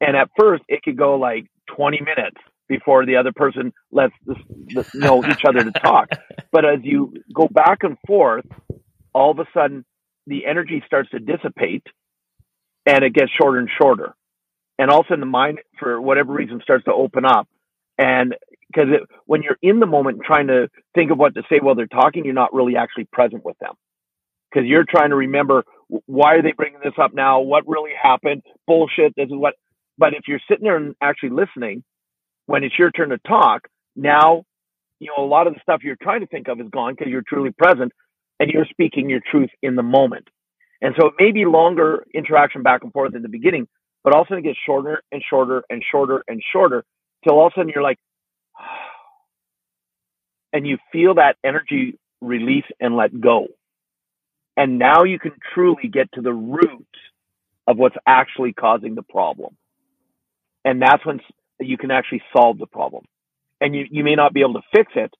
And 0.00 0.16
at 0.16 0.30
first, 0.38 0.62
it 0.68 0.82
could 0.82 0.96
go 0.96 1.16
like 1.16 1.46
20 1.76 2.00
minutes 2.00 2.36
before 2.68 3.06
the 3.06 3.16
other 3.16 3.32
person 3.34 3.72
lets 3.92 4.14
this, 4.24 4.94
know 4.94 5.24
each 5.24 5.44
other 5.46 5.64
to 5.64 5.72
talk. 5.72 6.08
But 6.52 6.64
as 6.64 6.78
you 6.84 7.12
go 7.34 7.48
back 7.48 7.78
and 7.82 7.98
forth, 8.06 8.46
all 9.12 9.30
of 9.30 9.38
a 9.38 9.46
sudden 9.52 9.84
the 10.26 10.46
energy 10.46 10.82
starts 10.86 11.10
to 11.10 11.18
dissipate 11.18 11.82
and 12.86 13.04
it 13.04 13.12
gets 13.12 13.30
shorter 13.38 13.58
and 13.58 13.68
shorter. 13.78 14.14
And 14.78 14.90
all 14.90 15.00
of 15.00 15.06
a 15.06 15.08
sudden 15.08 15.20
the 15.20 15.26
mind, 15.26 15.58
for 15.78 16.00
whatever 16.00 16.32
reason, 16.32 16.60
starts 16.62 16.84
to 16.84 16.94
open 16.94 17.26
up. 17.26 17.46
And 17.98 18.36
because 18.68 18.88
when 19.26 19.42
you're 19.42 19.58
in 19.62 19.80
the 19.80 19.86
moment 19.86 20.20
trying 20.24 20.48
to 20.48 20.68
think 20.94 21.10
of 21.10 21.18
what 21.18 21.34
to 21.34 21.42
say 21.48 21.58
while 21.60 21.74
they're 21.74 21.86
talking, 21.86 22.24
you're 22.24 22.34
not 22.34 22.52
really 22.52 22.76
actually 22.76 23.06
present 23.12 23.44
with 23.44 23.58
them. 23.58 23.74
Because 24.50 24.66
you're 24.66 24.84
trying 24.88 25.10
to 25.10 25.16
remember 25.16 25.64
why 26.06 26.34
are 26.34 26.42
they 26.42 26.52
bringing 26.52 26.80
this 26.82 26.94
up 27.00 27.14
now? 27.14 27.40
What 27.40 27.64
really 27.66 27.92
happened? 28.00 28.42
Bullshit. 28.66 29.14
This 29.16 29.26
is 29.26 29.34
what. 29.36 29.54
But 29.98 30.14
if 30.14 30.22
you're 30.28 30.40
sitting 30.48 30.64
there 30.64 30.76
and 30.76 30.94
actually 31.00 31.30
listening, 31.30 31.84
when 32.46 32.64
it's 32.64 32.78
your 32.78 32.90
turn 32.90 33.10
to 33.10 33.18
talk, 33.18 33.68
now, 33.94 34.44
you 34.98 35.08
know, 35.16 35.24
a 35.24 35.26
lot 35.26 35.46
of 35.46 35.54
the 35.54 35.60
stuff 35.62 35.80
you're 35.82 35.96
trying 36.02 36.20
to 36.20 36.26
think 36.26 36.48
of 36.48 36.60
is 36.60 36.66
gone 36.70 36.94
because 36.94 37.10
you're 37.10 37.22
truly 37.26 37.50
present 37.56 37.92
and 38.40 38.50
you're 38.50 38.66
speaking 38.66 39.08
your 39.08 39.20
truth 39.30 39.50
in 39.62 39.76
the 39.76 39.82
moment. 39.82 40.28
And 40.82 40.94
so 40.98 41.08
it 41.08 41.14
may 41.18 41.32
be 41.32 41.44
longer 41.46 42.04
interaction 42.14 42.62
back 42.62 42.82
and 42.82 42.92
forth 42.92 43.14
in 43.14 43.22
the 43.22 43.28
beginning, 43.28 43.66
but 44.04 44.14
also 44.14 44.34
it 44.34 44.42
gets 44.42 44.58
shorter 44.66 45.02
and 45.10 45.22
shorter 45.28 45.64
and 45.70 45.82
shorter 45.90 46.22
and 46.28 46.42
shorter 46.52 46.84
till 47.24 47.38
all 47.38 47.46
of 47.46 47.52
a 47.56 47.60
sudden 47.60 47.72
you're 47.74 47.82
like, 47.82 47.98
and 50.52 50.66
you 50.66 50.78
feel 50.92 51.14
that 51.14 51.36
energy 51.44 51.98
release 52.20 52.64
and 52.80 52.96
let 52.96 53.18
go. 53.20 53.48
And 54.56 54.78
now 54.78 55.04
you 55.04 55.18
can 55.18 55.32
truly 55.54 55.88
get 55.92 56.10
to 56.12 56.22
the 56.22 56.32
root 56.32 56.86
of 57.66 57.76
what's 57.76 57.96
actually 58.06 58.52
causing 58.52 58.94
the 58.94 59.02
problem. 59.02 59.56
And 60.64 60.80
that's 60.80 61.04
when 61.04 61.20
you 61.60 61.76
can 61.76 61.90
actually 61.90 62.22
solve 62.36 62.58
the 62.58 62.66
problem. 62.66 63.04
And 63.60 63.74
you, 63.74 63.84
you 63.90 64.04
may 64.04 64.14
not 64.14 64.32
be 64.32 64.40
able 64.40 64.54
to 64.54 64.62
fix 64.74 64.92
it, 64.96 65.12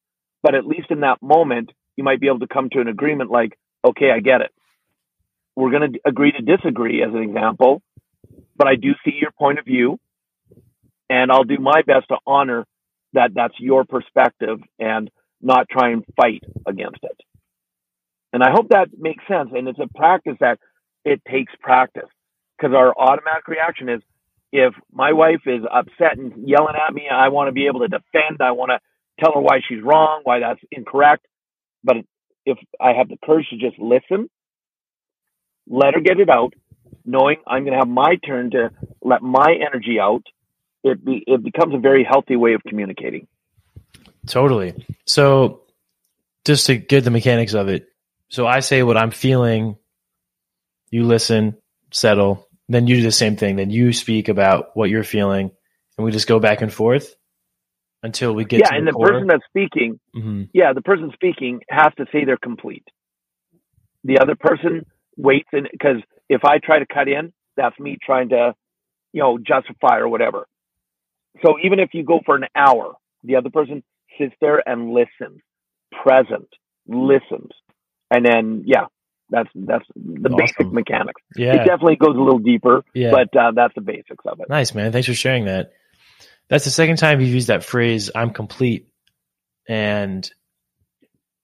but 0.43 0.55
at 0.55 0.66
least 0.66 0.91
in 0.91 1.01
that 1.01 1.22
moment, 1.22 1.70
you 1.97 2.05
might 2.05 2.20
be 2.20 2.28
able 2.28 2.41
to 2.41 2.47
come 2.47 2.68
to 2.70 2.80
an 2.80 2.89
agreement 2.89 3.30
like, 3.30 3.59
okay, 3.84 4.11
I 4.11 4.20
get 4.20 4.41
it. 4.41 4.53
We're 5.55 5.70
going 5.70 5.93
to 5.93 6.01
agree 6.05 6.32
to 6.32 6.43
disagree 6.43 7.03
as 7.03 7.14
an 7.14 7.22
example, 7.22 7.82
but 8.57 8.68
I 8.68 8.76
do 8.76 8.93
see 9.05 9.14
your 9.20 9.30
point 9.30 9.59
of 9.59 9.64
view 9.64 9.99
and 11.09 11.30
I'll 11.30 11.45
do 11.45 11.59
my 11.59 11.82
best 11.82 12.09
to 12.09 12.16
honor 12.26 12.66
that 13.17 13.33
that's 13.35 13.55
your 13.59 13.85
perspective 13.85 14.61
and 14.79 15.11
not 15.43 15.69
try 15.69 15.91
and 15.91 16.05
fight 16.17 16.43
against 16.67 17.01
it. 17.03 17.21
And 18.33 18.43
I 18.43 18.51
hope 18.53 18.69
that 18.71 18.89
makes 18.99 19.25
sense. 19.29 19.51
And 19.53 19.69
it's 19.69 19.79
a 19.79 19.89
practice 19.97 20.37
that 20.41 20.59
it 21.05 21.23
takes 21.31 21.53
practice 21.61 22.09
because 22.57 22.75
our 22.75 22.95
automatic 22.97 23.49
reaction 23.49 23.89
is 23.89 24.03
if 24.53 24.75
my 24.93 25.12
wife 25.12 25.43
is 25.47 25.62
upset 25.71 26.19
and 26.19 26.49
yelling 26.49 26.75
at 26.77 26.95
me, 26.95 27.05
I 27.12 27.29
want 27.29 27.49
to 27.49 27.53
be 27.53 27.67
able 27.67 27.81
to 27.81 27.89
defend. 27.89 28.41
I 28.41 28.53
want 28.53 28.71
to 28.71 28.81
tell 29.23 29.35
her 29.35 29.41
why 29.41 29.61
she's 29.67 29.83
wrong, 29.83 30.21
why 30.25 30.41
that's 30.41 30.61
incorrect. 30.71 31.27
But 31.85 31.97
if 32.45 32.59
I 32.81 32.93
have 32.95 33.09
the 33.09 33.19
courage 33.25 33.47
to 33.51 33.57
just 33.57 33.79
listen, 33.79 34.29
let 35.69 35.95
her 35.95 36.01
get 36.01 36.21
it 36.21 36.31
out, 36.31 36.55
knowing 37.05 37.37
I'm 37.47 37.64
going 37.64 37.73
to 37.73 37.79
have 37.79 37.89
my 37.89 38.17
turn 38.27 38.51
to 38.53 38.71
let 39.03 39.23
my 39.23 39.55
energy 39.55 39.99
out, 40.01 40.23
it 40.83 41.05
be, 41.05 41.24
it 41.27 41.43
becomes 41.43 41.74
a 41.74 41.79
very 41.79 42.05
healthy 42.05 42.37
way 42.37 42.55
of 42.55 42.62
communicating. 42.66 43.27
Totally. 44.27 44.74
So, 45.05 45.62
just 46.45 46.66
to 46.66 46.77
get 46.77 47.05
the 47.05 47.11
mechanics 47.11 47.55
of 47.55 47.68
it, 47.68 47.89
so 48.29 48.47
I 48.47 48.61
say 48.61 48.83
what 48.83 48.97
I'm 48.97 49.11
feeling, 49.11 49.77
you 50.91 51.05
listen, 51.05 51.57
settle, 51.93 52.49
then 52.68 52.87
you 52.87 52.97
do 52.97 53.03
the 53.03 53.12
same 53.12 53.37
thing. 53.37 53.57
Then 53.57 53.70
you 53.70 53.93
speak 53.93 54.29
about 54.29 54.70
what 54.74 54.91
you're 54.91 55.05
feeling, 55.05 55.51
and 55.97 56.05
we 56.05 56.11
just 56.11 56.27
go 56.27 56.41
back 56.41 56.62
and 56.62 56.72
forth 56.72 57.14
until 58.03 58.35
we 58.35 58.45
get. 58.45 58.61
Yeah, 58.61 58.74
and 58.77 58.87
the, 58.87 58.93
the 58.93 58.99
person 58.99 59.27
that's 59.27 59.45
speaking, 59.49 60.01
mm-hmm. 60.14 60.45
yeah, 60.53 60.72
the 60.72 60.83
person 60.83 61.11
speaking 61.14 61.61
has 61.68 61.93
to 61.99 62.07
say 62.12 62.24
they're 62.24 62.37
complete. 62.37 62.85
The 64.05 64.18
other 64.18 64.37
person 64.37 64.87
waits, 65.16 65.49
and 65.53 65.68
because 65.70 65.97
if 66.29 66.45
I 66.45 66.59
try 66.59 66.79
to 66.79 66.87
cut 66.87 67.09
in, 67.09 67.33
that's 67.57 67.79
me 67.79 67.99
trying 68.05 68.31
to, 68.31 68.55
you 69.12 69.22
know, 69.22 69.39
justify 69.39 69.99
or 69.99 70.09
whatever. 70.09 70.47
So 71.45 71.57
even 71.62 71.78
if 71.78 71.91
you 71.93 72.05
go 72.05 72.20
for 72.24 72.37
an 72.37 72.45
hour, 72.55 72.95
the 73.22 73.37
other 73.37 73.51
person 73.51 73.82
sits 74.18 74.34
there 74.41 74.66
and 74.66 74.91
listens, 74.91 75.41
present, 76.03 76.49
listens, 76.87 77.51
and 78.11 78.24
then 78.24 78.62
yeah, 78.66 78.87
that's 79.30 79.49
that's 79.55 79.84
the 79.95 80.28
awesome. 80.30 80.37
basic 80.37 80.72
mechanics. 80.72 81.20
Yeah, 81.37 81.55
it 81.55 81.59
definitely 81.59 81.97
goes 81.97 82.16
a 82.16 82.20
little 82.20 82.39
deeper, 82.39 82.84
yeah. 82.95 83.11
but 83.11 83.37
uh, 83.37 83.53
that's 83.55 83.74
the 83.74 83.80
basics 83.80 84.24
of 84.26 84.41
it. 84.41 84.49
Nice 84.49 84.74
man, 84.74 84.93
thanks 84.93 85.09
for 85.09 85.14
sharing 85.14 85.47
that. 85.47 85.72
That's 86.49 86.64
the 86.64 86.70
second 86.70 86.97
time 86.97 87.20
you've 87.20 87.34
used 87.34 87.49
that 87.49 87.64
phrase. 87.64 88.11
I'm 88.14 88.30
complete, 88.30 88.89
and 89.68 90.28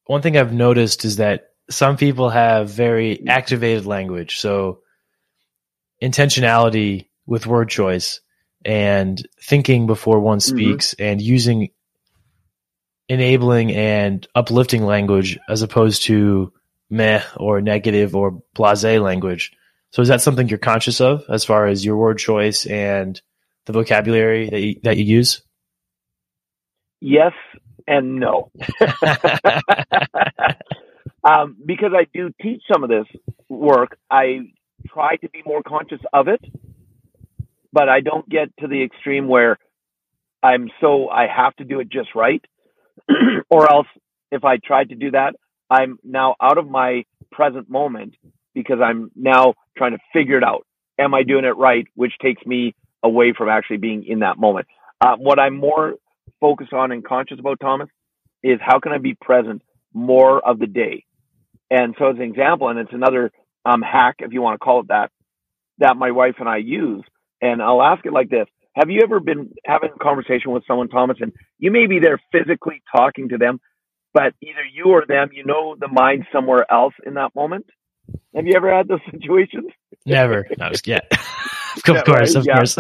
one 0.07 0.23
thing 0.23 0.37
I've 0.37 0.53
noticed 0.53 1.05
is 1.05 1.17
that 1.17 1.51
some 1.71 1.97
people 1.97 2.31
have 2.31 2.71
very 2.71 3.27
activated 3.27 3.87
language, 3.87 4.39
so 4.39 4.81
intentionality 6.03 7.09
with 7.27 7.47
word 7.47 7.69
choice 7.69 8.21
and 8.65 9.27
thinking 9.41 9.87
before 9.87 10.21
one 10.21 10.39
mm-hmm. 10.39 10.57
speaks 10.57 10.95
mm-hmm. 10.95 11.05
and 11.05 11.23
using 11.23 11.71
enabling 13.09 13.73
and 13.73 14.27
uplifting 14.35 14.85
language 14.85 15.39
as 15.49 15.63
opposed 15.63 16.05
to 16.05 16.53
meh 16.91 17.23
or 17.37 17.61
negative 17.61 18.15
or 18.15 18.43
blase 18.55 18.85
language. 18.85 19.53
So 19.91 20.01
is 20.03 20.09
that 20.09 20.23
something 20.23 20.49
you're 20.49 20.59
conscious 20.59 21.01
of 21.01 21.25
as 21.29 21.45
far 21.45 21.67
as 21.67 21.85
your 21.85 21.97
word 21.97 22.19
choice 22.19 22.65
and 22.65 23.21
the 23.67 23.73
vocabulary 23.73 24.49
that 24.49 24.61
you, 24.61 24.81
that 24.83 24.97
you 24.97 25.05
use? 25.05 25.43
Yes 27.01 27.33
and 27.87 28.17
no. 28.17 28.51
um, 31.25 31.57
because 31.65 31.93
I 31.95 32.07
do 32.15 32.31
teach 32.41 32.63
some 32.73 32.85
of 32.85 32.91
this 32.91 33.07
work, 33.49 33.99
I 34.11 34.41
try 34.89 35.17
to 35.17 35.29
be 35.29 35.43
more 35.45 35.63
conscious 35.63 36.01
of 36.13 36.29
it, 36.29 36.41
but 37.73 37.89
I 37.89 38.01
don't 38.01 38.29
get 38.29 38.49
to 38.61 38.69
the 38.69 38.83
extreme 38.83 39.29
where 39.29 39.59
I'm 40.43 40.69
so 40.81 41.09
I 41.09 41.27
have 41.27 41.55
to 41.57 41.65
do 41.65 41.81
it 41.81 41.89
just 41.89 42.11
right. 42.15 42.45
or 43.51 43.71
else 43.71 43.87
if 44.31 44.45
I 44.45 44.57
tried 44.59 44.91
to 44.91 44.95
do 44.95 45.13
that, 45.13 45.35
I'm 45.71 45.99
now 46.05 46.35
out 46.41 46.59
of 46.59 46.69
my 46.69 47.05
present 47.31 47.71
moment 47.71 48.15
because 48.55 48.79
I'm 48.85 49.11
now 49.17 49.55
trying 49.77 49.93
to 49.93 49.99
figure 50.13 50.39
it 50.39 50.45
out. 50.45 50.67
Am 50.99 51.15
I 51.15 51.23
doing 51.23 51.45
it 51.45 51.57
right? 51.57 51.87
Which 51.95 52.13
takes 52.21 52.45
me 52.45 52.75
away 53.03 53.33
from 53.37 53.49
actually 53.49 53.79
being 53.79 54.05
in 54.05 54.21
that 54.21 54.39
moment. 54.39 54.67
Uh, 55.01 55.17
what 55.17 55.39
I'm 55.39 55.57
more 55.57 55.95
focused 56.41 56.73
on 56.73 56.93
and 56.93 57.05
conscious 57.05 57.39
about, 57.39 57.59
Thomas, 57.61 57.89
is 58.43 58.59
how 58.61 58.79
can 58.81 58.93
I 58.93 58.99
be 58.99 59.15
present 59.15 59.63
more 59.93 60.47
of 60.47 60.59
the 60.59 60.67
day? 60.67 61.05
And 61.71 61.95
so, 61.99 62.09
as 62.09 62.17
an 62.17 62.23
example, 62.23 62.69
and 62.69 62.79
it's 62.79 62.93
another 62.93 63.31
um, 63.65 63.83
hack, 63.83 64.17
if 64.19 64.33
you 64.33 64.43
want 64.43 64.55
to 64.55 64.65
call 64.65 64.81
it 64.81 64.89
that, 64.89 65.11
that 65.79 65.97
my 65.97 66.11
wife 66.11 66.35
and 66.39 66.49
I 66.49 66.59
use. 66.59 67.03
And 67.43 67.61
I'll 67.61 67.83
ask 67.83 68.07
it 68.07 68.13
like 68.13 68.31
this 68.31 68.47
have 68.75 68.89
you 68.89 69.01
ever 69.03 69.21
been 69.21 69.53
having 69.67 69.91
a 69.95 69.99
conversation 69.99 70.51
with 70.51 70.65
someone, 70.67 70.89
Thomas, 70.89 71.19
and 71.21 71.33
you 71.59 71.71
may 71.71 71.87
be 71.87 71.99
there 71.99 72.19
physically 72.31 72.83
talking 72.95 73.29
to 73.29 73.37
them, 73.37 73.61
but 74.15 74.33
either 74.41 74.65
you 74.73 74.87
or 74.87 75.05
them, 75.07 75.29
you 75.33 75.45
know 75.45 75.77
the 75.79 75.89
mind 75.89 76.27
somewhere 76.33 76.65
else 76.73 76.95
in 77.05 77.15
that 77.15 77.35
moment? 77.35 77.67
Have 78.35 78.47
you 78.47 78.55
ever 78.57 78.75
had 78.75 78.89
those 78.89 79.01
situations? 79.11 79.71
Never. 80.07 80.47
No, 80.59 80.71
yeah. 80.87 81.01
of 81.13 81.95
yeah, 81.97 82.03
course, 82.03 82.35
right? 82.35 82.37
of 82.37 82.47
yeah. 82.47 82.55
course. 82.57 82.79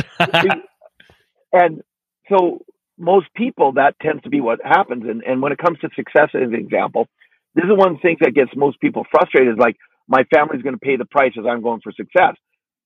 and 1.52 1.82
so 2.28 2.64
most 2.98 3.26
people, 3.36 3.72
that 3.72 3.96
tends 4.00 4.22
to 4.22 4.30
be 4.30 4.40
what 4.40 4.60
happens. 4.64 5.04
And, 5.06 5.22
and 5.24 5.42
when 5.42 5.52
it 5.52 5.58
comes 5.58 5.78
to 5.80 5.90
success, 5.94 6.30
as 6.34 6.48
an 6.48 6.54
example, 6.54 7.06
this 7.54 7.64
is 7.64 7.70
one 7.70 7.90
of 7.90 7.94
the 7.96 8.00
things 8.00 8.18
that 8.20 8.34
gets 8.34 8.50
most 8.56 8.80
people 8.80 9.04
frustrated 9.10 9.52
is 9.52 9.58
like, 9.58 9.76
my 10.08 10.24
family's 10.34 10.62
going 10.62 10.74
to 10.74 10.80
pay 10.80 10.96
the 10.96 11.04
price 11.04 11.32
as 11.38 11.44
I'm 11.46 11.62
going 11.62 11.80
for 11.82 11.92
success 11.92 12.36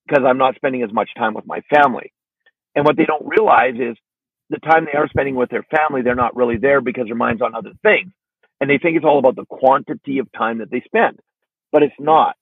because 0.07 0.25
I'm 0.27 0.39
not 0.39 0.55
spending 0.57 0.83
as 0.83 0.93
much 0.93 1.11
time 1.17 1.35
with 1.35 1.47
my 1.47 1.61
family. 1.75 2.13
And 2.75 2.85
what 2.85 2.97
they 2.97 3.05
don't 3.05 3.27
realize 3.27 3.75
is 3.75 3.97
the 4.51 4.59
time 4.59 4.85
they 4.85 4.99
are 4.99 5.09
spending 5.09 5.35
with 5.35 5.51
their 5.51 5.67
family, 5.75 6.03
they're 6.03 6.15
not 6.15 6.37
really 6.37 6.57
there 6.59 6.81
because 6.81 7.07
their 7.07 7.17
mind's 7.17 7.43
on 7.43 7.55
other 7.55 7.73
things. 7.83 8.13
And 8.61 8.71
they 8.71 8.79
think 8.79 8.97
it's 8.97 9.05
all 9.05 9.19
about 9.19 9.37
the 9.37 9.45
quantity 9.47 10.19
of 10.19 10.31
time 10.33 10.59
that 10.59 10.71
they 10.71 10.83
spend, 10.85 11.19
but 11.73 11.83
it's 11.83 11.95
not. 11.99 12.37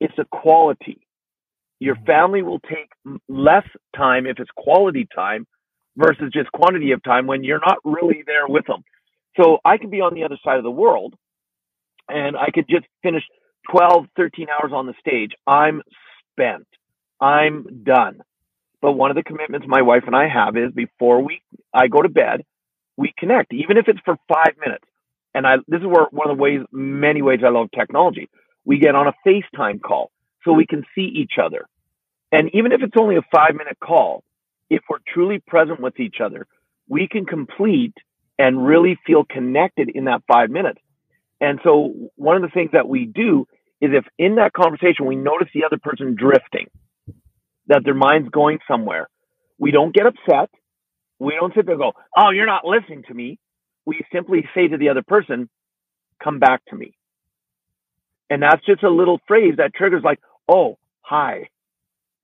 It's 0.00 0.18
a 0.18 0.24
quality. 0.24 1.06
Your 1.80 1.96
mm-hmm. 1.96 2.04
family 2.06 2.42
will 2.42 2.60
take 2.60 2.90
less 3.28 3.66
time 3.96 4.26
if 4.26 4.38
it's 4.38 4.50
quality 4.56 5.06
time 5.14 5.46
versus 5.96 6.30
just 6.32 6.50
quantity 6.52 6.92
of 6.92 7.02
time 7.02 7.26
when 7.26 7.44
you're 7.44 7.60
not 7.60 7.78
really 7.84 8.22
there 8.24 8.46
with 8.46 8.66
them. 8.66 8.82
So 9.40 9.58
I 9.64 9.76
could 9.76 9.90
be 9.90 10.00
on 10.00 10.14
the 10.14 10.24
other 10.24 10.38
side 10.44 10.58
of 10.58 10.64
the 10.64 10.70
world 10.70 11.14
and 12.08 12.36
I 12.36 12.50
could 12.52 12.66
just 12.68 12.86
finish 13.02 13.22
12, 13.70 14.06
13 14.16 14.46
hours 14.48 14.72
on 14.74 14.86
the 14.86 14.94
stage. 14.98 15.32
I'm 15.46 15.82
spent. 16.32 16.66
I'm 17.20 17.82
done. 17.84 18.22
But 18.80 18.92
one 18.92 19.10
of 19.10 19.16
the 19.16 19.22
commitments 19.22 19.66
my 19.68 19.82
wife 19.82 20.04
and 20.06 20.16
I 20.16 20.28
have 20.28 20.56
is 20.56 20.72
before 20.72 21.22
we 21.22 21.42
I 21.72 21.88
go 21.88 22.00
to 22.00 22.08
bed, 22.08 22.44
we 22.96 23.12
connect, 23.18 23.52
even 23.52 23.76
if 23.76 23.88
it's 23.88 24.00
for 24.04 24.16
five 24.32 24.54
minutes. 24.58 24.84
And 25.34 25.46
I, 25.46 25.56
this 25.68 25.80
is 25.80 25.86
where 25.86 26.06
one 26.10 26.30
of 26.30 26.36
the 26.36 26.42
ways, 26.42 26.60
many 26.72 27.22
ways 27.22 27.40
I 27.44 27.50
love 27.50 27.68
technology. 27.74 28.28
We 28.64 28.78
get 28.78 28.94
on 28.94 29.06
a 29.06 29.14
FaceTime 29.26 29.80
call 29.80 30.10
so 30.44 30.52
we 30.52 30.66
can 30.66 30.84
see 30.94 31.02
each 31.02 31.32
other. 31.42 31.66
And 32.32 32.50
even 32.54 32.72
if 32.72 32.82
it's 32.82 32.96
only 32.98 33.16
a 33.16 33.22
five 33.32 33.54
minute 33.54 33.78
call, 33.82 34.24
if 34.70 34.82
we're 34.88 34.98
truly 35.12 35.40
present 35.46 35.80
with 35.80 35.98
each 36.00 36.16
other, 36.24 36.46
we 36.88 37.08
can 37.08 37.26
complete 37.26 37.94
and 38.38 38.64
really 38.64 38.98
feel 39.06 39.24
connected 39.24 39.90
in 39.90 40.06
that 40.06 40.22
five 40.30 40.50
minutes. 40.50 40.80
And 41.40 41.60
so 41.64 42.10
one 42.16 42.36
of 42.36 42.42
the 42.42 42.48
things 42.48 42.70
that 42.72 42.88
we 42.88 43.04
do 43.06 43.46
is 43.80 43.90
if 43.92 44.04
in 44.18 44.36
that 44.36 44.52
conversation 44.52 45.06
we 45.06 45.16
notice 45.16 45.48
the 45.54 45.64
other 45.64 45.78
person 45.78 46.14
drifting, 46.14 46.68
that 47.70 47.82
their 47.84 47.94
mind's 47.94 48.28
going 48.28 48.58
somewhere, 48.68 49.08
we 49.58 49.70
don't 49.70 49.94
get 49.94 50.06
upset. 50.06 50.50
We 51.18 51.36
don't 51.38 51.54
sit 51.54 51.66
there 51.66 51.74
and 51.74 51.82
go, 51.82 51.92
Oh, 52.16 52.30
you're 52.30 52.46
not 52.46 52.64
listening 52.64 53.04
to 53.08 53.14
me. 53.14 53.38
We 53.86 54.02
simply 54.12 54.44
say 54.54 54.68
to 54.68 54.76
the 54.76 54.90
other 54.90 55.02
person, 55.02 55.48
come 56.22 56.38
back 56.38 56.62
to 56.68 56.76
me. 56.76 56.96
And 58.28 58.42
that's 58.42 58.64
just 58.66 58.82
a 58.82 58.90
little 58.90 59.20
phrase 59.26 59.54
that 59.56 59.74
triggers 59.74 60.02
like, 60.04 60.20
Oh, 60.48 60.78
hi. 61.00 61.48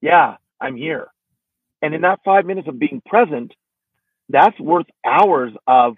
Yeah, 0.01 0.35
I'm 0.61 0.75
here. 0.75 1.07
And 1.81 1.93
in 1.93 2.01
that 2.01 2.19
five 2.25 2.45
minutes 2.45 2.67
of 2.67 2.77
being 2.77 3.01
present, 3.05 3.53
that's 4.29 4.59
worth 4.59 4.87
hours 5.05 5.53
of 5.65 5.95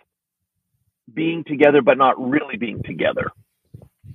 being 1.12 1.44
together, 1.44 1.82
but 1.82 1.98
not 1.98 2.20
really 2.20 2.58
being 2.58 2.84
together. 2.84 3.32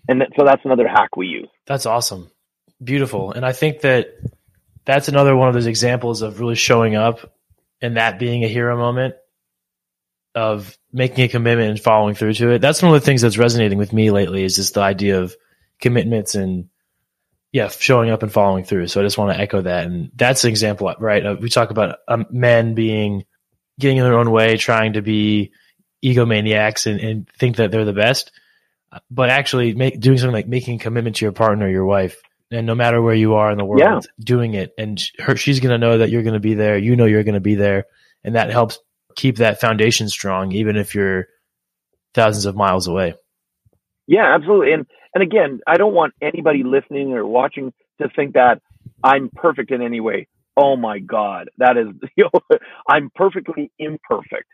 And 0.07 0.21
that, 0.21 0.29
so 0.39 0.45
that's 0.45 0.63
another 0.65 0.87
hack 0.87 1.17
we 1.17 1.27
use. 1.27 1.49
That's 1.67 1.87
awesome. 1.87 2.31
Beautiful. 2.83 3.33
And 3.33 3.45
I 3.45 3.53
think 3.53 3.81
that 3.81 4.15
that's 4.85 5.09
another 5.09 5.37
one 5.37 5.49
of 5.49 5.55
those 5.55 5.67
examples 5.67 6.23
of 6.23 6.41
really 6.41 6.55
showing 6.55 6.95
up 6.95 7.33
and 7.81 7.97
that 7.97 8.19
being 8.19 8.45
a 8.45 8.49
hero 8.49 8.77
moment 8.77 9.15
of 10.35 10.77
making 10.93 11.25
a 11.25 11.29
commitment 11.29 11.71
and 11.71 11.81
following 11.81 12.15
through 12.15 12.35
to 12.35 12.51
it. 12.51 12.59
That's 12.61 12.83
one 12.83 12.95
of 12.95 13.01
the 13.01 13.05
things 13.05 13.23
that's 13.23 13.39
resonating 13.39 13.79
with 13.79 13.93
me 13.93 14.11
lately 14.11 14.43
is 14.43 14.57
just 14.57 14.75
the 14.75 14.81
idea 14.81 15.21
of 15.21 15.37
commitments 15.81 16.35
and 16.35 16.69
yeah, 17.53 17.69
showing 17.69 18.11
up 18.11 18.25
and 18.25 18.33
following 18.33 18.65
through. 18.65 18.89
So 18.89 19.01
I 19.01 19.05
just 19.05 19.17
want 19.17 19.33
to 19.33 19.41
echo 19.41 19.63
that. 19.63 19.87
And 19.87 20.11
that's 20.17 20.43
an 20.43 20.51
example, 20.51 20.93
right? 20.99 21.25
Uh, 21.25 21.37
we 21.41 21.49
talk 21.49 21.71
about 21.71 21.99
um, 22.09 22.27
men 22.31 22.75
being 22.75 23.25
getting 23.79 23.99
in 23.99 24.05
their 24.05 24.19
own 24.19 24.31
way, 24.31 24.57
trying 24.57 24.95
to 24.95 25.03
be 25.03 25.53
egomaniacs 26.05 26.87
and, 26.87 27.01
and 27.01 27.29
think 27.39 27.57
that 27.57 27.71
they're 27.71 27.85
the 27.85 27.93
best, 27.93 28.33
but 29.11 29.31
actually 29.31 29.73
make, 29.75 30.01
doing 30.01 30.19
something 30.19 30.35
like 30.35 30.49
making 30.49 30.77
a 30.77 30.79
commitment 30.79 31.17
to 31.17 31.25
your 31.25 31.33
partner, 31.33 31.69
your 31.69 31.87
wife, 31.87 32.21
and 32.51 32.67
no 32.67 32.75
matter 32.75 33.01
where 33.01 33.15
you 33.15 33.35
are 33.35 33.51
in 33.51 33.59
the 33.59 33.65
world, 33.65 33.81
yeah. 33.81 34.01
doing 34.21 34.55
it. 34.55 34.73
And 34.79 35.03
her, 35.19 35.37
she's 35.37 35.61
going 35.61 35.73
to 35.73 35.79
know 35.79 35.99
that 35.99 36.11
you're 36.11 36.23
going 36.23 36.35
to 36.35 36.41
be 36.41 36.55
there. 36.55 36.79
You 36.79 36.97
know, 36.97 37.07
you're 37.07 37.25
going 37.25 37.35
to 37.35 37.41
be 37.41 37.55
there. 37.55 37.87
And 38.23 38.35
that 38.37 38.51
helps 38.51 38.79
keep 39.17 39.37
that 39.37 39.61
foundation 39.61 40.09
strong, 40.09 40.53
even 40.53 40.77
if 40.77 40.95
you're 40.95 41.29
thousands 42.15 42.47
of 42.47 42.57
miles 42.57 42.87
away. 42.87 43.15
Yeah, 44.07 44.35
absolutely. 44.35 44.73
And, 44.73 44.87
and 45.15 45.23
again, 45.23 45.61
I 45.67 45.77
don't 45.77 45.95
want 45.95 46.15
anybody 46.21 46.63
listening 46.65 47.13
or 47.13 47.27
watching 47.27 47.73
to 48.01 48.09
think 48.15 48.35
that 48.35 48.61
I'm 49.03 49.31
perfect 49.35 49.71
in 49.71 49.83
any 49.83 50.01
way. 50.01 50.29
Oh 50.57 50.77
my 50.77 50.99
God. 50.99 51.49
That 51.59 51.77
is, 51.77 51.89
you 52.17 52.25
know, 52.33 52.59
I'm 52.89 53.11
perfectly 53.15 53.71
imperfect 53.79 54.49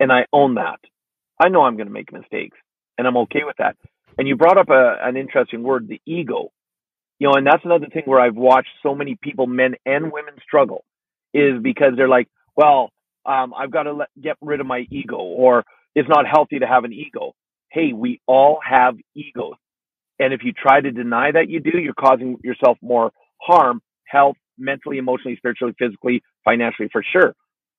and 0.00 0.12
I 0.12 0.26
own 0.32 0.54
that. 0.54 0.80
I 1.40 1.48
know 1.48 1.62
I'm 1.62 1.76
going 1.76 1.88
to 1.88 1.92
make 1.92 2.12
mistakes 2.12 2.56
and 2.98 3.06
I'm 3.06 3.16
okay 3.18 3.44
with 3.44 3.56
that. 3.58 3.76
And 4.18 4.28
you 4.28 4.36
brought 4.36 4.58
up 4.58 4.70
a, 4.70 4.96
an 5.02 5.16
interesting 5.16 5.62
word, 5.62 5.88
the 5.88 6.00
ego. 6.06 6.52
You 7.18 7.28
know, 7.28 7.34
and 7.34 7.46
that's 7.46 7.64
another 7.64 7.86
thing 7.92 8.02
where 8.06 8.20
I've 8.20 8.34
watched 8.34 8.70
so 8.82 8.94
many 8.94 9.16
people, 9.20 9.46
men 9.46 9.74
and 9.86 10.12
women, 10.12 10.34
struggle 10.42 10.84
is 11.32 11.62
because 11.62 11.92
they're 11.96 12.08
like, 12.08 12.28
well, 12.56 12.90
um, 13.26 13.54
I've 13.54 13.70
got 13.70 13.84
to 13.84 13.92
let, 13.92 14.08
get 14.20 14.36
rid 14.40 14.60
of 14.60 14.66
my 14.66 14.86
ego, 14.90 15.16
or 15.16 15.64
it's 15.94 16.08
not 16.08 16.26
healthy 16.26 16.58
to 16.58 16.66
have 16.66 16.84
an 16.84 16.92
ego. 16.92 17.32
Hey, 17.70 17.92
we 17.92 18.20
all 18.26 18.58
have 18.68 18.96
egos. 19.14 19.54
And 20.18 20.32
if 20.32 20.40
you 20.44 20.52
try 20.52 20.80
to 20.80 20.90
deny 20.90 21.32
that 21.32 21.48
you 21.48 21.60
do, 21.60 21.78
you're 21.78 21.94
causing 21.94 22.36
yourself 22.44 22.78
more 22.82 23.10
harm, 23.40 23.80
health, 24.06 24.36
mentally, 24.58 24.98
emotionally, 24.98 25.36
spiritually, 25.36 25.74
physically, 25.78 26.22
financially, 26.44 26.88
for 26.92 27.02
sure. 27.12 27.34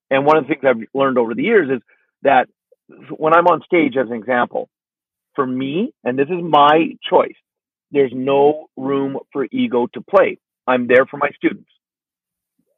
And 0.09 0.25
one 0.25 0.37
of 0.37 0.43
the 0.43 0.49
things 0.49 0.63
I've 0.67 0.83
learned 0.93 1.17
over 1.17 1.33
the 1.33 1.43
years 1.43 1.69
is 1.69 1.81
that 2.23 2.47
when 3.09 3.33
I'm 3.33 3.47
on 3.47 3.61
stage, 3.65 3.95
as 3.97 4.07
an 4.09 4.15
example, 4.15 4.69
for 5.35 5.45
me, 5.45 5.93
and 6.03 6.17
this 6.17 6.27
is 6.27 6.41
my 6.41 6.89
choice, 7.09 7.35
there's 7.95 8.11
no 8.13 8.67
room 8.75 9.17
for 9.31 9.47
ego 9.51 9.87
to 9.93 10.01
play. 10.01 10.37
I'm 10.67 10.85
there 10.85 11.05
for 11.05 11.15
my 11.15 11.29
students. 11.37 11.69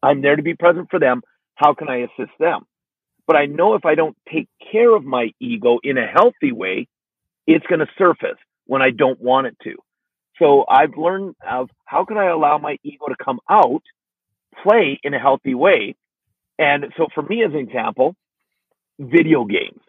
I'm 0.03 0.22
there 0.22 0.36
to 0.36 0.43
be 0.43 0.53
present 0.53 0.89
for 0.91 0.99
them. 0.99 1.24
How 1.55 1.74
can 1.74 1.89
I 1.89 2.05
assist 2.05 2.32
them? 2.39 2.68
But 3.26 3.36
I 3.36 3.47
know 3.47 3.74
if 3.74 3.84
I 3.84 3.95
don't 3.95 4.15
take 4.32 4.47
care 4.72 4.95
of 4.95 5.03
my 5.03 5.32
ego 5.39 5.80
in 5.84 5.97
a 5.97 6.05
healthy 6.05 6.51
way, 6.51 6.88
it's 7.47 7.65
going 7.65 7.80
to 7.80 7.88
surface 7.97 8.38
when 8.68 8.84
I 8.84 8.91
don't 8.91 9.20
want 9.20 9.47
it 9.47 9.57
to. 9.63 9.78
So 10.38 10.65
I've 10.70 10.95
learned 10.95 11.36
of 11.49 11.70
how 11.86 12.05
can 12.05 12.18
I 12.18 12.28
allow 12.28 12.59
my 12.59 12.78
ego 12.84 13.07
to 13.07 13.15
come 13.22 13.39
out, 13.49 13.82
play 14.61 14.99
in 15.01 15.15
a 15.15 15.20
healthy 15.20 15.55
way. 15.55 15.95
And 16.59 16.86
so 16.95 17.07
for 17.15 17.24
me, 17.24 17.43
as 17.43 17.53
an 17.53 17.59
example, 17.59 18.15
video 18.99 19.45
games. 19.45 19.82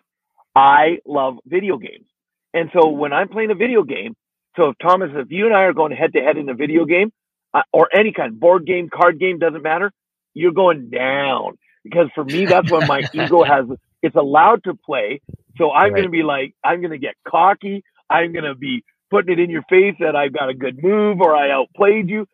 I 0.57 1.01
love 1.05 1.37
video 1.45 1.77
games. 1.77 2.07
And 2.55 2.71
so 2.73 2.89
when 2.89 3.13
I'm 3.13 3.29
playing 3.29 3.51
a 3.51 3.55
video 3.55 3.83
game, 3.83 4.17
so 4.59 4.71
if 4.71 4.79
Thomas, 4.79 5.11
if 5.15 5.31
you 5.31 5.47
and 5.47 5.55
I 5.55 5.63
are 5.63 5.73
going 5.73 5.93
head 5.93 6.13
to 6.15 6.21
head 6.21 6.37
in 6.37 6.49
a 6.49 6.55
video 6.55 6.85
game 6.85 7.13
uh, 7.55 7.63
or 7.73 7.89
any 7.95 8.13
kind, 8.13 8.39
board 8.39 8.67
game, 8.67 8.91
card 8.93 9.19
game, 9.21 9.39
doesn't 9.39 9.63
matter, 9.63 9.93
you're 10.35 10.53
going 10.53 10.91
down. 10.91 11.57
Because 11.85 12.09
for 12.15 12.25
me, 12.25 12.45
that's 12.45 12.71
when 12.71 12.87
my 12.89 13.03
ego 13.15 13.45
has, 13.45 13.67
it's 14.03 14.17
allowed 14.17 14.65
to 14.65 14.75
play. 14.75 15.23
So 15.57 15.71
I'm 15.71 15.85
right. 15.85 15.91
going 15.91 16.05
to 16.05 16.11
be 16.11 16.25
like, 16.25 16.55
I'm 16.65 16.81
going 16.81 16.91
to 16.91 16.99
get 16.99 17.15
cocky. 17.27 17.85
I'm 18.11 18.33
going 18.33 18.45
to 18.45 18.57
be 18.57 18.85
putting 19.11 19.39
it 19.39 19.43
in 19.43 19.49
your 19.49 19.63
face 19.71 19.95
that 20.01 20.17
I've 20.17 20.33
got 20.33 20.49
a 20.49 20.55
good 20.55 20.83
move 20.83 21.21
or 21.21 21.35
I 21.35 21.51
outplayed 21.51 22.11
you 22.11 22.27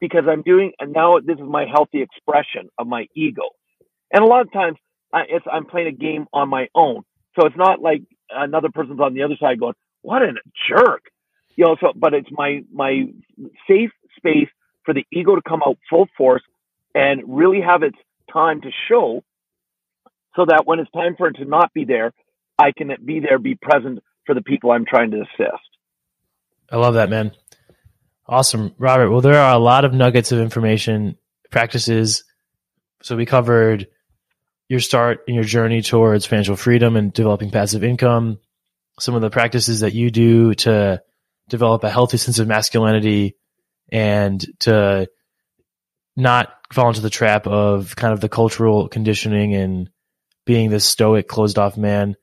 because 0.00 0.24
I'm 0.28 0.42
doing, 0.42 0.72
and 0.78 0.92
now 0.92 1.18
this 1.18 1.36
is 1.36 1.46
my 1.46 1.66
healthy 1.66 2.02
expression 2.02 2.68
of 2.78 2.86
my 2.86 3.06
ego. 3.14 3.42
And 4.12 4.22
a 4.22 4.26
lot 4.26 4.42
of 4.42 4.52
times 4.52 4.78
I, 5.12 5.22
it's, 5.28 5.46
I'm 5.50 5.66
playing 5.66 5.88
a 5.88 5.92
game 5.92 6.26
on 6.32 6.48
my 6.48 6.68
own. 6.74 7.02
So 7.38 7.46
it's 7.46 7.56
not 7.56 7.80
like 7.80 8.02
another 8.30 8.68
person's 8.72 9.00
on 9.00 9.14
the 9.14 9.22
other 9.22 9.36
side 9.40 9.60
going, 9.60 9.74
what 10.02 10.22
a 10.22 10.32
jerk 10.68 11.02
you 11.56 11.64
know, 11.64 11.76
so, 11.80 11.92
but 11.94 12.14
it's 12.14 12.30
my, 12.30 12.62
my 12.72 13.04
safe 13.68 13.90
space 14.16 14.48
for 14.84 14.94
the 14.94 15.04
ego 15.12 15.34
to 15.34 15.42
come 15.46 15.62
out 15.66 15.78
full 15.88 16.08
force 16.16 16.42
and 16.94 17.22
really 17.26 17.60
have 17.60 17.82
its 17.82 17.96
time 18.32 18.60
to 18.62 18.70
show 18.88 19.22
so 20.36 20.46
that 20.46 20.62
when 20.66 20.78
it's 20.78 20.90
time 20.92 21.14
for 21.16 21.28
it 21.28 21.34
to 21.34 21.44
not 21.44 21.72
be 21.74 21.84
there, 21.84 22.12
I 22.58 22.72
can 22.76 22.90
be 23.04 23.20
there, 23.20 23.38
be 23.38 23.54
present 23.54 24.00
for 24.26 24.34
the 24.34 24.42
people 24.42 24.70
I'm 24.70 24.86
trying 24.86 25.10
to 25.10 25.18
assist. 25.18 25.62
I 26.70 26.76
love 26.76 26.94
that, 26.94 27.10
man. 27.10 27.32
Awesome. 28.26 28.74
Robert, 28.78 29.10
well, 29.10 29.20
there 29.20 29.40
are 29.40 29.54
a 29.54 29.58
lot 29.58 29.84
of 29.84 29.92
nuggets 29.92 30.32
of 30.32 30.38
information, 30.38 31.18
practices. 31.50 32.24
So 33.02 33.16
we 33.16 33.26
covered 33.26 33.88
your 34.68 34.80
start 34.80 35.24
and 35.26 35.34
your 35.34 35.44
journey 35.44 35.82
towards 35.82 36.24
financial 36.24 36.56
freedom 36.56 36.96
and 36.96 37.12
developing 37.12 37.50
passive 37.50 37.84
income, 37.84 38.38
some 38.98 39.14
of 39.14 39.20
the 39.20 39.28
practices 39.28 39.80
that 39.80 39.92
you 39.92 40.10
do 40.10 40.54
to 40.54 41.02
develop 41.48 41.84
a 41.84 41.90
healthy 41.90 42.16
sense 42.16 42.38
of 42.38 42.48
masculinity 42.48 43.36
and 43.90 44.44
to 44.60 45.08
not 46.16 46.52
fall 46.72 46.88
into 46.88 47.00
the 47.00 47.10
trap 47.10 47.46
of 47.46 47.94
kind 47.96 48.12
of 48.12 48.20
the 48.20 48.28
cultural 48.28 48.88
conditioning 48.88 49.54
and 49.54 49.90
being 50.44 50.70
this 50.70 50.84
stoic, 50.84 51.28
closed 51.28 51.58
off 51.58 51.76
man. 51.76 52.16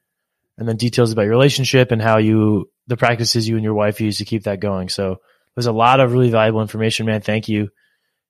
And 0.57 0.67
then 0.67 0.76
details 0.76 1.11
about 1.11 1.22
your 1.22 1.32
relationship 1.32 1.91
and 1.91 2.01
how 2.01 2.17
you, 2.17 2.70
the 2.88 2.97
practices 2.97 3.47
you 3.47 3.55
and 3.55 3.63
your 3.63 3.74
wife 3.74 4.01
use 4.01 4.17
to 4.17 4.26
keep 4.26 4.43
that 4.43 4.59
going. 4.59 4.89
So 4.89 5.22
there's 5.55 5.67
a 5.67 5.72
lot 5.72 6.01
of 6.01 6.11
really 6.11 6.30
valuable 6.30 6.61
information, 6.61 7.05
man. 7.05 7.22
Thank 7.22 7.47
you. 7.47 7.70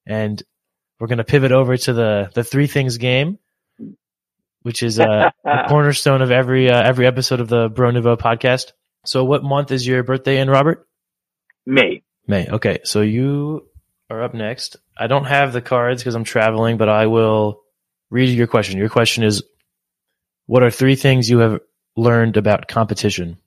And 0.05 0.41
we're 0.99 1.07
going 1.07 1.17
to 1.17 1.23
pivot 1.23 1.51
over 1.51 1.75
to 1.75 1.93
the, 1.93 2.29
the 2.33 2.43
three 2.43 2.67
things 2.67 2.97
game, 2.97 3.39
which 4.61 4.83
is 4.83 4.99
a, 4.99 5.33
a 5.45 5.67
cornerstone 5.69 6.21
of 6.21 6.29
every, 6.29 6.69
uh, 6.69 6.81
every 6.81 7.07
episode 7.07 7.39
of 7.39 7.47
the 7.47 7.67
Bro 7.69 7.91
Nouveau 7.91 8.15
podcast. 8.15 8.73
So 9.06 9.24
what 9.24 9.43
month 9.43 9.72
is 9.72 9.86
your 9.86 10.04
birthday 10.04 10.39
in, 10.39 10.50
Robert? 10.50 10.88
May. 11.66 12.04
May. 12.28 12.47
Okay. 12.47 12.80
So 12.84 13.02
you 13.02 13.68
are 14.10 14.24
up 14.24 14.34
next. 14.34 14.78
I 14.97 15.08
don't 15.08 15.26
have 15.26 15.54
the 15.54 15.62
cards 15.62 16.02
because 16.02 16.16
I'm 16.16 16.24
traveling, 16.24 16.78
but 16.78 16.89
I 16.89 17.08
will 17.08 17.62
read 18.10 18.30
your 18.30 18.47
question. 18.47 18.78
Your 18.78 18.89
question 18.89 19.24
is 19.24 19.43
What 20.45 20.64
are 20.64 20.72
three 20.72 20.95
things 20.95 21.30
you 21.30 21.39
have 21.39 21.60
learned 21.95 22.38
about 22.38 22.68
competition? 22.68 23.38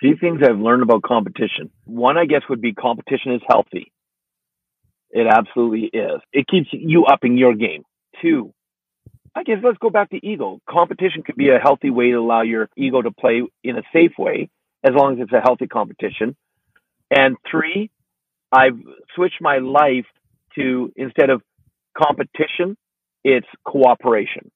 Three 0.00 0.16
things 0.16 0.40
I've 0.42 0.60
learned 0.60 0.82
about 0.82 1.02
competition. 1.02 1.70
One, 1.84 2.16
I 2.16 2.24
guess, 2.24 2.42
would 2.48 2.60
be 2.60 2.72
competition 2.72 3.32
is 3.34 3.42
healthy. 3.48 3.92
It 5.10 5.26
absolutely 5.26 5.90
is. 5.92 6.20
It 6.32 6.46
keeps 6.46 6.68
you 6.72 7.06
upping 7.06 7.36
your 7.36 7.54
game. 7.54 7.82
Two, 8.22 8.54
I 9.34 9.42
guess 9.44 9.58
let's 9.62 9.78
go 9.78 9.90
back 9.90 10.10
to 10.10 10.26
ego. 10.26 10.60
Competition 10.68 11.22
could 11.22 11.36
be 11.36 11.48
a 11.50 11.58
healthy 11.58 11.90
way 11.90 12.10
to 12.10 12.16
allow 12.16 12.42
your 12.42 12.68
ego 12.76 13.02
to 13.02 13.10
play 13.10 13.42
in 13.62 13.76
a 13.76 13.82
safe 13.92 14.12
way 14.18 14.48
as 14.84 14.92
long 14.94 15.14
as 15.14 15.20
it's 15.24 15.32
a 15.32 15.40
healthy 15.40 15.66
competition. 15.66 16.36
And 17.10 17.36
three, 17.50 17.90
I've 18.52 18.78
switched 19.14 19.40
my 19.40 19.58
life 19.58 20.06
to 20.56 20.92
instead 20.96 21.30
of 21.30 21.42
competition, 21.96 22.76
it's 23.24 23.46
cooperation. 23.66 24.50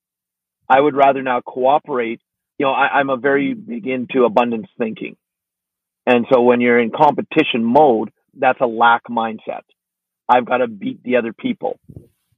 I 0.68 0.80
would 0.80 0.94
rather 0.94 1.22
now 1.22 1.40
cooperate. 1.40 2.20
You 2.58 2.66
know, 2.66 2.72
I, 2.72 2.98
I'm 2.98 3.10
a 3.10 3.16
very 3.16 3.54
big 3.54 3.86
into 3.86 4.24
abundance 4.24 4.68
thinking. 4.78 5.16
And 6.06 6.26
so 6.32 6.42
when 6.42 6.60
you're 6.60 6.80
in 6.80 6.90
competition 6.90 7.64
mode, 7.64 8.10
that's 8.34 8.60
a 8.60 8.66
lack 8.66 9.02
mindset. 9.08 9.62
I've 10.28 10.46
got 10.46 10.58
to 10.58 10.68
beat 10.68 11.02
the 11.02 11.16
other 11.16 11.32
people. 11.32 11.78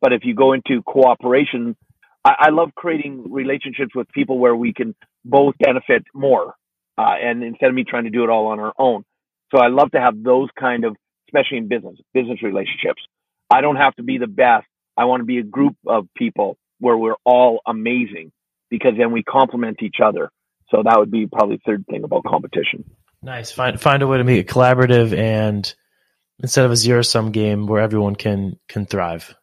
But 0.01 0.13
if 0.13 0.23
you 0.25 0.35
go 0.35 0.53
into 0.53 0.83
cooperation, 0.83 1.77
I, 2.25 2.35
I 2.39 2.51
love 2.51 2.71
creating 2.75 3.33
relationships 3.33 3.95
with 3.95 4.09
people 4.13 4.39
where 4.39 4.57
we 4.57 4.73
can 4.73 4.95
both 5.25 5.55
benefit 5.59 6.05
more. 6.15 6.55
Uh, 6.97 7.15
and 7.21 7.43
instead 7.43 7.69
of 7.69 7.75
me 7.75 7.85
trying 7.85 8.05
to 8.05 8.11
do 8.11 8.23
it 8.23 8.31
all 8.31 8.47
on 8.47 8.61
our 8.61 8.73
own. 8.79 9.05
So 9.53 9.61
I 9.61 9.69
love 9.69 9.91
to 9.93 10.01
have 10.01 10.23
those 10.23 10.49
kind 10.59 10.85
of, 10.85 10.97
especially 11.29 11.59
in 11.59 11.69
business, 11.69 11.97
business 12.13 12.43
relationships. 12.43 13.03
I 13.53 13.61
don't 13.61 13.77
have 13.77 13.95
to 13.97 14.03
be 14.03 14.19
the 14.19 14.29
best. 14.29 14.67
I 14.97 15.07
want 15.07 15.21
to 15.21 15.25
be 15.25 15.39
a 15.39 15.43
group 15.43 15.77
of 15.87 16.07
people 16.17 16.57
where 16.79 16.97
we're 16.97 17.17
all 17.25 17.61
amazing 17.67 18.31
because 18.71 18.93
then 18.97 19.13
we 19.13 19.23
complement 19.23 19.83
each 19.83 19.97
other. 20.05 20.31
So 20.71 20.83
that 20.85 20.99
would 20.99 21.11
be 21.11 21.27
probably 21.27 21.57
the 21.57 21.63
third 21.67 21.85
thing 21.87 22.05
about 22.05 22.25
competition. 22.25 22.85
Nice. 23.23 23.51
Find 23.51 23.81
find 23.81 24.03
a 24.03 24.07
way 24.07 24.19
to 24.19 24.25
make 24.25 24.41
it 24.41 24.53
collaborative 24.53 25.17
and 25.17 25.73
instead 26.41 26.65
of 26.65 26.73
a 26.73 26.77
zero 26.77 27.03
sum 27.03 27.33
game 27.33 27.67
where 27.67 27.81
everyone 27.81 28.17
can 28.17 28.59
can 28.69 28.87
thrive. 28.87 29.35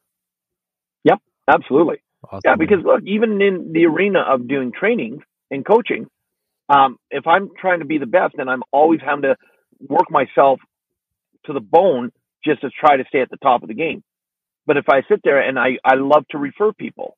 Yep, 1.04 1.20
absolutely. 1.48 2.02
Awesome. 2.24 2.42
Yeah, 2.46 2.56
because 2.56 2.84
look, 2.84 3.02
even 3.06 3.42
in 3.42 3.72
the 3.74 3.86
arena 3.86 4.20
of 4.22 4.48
doing 4.48 4.72
training 4.72 5.24
and 5.50 5.66
coaching, 5.66 6.08
um, 6.70 6.98
if 7.10 7.28
I'm 7.28 7.50
trying 7.60 7.80
to 7.80 7.86
be 7.86 7.98
the 7.98 8.06
best, 8.06 8.36
then 8.38 8.48
I'm 8.48 8.64
always 8.72 9.00
having 9.06 9.24
to 9.24 9.36
work 9.88 10.10
myself 10.10 10.60
to 11.46 11.54
the 11.54 11.60
bone 11.60 12.12
just 12.46 12.62
to 12.62 12.70
try 12.70 12.98
to 12.98 13.04
stay 13.10 13.22
at 13.22 13.30
the 13.30 13.38
top 13.38 13.64
of 13.64 13.68
the 13.68 13.74
game. 13.74 14.04
But 14.66 14.78
if 14.78 14.86
I 14.88 15.02
sit 15.10 15.22
there 15.24 15.42
and 15.42 15.58
I, 15.58 15.78
I 15.84 15.96
love 15.96 16.26
to 16.32 16.38
refer 16.38 16.72
people, 16.72 17.18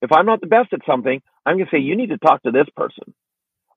if 0.00 0.12
I'm 0.12 0.26
not 0.26 0.40
the 0.40 0.46
best 0.46 0.72
at 0.72 0.80
something, 0.86 1.20
I'm 1.44 1.56
going 1.56 1.66
to 1.66 1.76
say, 1.76 1.80
you 1.80 1.96
need 1.96 2.10
to 2.10 2.18
talk 2.18 2.42
to 2.44 2.50
this 2.50 2.66
person. 2.76 3.12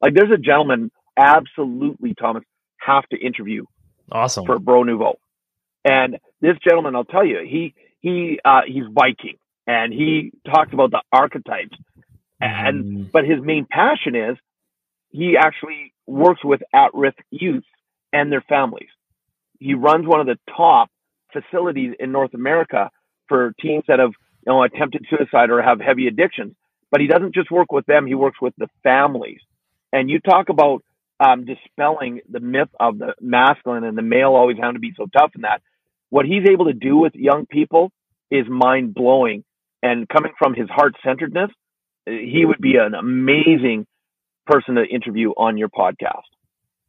Like 0.01 0.13
there's 0.13 0.31
a 0.31 0.37
gentleman, 0.37 0.91
absolutely, 1.17 2.13
Thomas, 2.13 2.43
have 2.79 3.07
to 3.09 3.17
interview. 3.17 3.65
Awesome. 4.11 4.45
For 4.45 4.59
Bro 4.59 4.83
Nouveau. 4.83 5.17
And 5.83 6.17
this 6.41 6.55
gentleman, 6.63 6.95
I'll 6.95 7.03
tell 7.03 7.25
you, 7.25 7.39
he, 7.47 7.73
he, 8.01 8.39
uh, 8.45 8.61
he's 8.67 8.83
Viking 8.91 9.37
and 9.67 9.93
he 9.93 10.31
talks 10.45 10.73
about 10.73 10.91
the 10.91 11.01
archetypes. 11.11 11.77
And, 12.39 12.85
mm. 12.85 13.11
but 13.11 13.25
his 13.25 13.41
main 13.41 13.67
passion 13.69 14.15
is 14.15 14.37
he 15.09 15.35
actually 15.37 15.93
works 16.05 16.43
with 16.43 16.61
at 16.73 16.93
risk 16.93 17.17
youth 17.29 17.63
and 18.13 18.31
their 18.31 18.43
families. 18.47 18.89
He 19.59 19.73
runs 19.73 20.07
one 20.07 20.21
of 20.21 20.27
the 20.27 20.37
top 20.55 20.89
facilities 21.33 21.93
in 21.99 22.11
North 22.11 22.33
America 22.33 22.89
for 23.27 23.53
teens 23.59 23.83
that 23.87 23.99
have 23.99 24.11
you 24.45 24.53
know 24.53 24.63
attempted 24.63 25.05
suicide 25.09 25.49
or 25.49 25.61
have 25.61 25.79
heavy 25.79 26.07
addictions. 26.07 26.55
But 26.91 27.01
he 27.01 27.07
doesn't 27.07 27.33
just 27.33 27.51
work 27.51 27.71
with 27.71 27.85
them; 27.85 28.05
he 28.07 28.15
works 28.15 28.39
with 28.41 28.53
the 28.57 28.67
families. 28.83 29.39
And 29.91 30.09
you 30.09 30.19
talk 30.19 30.49
about 30.49 30.83
um, 31.19 31.45
dispelling 31.45 32.21
the 32.29 32.39
myth 32.39 32.69
of 32.79 32.97
the 32.97 33.15
masculine 33.19 33.83
and 33.83 33.97
the 33.97 34.03
male 34.03 34.35
always 34.35 34.57
having 34.57 34.75
to 34.75 34.79
be 34.79 34.93
so 34.95 35.07
tough 35.17 35.31
in 35.35 35.41
that. 35.41 35.61
What 36.09 36.25
he's 36.25 36.47
able 36.49 36.65
to 36.65 36.73
do 36.73 36.95
with 36.97 37.15
young 37.15 37.45
people 37.45 37.91
is 38.31 38.45
mind 38.47 38.93
blowing. 38.93 39.43
And 39.83 40.07
coming 40.09 40.31
from 40.37 40.53
his 40.53 40.69
heart 40.69 40.95
centeredness, 41.03 41.51
he 42.05 42.43
would 42.45 42.59
be 42.59 42.75
an 42.77 42.93
amazing 42.93 43.85
person 44.45 44.75
to 44.75 44.83
interview 44.83 45.29
on 45.31 45.57
your 45.57 45.69
podcast. 45.69 46.23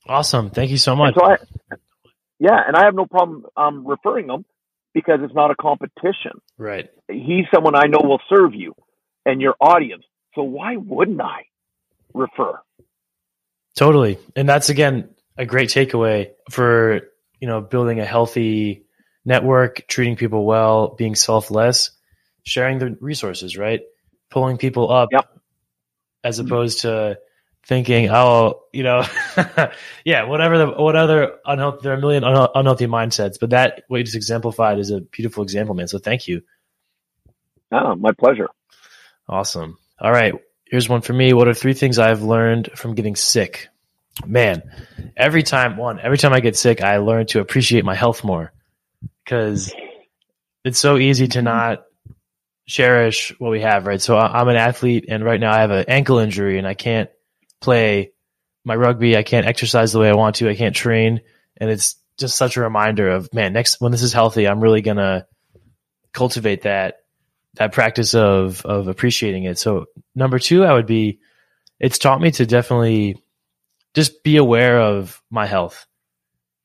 Awesome. 0.07 0.51
Thank 0.51 0.71
you 0.71 0.79
so 0.79 0.97
much. 0.97 1.15
So 1.15 1.25
I, 1.25 1.37
yeah, 2.39 2.61
and 2.67 2.77
I 2.77 2.85
have 2.85 2.95
no 2.95 3.05
problem 3.07 3.45
um, 3.57 3.87
referring 3.87 4.29
him 4.29 4.45
because 4.95 5.21
it's 5.23 5.35
not 5.35 5.51
a 5.51 5.55
competition. 5.55 6.41
Right. 6.57 6.91
He's 7.09 7.45
someone 7.53 7.75
I 7.75 7.87
know 7.87 8.01
will 8.03 8.21
serve 8.29 8.55
you 8.55 8.75
and 9.27 9.41
your 9.41 9.55
audience. 9.61 10.05
So 10.35 10.43
why 10.43 10.77
wouldn't 10.77 11.21
I 11.21 11.47
refer? 12.15 12.59
Totally. 13.75 14.19
And 14.35 14.49
that's 14.49 14.71
again 14.71 15.11
a 15.37 15.45
great 15.45 15.69
takeaway 15.69 16.31
for, 16.51 17.01
you 17.41 17.49
know, 17.49 17.61
building 17.61 18.01
a 18.01 18.05
healthy 18.05 18.87
network, 19.25 19.87
treating 19.87 20.17
people 20.17 20.45
well, 20.45 20.95
being 20.97 21.15
selfless, 21.15 21.91
sharing 22.45 22.79
the 22.79 22.97
resources, 23.01 23.57
right? 23.57 23.83
Pulling 24.31 24.59
people 24.59 24.91
up 24.91 25.09
yep. 25.13 25.29
as 26.25 26.39
opposed 26.39 26.81
to 26.81 27.19
thinking, 27.67 28.09
oh, 28.11 28.63
you 28.73 28.83
know, 28.83 29.05
yeah, 30.05 30.25
whatever 30.25 30.59
the 30.59 30.67
what 30.67 30.97
other 30.97 31.35
unhealthy 31.45 31.81
there 31.83 31.93
are 31.93 31.97
a 31.97 32.01
million 32.01 32.25
unhealthy 32.25 32.87
mindsets, 32.87 33.39
but 33.39 33.51
that 33.51 33.83
what 33.89 33.99
you 33.99 34.05
just 34.05 34.17
exemplified 34.17 34.79
is 34.79 34.91
a 34.91 35.01
beautiful 35.01 35.43
example, 35.43 35.75
man. 35.75 35.89
So 35.89 35.99
thank 35.99 36.27
you. 36.27 36.43
Oh, 37.71 37.95
my 37.95 38.13
pleasure. 38.13 38.49
Awesome. 39.29 39.79
All 40.01 40.11
right, 40.11 40.35
here's 40.65 40.89
one 40.89 41.03
for 41.03 41.13
me. 41.13 41.33
What 41.35 41.49
are 41.49 41.55
three 41.55 41.75
things 41.75 41.99
I've 41.99 42.23
learned 42.23 42.71
from 42.75 42.95
getting 42.95 43.17
sick? 43.17 43.69
Man, 44.27 44.63
every 45.17 45.43
time 45.43 45.77
one, 45.77 46.01
every 46.01 46.19
time 46.19 46.33
I 46.33 46.41
get 46.41 46.57
sick, 46.57 46.83
I 46.83 46.97
learn 46.97 47.27
to 47.27 47.41
appreciate 47.41 47.85
my 47.85 47.95
health 47.95 48.25
more 48.25 48.53
because 49.25 49.73
it's 50.65 50.79
so 50.79 50.97
easy 50.97 51.29
to 51.29 51.39
mm-hmm. 51.39 51.45
not 51.45 51.85
cherish 52.69 53.35
what 53.39 53.51
we 53.51 53.63
have, 53.63 53.87
right? 53.87 54.01
So 54.01 54.17
I'm 54.17 54.49
an 54.49 54.57
athlete, 54.57 55.07
and 55.09 55.25
right 55.25 55.41
now 55.41 55.53
I 55.53 55.61
have 55.61 55.71
an 55.73 55.87
ankle 55.89 56.19
injury, 56.19 56.59
and 56.59 56.67
I 56.67 56.75
can't 56.75 57.11
play 57.61 58.13
my 58.65 58.77
rugby. 58.77 59.17
I 59.17 59.23
can't 59.23 59.47
exercise 59.47 59.93
the 59.93 59.99
way 59.99 60.11
I 60.11 60.15
want 60.15 60.37
to. 60.37 60.49
I 60.49 60.55
can't 60.55 60.77
train. 60.77 61.23
And 61.57 61.71
it's 61.71 61.97
just 62.19 62.37
such 62.37 62.57
a 62.57 62.61
reminder 62.61 63.09
of, 63.09 63.33
man, 63.33 63.53
next, 63.53 63.81
when 63.81 63.91
this 63.91 64.03
is 64.03 64.13
healthy, 64.13 64.47
I'm 64.47 64.61
really 64.61 64.83
going 64.83 64.99
to 64.99 65.27
cultivate 66.13 66.63
that, 66.63 66.97
that 67.55 67.73
practice 67.73 68.15
of, 68.15 68.65
of 68.67 68.87
appreciating 68.87 69.45
it. 69.45 69.59
So 69.59 69.87
number 70.15 70.39
two, 70.39 70.65
I 70.65 70.73
would 70.75 70.87
be, 70.87 71.21
it's 71.81 71.99
taught 71.99 72.21
me 72.21 72.31
to 72.33 72.45
definitely 72.45 73.17
just 73.95 74.23
be 74.23 74.37
aware 74.37 74.81
of 74.81 75.23
my 75.31 75.47
health. 75.47 75.87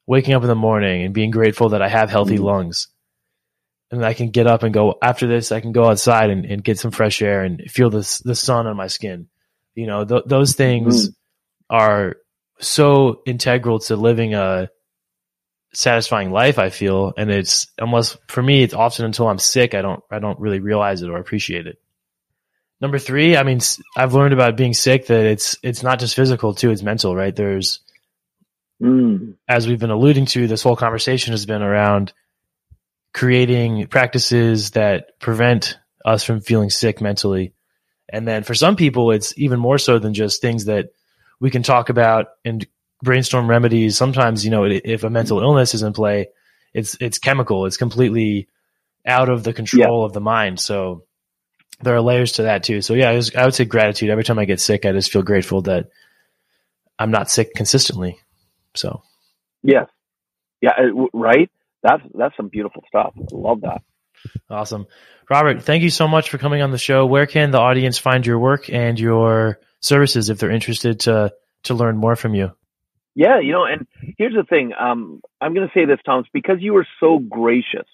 Waking 0.05 0.33
up 0.33 0.41
in 0.41 0.49
the 0.49 0.55
morning 0.55 1.03
and 1.03 1.13
being 1.13 1.31
grateful 1.31 1.69
that 1.69 1.81
I 1.81 1.87
have 1.87 2.09
healthy 2.09 2.35
mm-hmm. 2.35 2.43
lungs. 2.43 2.89
And 3.93 4.05
I 4.05 4.13
can 4.13 4.31
get 4.31 4.47
up 4.47 4.63
and 4.63 4.73
go 4.73 4.97
after 5.01 5.27
this, 5.27 5.51
I 5.51 5.61
can 5.61 5.71
go 5.71 5.85
outside 5.85 6.29
and, 6.29 6.45
and 6.45 6.63
get 6.63 6.79
some 6.79 6.91
fresh 6.91 7.21
air 7.21 7.43
and 7.43 7.61
feel 7.69 7.89
the 7.89 8.21
the 8.25 8.35
sun 8.35 8.67
on 8.67 8.75
my 8.75 8.87
skin 8.87 9.27
you 9.75 9.87
know, 9.87 10.05
th- 10.05 10.23
those 10.25 10.53
things 10.53 11.09
mm. 11.09 11.13
are 11.69 12.17
so 12.59 13.21
integral 13.25 13.79
to 13.79 13.95
living 13.95 14.33
a 14.33 14.69
satisfying 15.73 16.31
life. 16.31 16.59
I 16.59 16.69
feel, 16.69 17.13
and 17.17 17.31
it's 17.31 17.67
almost 17.79 18.17
for 18.27 18.43
me. 18.43 18.63
It's 18.63 18.73
often 18.73 19.05
until 19.05 19.27
I'm 19.27 19.39
sick, 19.39 19.73
I 19.73 19.81
don't, 19.81 20.03
I 20.11 20.19
don't 20.19 20.39
really 20.39 20.59
realize 20.59 21.01
it 21.01 21.09
or 21.09 21.17
appreciate 21.17 21.67
it. 21.67 21.79
Number 22.81 22.99
three, 22.99 23.37
I 23.37 23.43
mean, 23.43 23.59
I've 23.95 24.13
learned 24.13 24.33
about 24.33 24.57
being 24.57 24.73
sick 24.73 25.07
that 25.07 25.25
it's 25.25 25.57
it's 25.63 25.83
not 25.83 25.99
just 25.99 26.15
physical 26.15 26.53
too; 26.53 26.69
it's 26.69 26.83
mental. 26.83 27.15
Right? 27.15 27.35
There's, 27.35 27.79
mm. 28.81 29.35
as 29.47 29.67
we've 29.67 29.79
been 29.79 29.89
alluding 29.89 30.25
to, 30.27 30.47
this 30.47 30.63
whole 30.63 30.75
conversation 30.75 31.31
has 31.31 31.45
been 31.45 31.61
around 31.61 32.13
creating 33.13 33.87
practices 33.87 34.71
that 34.71 35.19
prevent 35.19 35.77
us 36.03 36.23
from 36.23 36.41
feeling 36.41 36.69
sick 36.69 37.01
mentally 37.01 37.53
and 38.13 38.27
then 38.27 38.43
for 38.43 38.53
some 38.53 38.75
people, 38.75 39.11
it's 39.11 39.33
even 39.37 39.59
more 39.59 39.79
so 39.79 39.97
than 39.97 40.13
just 40.13 40.39
things 40.39 40.65
that 40.65 40.89
we 41.39 41.49
can 41.49 41.63
talk 41.63 41.89
about 41.89 42.27
and 42.45 42.65
brainstorm 43.01 43.49
remedies. 43.49 43.97
Sometimes, 43.97 44.45
you 44.45 44.51
know, 44.51 44.65
if 44.65 45.03
a 45.03 45.09
mental 45.09 45.39
illness 45.39 45.73
is 45.73 45.81
in 45.81 45.93
play, 45.93 46.27
it's 46.75 46.95
it's 47.01 47.17
chemical. 47.17 47.65
It's 47.65 47.75
completely 47.75 48.47
out 49.05 49.29
of 49.29 49.43
the 49.43 49.51
control 49.51 50.01
yeah. 50.01 50.05
of 50.05 50.13
the 50.13 50.21
mind. 50.21 50.59
So 50.59 51.05
there 51.81 51.95
are 51.95 52.01
layers 52.01 52.33
to 52.33 52.43
that 52.43 52.63
too. 52.63 52.83
So 52.83 52.93
yeah, 52.93 53.09
I, 53.09 53.15
was, 53.15 53.33
I 53.35 53.45
would 53.45 53.55
say 53.55 53.65
gratitude. 53.65 54.11
Every 54.11 54.23
time 54.23 54.37
I 54.37 54.45
get 54.45 54.61
sick, 54.61 54.85
I 54.85 54.91
just 54.91 55.11
feel 55.11 55.23
grateful 55.23 55.63
that 55.63 55.89
I'm 56.99 57.11
not 57.11 57.31
sick 57.31 57.55
consistently. 57.55 58.19
So 58.75 59.01
yes, 59.63 59.87
yeah, 60.61 60.73
right. 61.13 61.49
That's 61.83 62.01
that's 62.13 62.35
some 62.37 62.47
beautiful 62.47 62.83
stuff. 62.87 63.13
I 63.17 63.23
love 63.31 63.61
that. 63.61 63.81
Awesome. 64.49 64.87
Robert, 65.29 65.63
thank 65.63 65.83
you 65.83 65.89
so 65.89 66.07
much 66.07 66.29
for 66.29 66.37
coming 66.37 66.61
on 66.61 66.71
the 66.71 66.77
show. 66.77 67.05
Where 67.05 67.25
can 67.25 67.51
the 67.51 67.59
audience 67.59 67.97
find 67.97 68.25
your 68.25 68.39
work 68.39 68.69
and 68.69 68.99
your 68.99 69.59
services 69.81 70.29
if 70.29 70.39
they're 70.39 70.51
interested 70.51 71.01
to 71.01 71.33
to 71.63 71.73
learn 71.73 71.97
more 71.97 72.15
from 72.15 72.33
you? 72.33 72.51
Yeah, 73.15 73.39
you 73.41 73.51
know, 73.51 73.65
and 73.65 73.85
here's 74.17 74.33
the 74.33 74.43
thing. 74.43 74.71
Um, 74.79 75.21
I'm 75.39 75.53
going 75.53 75.67
to 75.67 75.73
say 75.79 75.85
this, 75.85 75.99
Thomas, 76.03 76.25
because 76.33 76.57
you 76.59 76.73
were 76.73 76.87
so 76.99 77.19
gracious 77.19 77.87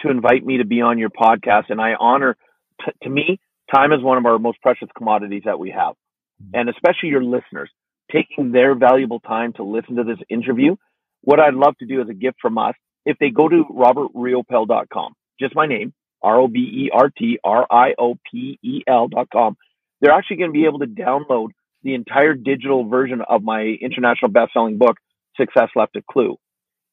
to 0.00 0.10
invite 0.10 0.44
me 0.44 0.58
to 0.58 0.64
be 0.64 0.80
on 0.80 0.98
your 0.98 1.10
podcast, 1.10 1.64
and 1.68 1.80
I 1.80 1.94
honor. 1.98 2.36
T- 2.84 2.92
to 3.02 3.10
me, 3.10 3.38
time 3.74 3.92
is 3.92 4.02
one 4.02 4.18
of 4.18 4.24
our 4.24 4.38
most 4.38 4.60
precious 4.62 4.88
commodities 4.96 5.42
that 5.44 5.58
we 5.58 5.70
have, 5.70 5.94
and 6.54 6.68
especially 6.68 7.10
your 7.10 7.24
listeners 7.24 7.70
taking 8.10 8.52
their 8.52 8.74
valuable 8.74 9.20
time 9.20 9.52
to 9.54 9.62
listen 9.62 9.96
to 9.96 10.04
this 10.04 10.18
interview. 10.28 10.76
What 11.22 11.40
I'd 11.40 11.54
love 11.54 11.76
to 11.78 11.86
do 11.86 12.00
as 12.00 12.08
a 12.08 12.14
gift 12.14 12.38
from 12.40 12.56
us, 12.56 12.74
if 13.06 13.16
they 13.18 13.30
go 13.30 13.48
to 13.48 13.64
robertriopel.com, 13.70 15.14
just 15.40 15.54
my 15.54 15.66
name, 15.66 15.94
R 16.22 16.40
O 16.40 16.48
B 16.48 16.58
E 16.58 16.90
R 16.92 17.10
T 17.16 17.38
R 17.42 17.66
I 17.70 17.94
O 17.98 18.16
P 18.30 18.58
E 18.62 18.82
L 18.86 19.08
dot 19.08 19.28
com. 19.32 19.56
They're 20.00 20.12
actually 20.12 20.38
going 20.38 20.50
to 20.50 20.52
be 20.52 20.66
able 20.66 20.80
to 20.80 20.86
download 20.86 21.48
the 21.82 21.94
entire 21.94 22.34
digital 22.34 22.84
version 22.88 23.22
of 23.26 23.42
my 23.42 23.62
international 23.80 24.30
best-selling 24.30 24.76
book, 24.76 24.96
Success 25.38 25.68
Left 25.74 25.96
a 25.96 26.02
Clue. 26.10 26.36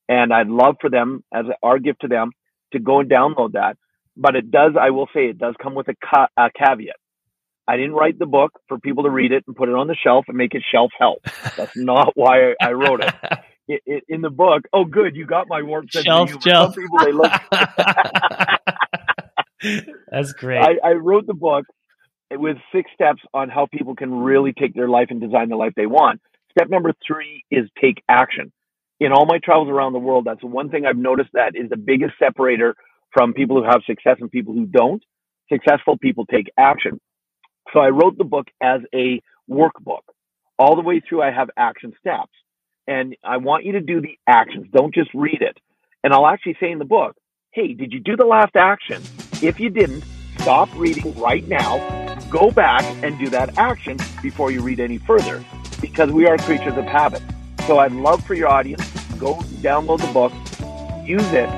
And 0.07 0.31
I'd 0.31 0.47
love 0.47 0.75
for 0.79 0.89
them, 0.89 1.23
as 1.33 1.45
our 1.61 1.79
gift 1.79 2.01
to 2.01 2.07
them, 2.07 2.31
to 2.73 2.79
go 2.79 2.99
and 2.99 3.09
download 3.09 3.53
that. 3.53 3.75
But 4.15 4.35
it 4.35 4.51
does, 4.51 4.73
I 4.79 4.91
will 4.91 5.07
say, 5.13 5.25
it 5.25 5.37
does 5.37 5.55
come 5.61 5.73
with 5.73 5.87
a, 5.87 5.95
ca- 5.95 6.27
a 6.37 6.49
caveat. 6.55 6.95
I 7.67 7.77
didn't 7.77 7.93
write 7.93 8.19
the 8.19 8.25
book 8.25 8.51
for 8.67 8.77
people 8.77 9.03
to 9.03 9.09
read 9.09 9.31
it 9.31 9.43
and 9.47 9.55
put 9.55 9.69
it 9.69 9.75
on 9.75 9.87
the 9.87 9.95
shelf 9.95 10.25
and 10.27 10.37
make 10.37 10.53
it 10.53 10.63
shelf 10.71 10.91
help. 10.97 11.19
That's 11.57 11.75
not 11.75 12.11
why 12.15 12.53
I 12.61 12.73
wrote 12.73 13.03
it. 13.03 13.13
It, 13.67 13.81
it. 13.85 14.03
In 14.09 14.21
the 14.21 14.29
book, 14.29 14.63
oh, 14.73 14.85
good, 14.85 15.15
you 15.15 15.25
got 15.25 15.47
my 15.47 15.61
warm 15.61 15.87
sense 15.89 16.05
Shelf 16.05 16.33
of 16.33 16.43
humor. 16.43 16.57
Some 16.57 16.73
people 16.73 16.99
they 16.99 17.11
look. 17.11 17.31
That's 20.11 20.33
great. 20.33 20.59
I, 20.59 20.89
I 20.89 20.91
wrote 20.93 21.25
the 21.25 21.33
book 21.33 21.65
with 22.31 22.57
six 22.73 22.91
steps 22.93 23.21
on 23.33 23.49
how 23.49 23.67
people 23.71 23.95
can 23.95 24.13
really 24.13 24.53
take 24.53 24.73
their 24.73 24.89
life 24.89 25.07
and 25.09 25.21
design 25.21 25.49
the 25.49 25.55
life 25.55 25.73
they 25.75 25.85
want. 25.85 26.19
Step 26.51 26.69
number 26.69 26.93
three 27.05 27.43
is 27.49 27.69
take 27.81 28.03
action. 28.09 28.51
In 28.99 29.11
all 29.11 29.25
my 29.25 29.39
travels 29.43 29.69
around 29.69 29.93
the 29.93 29.99
world, 29.99 30.25
that's 30.25 30.43
one 30.43 30.69
thing 30.69 30.85
I've 30.85 30.97
noticed 30.97 31.29
that 31.33 31.55
is 31.55 31.69
the 31.69 31.77
biggest 31.77 32.13
separator 32.19 32.75
from 33.11 33.33
people 33.33 33.57
who 33.61 33.63
have 33.63 33.81
success 33.85 34.17
and 34.19 34.29
people 34.29 34.53
who 34.53 34.65
don't. 34.65 35.03
Successful 35.51 35.97
people 35.97 36.25
take 36.25 36.51
action. 36.57 36.99
So 37.73 37.79
I 37.79 37.89
wrote 37.89 38.17
the 38.17 38.23
book 38.23 38.47
as 38.61 38.81
a 38.93 39.21
workbook. 39.49 40.03
All 40.59 40.75
the 40.75 40.81
way 40.81 41.01
through, 41.07 41.21
I 41.21 41.31
have 41.31 41.49
action 41.57 41.93
steps. 41.99 42.31
And 42.87 43.15
I 43.23 43.37
want 43.37 43.65
you 43.65 43.73
to 43.73 43.81
do 43.81 44.01
the 44.01 44.17
actions. 44.27 44.67
Don't 44.73 44.93
just 44.93 45.09
read 45.13 45.41
it. 45.41 45.57
And 46.03 46.13
I'll 46.13 46.27
actually 46.27 46.57
say 46.59 46.71
in 46.71 46.79
the 46.79 46.85
book, 46.85 47.15
hey, 47.51 47.73
did 47.73 47.93
you 47.93 47.99
do 47.99 48.15
the 48.17 48.25
last 48.25 48.55
action? 48.55 49.01
If 49.41 49.59
you 49.59 49.69
didn't, 49.69 50.03
stop 50.39 50.69
reading 50.75 51.17
right 51.17 51.47
now, 51.47 51.77
go 52.29 52.51
back 52.51 52.83
and 53.03 53.17
do 53.17 53.29
that 53.29 53.57
action 53.57 53.97
before 54.21 54.51
you 54.51 54.61
read 54.61 54.79
any 54.79 54.97
further 54.97 55.43
because 55.79 56.11
we 56.11 56.27
are 56.27 56.37
creatures 56.37 56.77
of 56.77 56.85
habit. 56.85 57.21
So 57.67 57.79
I'd 57.79 57.93
love 57.93 58.25
for 58.25 58.33
your 58.33 58.49
audience, 58.49 58.85
go 59.19 59.35
download 59.61 60.01
the 60.01 60.11
book, 60.11 60.33
use 61.07 61.31
it, 61.31 61.49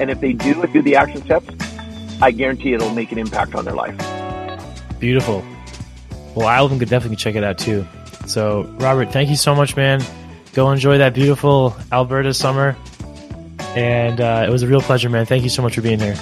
and 0.00 0.10
if 0.10 0.20
they 0.20 0.32
do 0.32 0.66
do 0.66 0.82
the 0.82 0.96
action 0.96 1.22
steps, 1.24 1.48
I 2.20 2.30
guarantee 2.30 2.74
it'll 2.74 2.94
make 2.94 3.12
an 3.12 3.18
impact 3.18 3.54
on 3.54 3.64
their 3.64 3.74
life. 3.74 3.96
Beautiful. 4.98 5.44
Well, 6.34 6.48
Alvin 6.48 6.78
could 6.78 6.88
definitely 6.88 7.16
check 7.16 7.34
it 7.34 7.44
out 7.44 7.58
too. 7.58 7.86
So, 8.26 8.64
Robert, 8.78 9.12
thank 9.12 9.30
you 9.30 9.36
so 9.36 9.54
much, 9.54 9.76
man. 9.76 10.00
Go 10.54 10.70
enjoy 10.70 10.98
that 10.98 11.14
beautiful 11.14 11.76
Alberta 11.92 12.32
summer. 12.32 12.76
And 13.76 14.20
uh, 14.20 14.44
it 14.46 14.50
was 14.50 14.62
a 14.62 14.68
real 14.68 14.80
pleasure, 14.80 15.10
man. 15.10 15.26
Thank 15.26 15.42
you 15.42 15.50
so 15.50 15.62
much 15.62 15.74
for 15.74 15.82
being 15.82 15.98
here. 15.98 16.16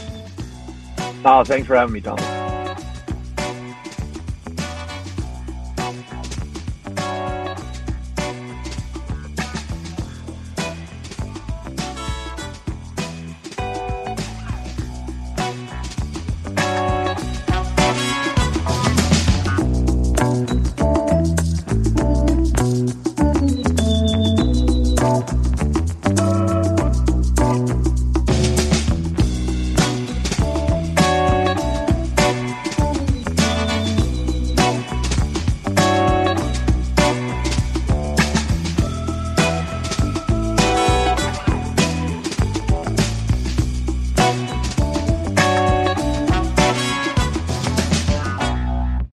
Oh, 1.25 1.45
thanks 1.45 1.67
for 1.67 1.77
having 1.77 1.93
me, 1.93 2.01
Thomas. 2.01 2.42